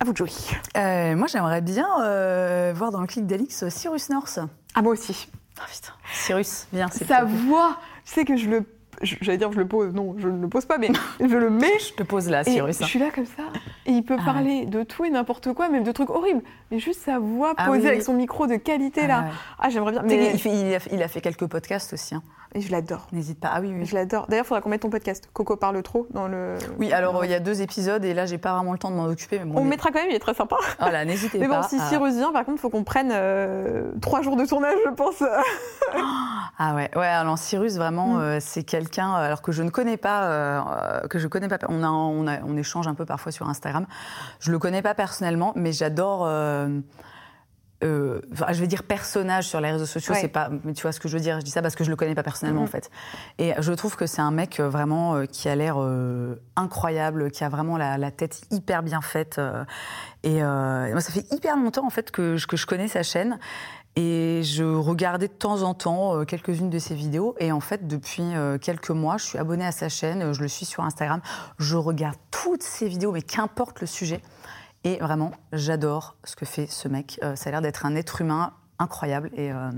À 0.01 0.05
vous 0.05 0.13
de 0.13 0.19
jouer. 0.19 0.31
moi, 0.75 1.29
j'aimerais 1.29 1.61
bien 1.61 1.87
voir 2.73 2.91
dans 2.91 3.01
le 3.01 3.07
clic 3.07 3.25
d'Alix 3.25 3.69
Cyrus 3.69 4.11
North. 4.11 4.41
Ah, 4.75 4.83
moi 4.83 4.93
aussi. 4.93 5.29
Oh, 5.59 5.65
putain. 5.71 5.93
Cyrus, 6.13 6.67
viens, 6.73 6.89
c'est 6.89 7.07
Sa 7.07 7.25
voix, 7.25 7.79
tu 8.05 8.13
sais 8.13 8.25
que 8.25 8.37
je 8.37 8.49
le 8.49 8.65
j'allais 9.03 9.39
dire 9.39 9.53
je 9.53 9.59
le 9.59 9.67
pose, 9.67 9.93
non, 9.93 10.15
je 10.19 10.29
ne 10.29 10.41
le 10.41 10.49
pose 10.49 10.65
pas, 10.65 10.79
mais 10.79 10.91
je 11.21 11.37
le 11.37 11.51
mets. 11.51 11.79
Je 11.79 11.95
te 11.95 12.03
pose 12.03 12.29
là, 12.29 12.45
Cyrus. 12.45 12.79
Je 12.81 12.85
suis 12.85 12.99
là 12.99 13.11
comme 13.15 13.27
ça, 13.27 13.45
et 13.87 13.93
il 13.93 14.05
peut 14.05 14.17
ah 14.19 14.25
parler 14.25 14.67
de 14.67 14.83
tout 14.83 15.05
et 15.05 15.11
n'importe 15.11 15.53
quoi, 15.53 15.69
même 15.69 15.85
de 15.85 15.93
trucs 15.93 16.11
horribles. 16.11 16.43
Mais 16.71 16.79
juste 16.79 17.01
sa 17.01 17.19
voix 17.19 17.55
ah 17.57 17.67
posée 17.67 17.89
avec 17.89 18.03
son 18.03 18.15
micro 18.15 18.47
de 18.47 18.57
qualité 18.57 19.07
là. 19.07 19.27
Ah, 19.27 19.33
ah 19.59 19.71
j'aimerais 19.71 19.93
bien. 19.93 20.03
Mais... 20.03 20.35
Il, 20.45 20.75
a, 20.75 20.79
il, 20.93 21.03
a, 21.03 21.09
fait 21.09 21.21
quelques 21.21 21.47
podcasts 21.47 21.93
aussi. 21.93 22.15
Hein. 22.15 22.23
Et 22.55 22.61
je 22.61 22.71
l'adore. 22.71 23.07
N'hésite 23.13 23.41
pas. 23.41 23.51
Ah 23.53 23.61
oui, 23.61 23.73
oui. 23.75 23.87
Je 23.87 23.95
l'adore. 23.95 24.27
D'ailleurs, 24.29 24.45
il 24.45 24.49
faudra 24.49 24.61
qu'on 24.61 24.69
mette 24.69 24.83
ton 24.83 24.91
podcast. 24.91 25.29
Coco 25.33 25.57
parle 25.57 25.83
trop 25.83 26.07
dans 26.11 26.29
le. 26.29 26.57
Oui, 26.79 26.93
alors 26.93 27.25
il 27.25 27.31
y 27.31 27.35
a 27.35 27.41
deux 27.41 27.63
épisodes 27.63 28.05
et 28.05 28.13
là, 28.13 28.27
j'ai 28.27 28.39
pas 28.39 28.55
vraiment 28.55 28.73
le 28.73 28.79
temps 28.79 28.91
de 28.91 28.97
m'en 28.97 29.07
occuper. 29.07 29.41
on 29.43 29.65
mettra 29.65 29.91
quand 29.91 30.01
même, 30.01 30.11
il 30.11 30.17
est 30.17 30.21
très 30.21 30.35
sympa. 30.35 30.57
Voilà, 30.79 31.05
n'hésitez 31.05 31.39
pas. 31.39 31.47
Mais 31.47 31.55
bon, 31.55 31.63
si 31.63 31.79
Cyrus 31.89 32.15
vient, 32.15 32.33
par 32.33 32.45
contre, 32.45 32.59
il 32.59 32.61
faut 32.61 32.71
qu'on 32.71 32.85
prenne 32.85 33.11
euh, 33.13 33.93
trois 34.01 34.23
jours 34.23 34.37
de 34.37 34.45
tournage, 34.45 34.77
je 34.85 34.91
pense. 34.91 35.23
ah 36.59 36.75
ouais, 36.75 36.91
ouais. 36.95 37.07
Alors 37.07 37.39
Cyrus, 37.39 37.77
vraiment, 37.77 38.15
mm. 38.15 38.21
euh, 38.21 38.39
c'est 38.41 38.65
quelqu'un, 38.65 39.15
alors 39.15 39.41
que 39.41 39.53
je 39.53 39.63
ne 39.63 39.71
connais 39.71 39.97
pas, 39.97 40.25
euh, 40.25 41.01
que 41.09 41.19
je 41.19 41.29
connais 41.29 41.49
pas. 41.49 41.59
On, 41.69 41.83
a, 41.83 41.89
on, 41.89 42.27
a, 42.27 42.41
on 42.43 42.57
échange 42.57 42.87
un 42.87 42.95
peu 42.95 43.07
parfois 43.07 43.33
sur 43.33 43.49
Instagram. 43.49 43.87
Je 44.41 44.51
le 44.51 44.59
connais 44.59 44.83
pas 44.83 44.95
personnellement, 44.95 45.53
mais 45.57 45.73
j'adore. 45.73 46.29
Euh, 47.83 48.21
je 48.51 48.61
vais 48.61 48.67
dire 48.67 48.83
personnage 48.83 49.49
sur 49.49 49.61
les 49.61 49.71
réseaux 49.71 49.87
sociaux, 49.87 50.15
c'est 50.19 50.29
pas, 50.29 50.51
mais 50.65 50.73
tu 50.73 50.83
vois 50.83 50.93
ce 50.93 51.01
que 51.01 51.09
je 51.09 51.15
veux 51.17 51.23
dire. 51.23 51.41
Je 51.41 51.45
dis 51.45 51.51
ça 51.51 51.63
parce 51.63 51.75
que 51.75 51.85
je 51.85 51.91
le 51.91 51.97
connais 51.97 52.15
pas 52.15 52.23
personnellement 52.23 52.63
mhm. 52.63 52.69
en 52.69 52.71
fait. 52.71 52.91
Et 53.39 53.53
je 53.59 53.73
trouve 53.73 53.97
que 53.97 54.07
c'est 54.07 54.23
un 54.23 54.31
mec 54.31 54.61
euh, 54.61 54.69
vraiment 54.69 55.15
euh, 55.15 55.25
qui 55.27 55.49
a 55.49 55.57
l'air 55.57 55.77
incroyable, 56.57 57.31
qui 57.31 57.45
a 57.45 57.49
vraiment 57.49 57.77
la, 57.77 58.11
tête 58.11 58.43
hyper 58.51 58.83
bien 58.83 59.01
faite. 59.01 59.41
et 60.23 60.43
moi, 60.43 61.01
ça 61.01 61.13
fait 61.13 61.31
hyper 61.33 61.57
longtemps 61.57 61.87
en 61.87 61.91
fait 61.91 62.11
que 62.11 62.37
je, 62.37 62.47
que 62.47 62.57
je 62.57 62.67
connais 62.67 62.89
sa 62.89 63.03
chaîne. 63.03 63.39
Et 63.95 64.41
je 64.43 64.65
regardais 64.65 65.29
de 65.29 65.33
temps 65.33 65.63
en 65.63 65.75
temps 65.75 66.25
quelques-unes 66.25 66.71
de 66.71 66.79
ses 66.79 66.95
vidéos. 66.95 67.35
Et 67.39 67.53
en 67.53 67.61
fait, 67.61 67.87
depuis 67.87 68.25
quelques 68.61 68.91
mois, 68.91 69.19
je 69.19 69.25
suis 69.25 69.39
abonnée 69.39 69.67
à 69.67 69.73
sa 69.73 69.89
chaîne, 69.89 70.33
je 70.33 70.41
le 70.41 70.49
suis 70.49 70.65
sur 70.65 70.83
Instagram. 70.83 71.21
Je 71.59 71.77
regarde 71.77 72.17
toutes 72.31 72.63
ses 72.63 72.89
vidéos, 72.89 73.13
mais 73.13 73.23
qu'importe 73.23 73.81
le 73.81 73.87
sujet. 73.87 74.23
Et 74.85 74.97
vraiment, 74.97 75.33
j'adore 75.53 76.17
ce 76.25 76.35
que 76.35 76.45
fait 76.45 76.67
ce 76.67 76.89
mec. 76.89 77.21
Euh, 77.23 77.37
ça 77.37 77.49
a 77.49 77.53
l'air 77.53 77.63
d'être 77.63 77.87
un 77.87 77.95
être 77.95 78.21
humain 78.21 78.53
incroyable. 78.83 79.31
Et, 79.37 79.51
euh, 79.51 79.71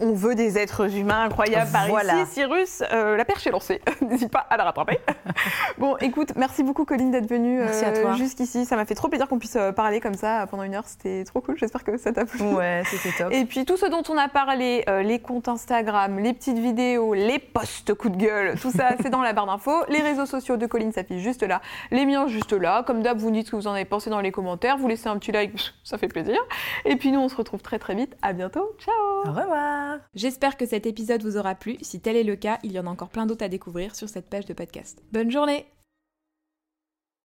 On 0.00 0.12
veut 0.12 0.34
des 0.34 0.58
êtres 0.58 0.94
humains 0.94 1.24
incroyables 1.24 1.70
par 1.70 1.88
ici. 1.88 2.32
Cyrus, 2.32 2.82
euh, 2.92 3.16
la 3.16 3.24
perche 3.24 3.46
est 3.46 3.50
lancée. 3.50 3.80
N'hésite 4.00 4.30
pas 4.30 4.46
à 4.48 4.56
la 4.56 4.64
rattraper. 4.64 4.98
bon, 5.78 5.96
écoute, 5.98 6.32
merci 6.36 6.62
beaucoup, 6.62 6.84
Colline, 6.84 7.10
d'être 7.10 7.28
venue 7.28 7.60
euh, 7.60 8.14
jusqu'ici. 8.14 8.64
Ça 8.64 8.76
m'a 8.76 8.84
fait 8.84 8.94
trop 8.94 9.08
plaisir 9.08 9.28
qu'on 9.28 9.38
puisse 9.38 9.58
parler 9.76 10.00
comme 10.00 10.14
ça 10.14 10.46
pendant 10.50 10.62
une 10.62 10.74
heure. 10.74 10.86
C'était 10.86 11.24
trop 11.24 11.40
cool. 11.40 11.58
J'espère 11.58 11.84
que 11.84 11.96
ça 11.96 12.12
t'a 12.12 12.24
plu. 12.24 12.42
Ouais, 12.42 12.82
c'était 12.86 13.16
top. 13.16 13.32
Et 13.32 13.44
puis, 13.44 13.64
tout 13.64 13.76
ce 13.76 13.86
dont 13.86 14.02
on 14.08 14.16
a 14.16 14.28
parlé, 14.28 14.84
les 15.02 15.18
comptes 15.18 15.48
Instagram, 15.48 16.18
les 16.18 16.32
petites 16.32 16.58
vidéos, 16.58 17.14
les 17.14 17.38
posts 17.38 17.94
coup 17.94 18.08
de 18.08 18.16
gueule, 18.16 18.58
tout 18.58 18.70
ça, 18.70 18.90
c'est 19.02 19.10
dans 19.10 19.22
la 19.22 19.32
barre 19.32 19.46
d'infos. 19.46 19.84
Les 19.88 20.00
réseaux 20.00 20.26
sociaux 20.26 20.56
de 20.56 20.66
Colline 20.66 20.92
s'affichent 20.92 21.22
juste 21.22 21.42
là. 21.42 21.60
Les 21.90 22.06
miens, 22.06 22.26
juste 22.28 22.52
là. 22.52 22.82
Comme 22.86 23.02
d'hab, 23.02 23.18
vous 23.18 23.30
dites 23.30 23.46
ce 23.46 23.52
que 23.52 23.56
vous 23.56 23.66
en 23.66 23.72
avez 23.72 23.84
pensé 23.84 24.10
dans 24.10 24.20
les 24.20 24.32
commentaires. 24.32 24.78
Vous 24.78 24.88
laissez 24.88 25.08
un 25.08 25.18
petit 25.18 25.32
like, 25.32 25.52
ça 25.84 25.98
fait 25.98 26.08
plaisir. 26.08 26.38
Et 26.84 26.96
puis, 26.96 27.10
nous, 27.12 27.20
on 27.20 27.28
se 27.28 27.36
retrouve 27.36 27.62
très, 27.62 27.78
très 27.78 27.94
vite. 27.94 28.16
À 28.22 28.32
bientôt. 28.52 28.76
Ciao. 28.78 29.26
Au 29.26 29.32
revoir. 29.32 29.98
J'espère 30.14 30.56
que 30.56 30.66
cet 30.66 30.86
épisode 30.86 31.22
vous 31.22 31.36
aura 31.36 31.54
plu. 31.54 31.76
Si 31.80 32.00
tel 32.00 32.16
est 32.16 32.24
le 32.24 32.36
cas, 32.36 32.58
il 32.62 32.72
y 32.72 32.78
en 32.78 32.86
a 32.86 32.90
encore 32.90 33.10
plein 33.10 33.26
d'autres 33.26 33.44
à 33.44 33.48
découvrir 33.48 33.94
sur 33.94 34.08
cette 34.08 34.28
page 34.28 34.46
de 34.46 34.54
podcast. 34.54 35.02
Bonne 35.12 35.30
journée 35.30 35.66